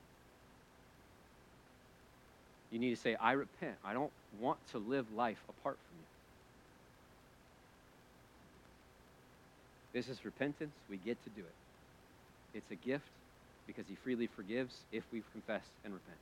You 2.72 2.80
need 2.80 2.96
to 2.96 3.02
say, 3.02 3.16
I 3.22 3.34
repent. 3.34 3.76
I 3.86 3.94
don't 3.94 4.12
want 4.40 4.60
to 4.72 4.78
live 4.78 5.06
life 5.16 5.38
apart 5.50 5.78
from 5.88 5.98
you. 6.00 6.06
This 9.94 10.10
is 10.10 10.24
repentance. 10.26 10.74
We 10.90 10.98
get 10.98 11.18
to 11.24 11.30
do 11.30 11.42
it. 11.42 12.58
It's 12.58 12.72
a 12.72 12.76
gift 12.88 13.10
because 13.68 13.86
He 13.88 13.96
freely 13.96 14.28
forgives 14.28 14.74
if 14.92 15.04
we 15.12 15.22
confess 15.34 15.64
and 15.84 15.94
repent. 15.94 16.18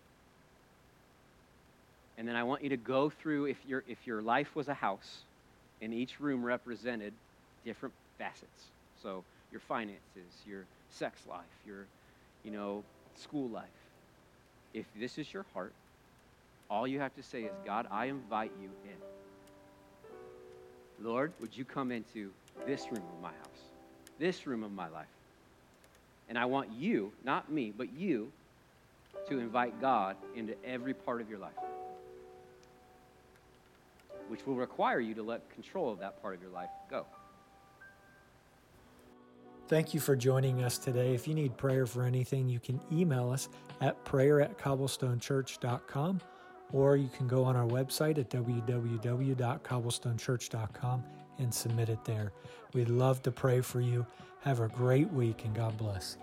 And 2.17 2.27
then 2.27 2.35
I 2.35 2.43
want 2.43 2.63
you 2.63 2.69
to 2.69 2.77
go 2.77 3.09
through 3.09 3.45
if, 3.45 3.57
your 3.67 3.83
if 3.87 4.07
your 4.07 4.21
life 4.21 4.55
was 4.55 4.67
a 4.67 4.73
house 4.73 5.19
and 5.81 5.93
each 5.93 6.19
room 6.19 6.43
represented 6.43 7.13
different 7.65 7.93
facets. 8.17 8.65
So 9.01 9.23
your 9.51 9.61
finances, 9.61 9.99
your 10.47 10.65
sex 10.89 11.19
life, 11.29 11.41
your, 11.65 11.85
you 12.43 12.51
know, 12.51 12.83
school 13.15 13.49
life. 13.49 13.65
If 14.73 14.85
this 14.97 15.17
is 15.17 15.33
your 15.33 15.45
heart, 15.53 15.73
all 16.69 16.87
you 16.87 16.99
have 16.99 17.15
to 17.15 17.23
say 17.23 17.43
is, 17.43 17.51
God, 17.65 17.87
I 17.91 18.05
invite 18.05 18.51
you 18.61 18.69
in. 18.85 21.05
Lord, 21.05 21.33
would 21.39 21.55
you 21.55 21.65
come 21.65 21.91
into 21.91 22.31
this 22.65 22.87
room 22.89 23.03
of 23.15 23.21
my 23.21 23.29
house, 23.29 23.61
this 24.17 24.47
room 24.47 24.63
of 24.63 24.71
my 24.71 24.87
life? 24.87 25.05
And 26.29 26.37
I 26.37 26.45
want 26.45 26.71
you, 26.71 27.11
not 27.23 27.51
me, 27.51 27.73
but 27.75 27.93
you, 27.93 28.31
to 29.29 29.39
invite 29.39 29.79
God 29.81 30.15
into 30.35 30.53
every 30.65 30.93
part 30.93 31.21
of 31.21 31.29
your 31.29 31.39
life, 31.39 31.53
which 34.29 34.45
will 34.45 34.55
require 34.55 34.99
you 34.99 35.15
to 35.15 35.23
let 35.23 35.49
control 35.49 35.91
of 35.91 35.99
that 35.99 36.21
part 36.21 36.35
of 36.35 36.41
your 36.41 36.51
life 36.51 36.69
go. 36.89 37.05
Thank 39.67 39.95
you 39.95 39.99
for 39.99 40.15
joining 40.15 40.63
us 40.63 40.77
today. 40.77 41.15
If 41.15 41.27
you 41.27 41.33
need 41.33 41.57
prayer 41.57 41.87
for 41.87 42.03
anything, 42.03 42.47
you 42.47 42.59
can 42.59 42.79
email 42.91 43.31
us 43.31 43.49
at 43.81 44.05
prayer 44.05 44.39
at 44.39 44.59
cobblestonechurch.com 44.59 46.21
or 46.71 46.97
you 46.97 47.09
can 47.09 47.27
go 47.27 47.43
on 47.43 47.55
our 47.55 47.65
website 47.65 48.19
at 48.19 48.29
www.cobblestonechurch.com 48.29 51.03
and 51.37 51.53
submit 51.53 51.89
it 51.89 52.03
there. 52.05 52.31
We'd 52.73 52.89
love 52.89 53.21
to 53.23 53.31
pray 53.31 53.61
for 53.61 53.81
you. 53.81 54.05
Have 54.41 54.59
a 54.59 54.67
great 54.67 55.11
week 55.11 55.45
and 55.45 55.55
God 55.55 55.75
bless. 55.77 56.17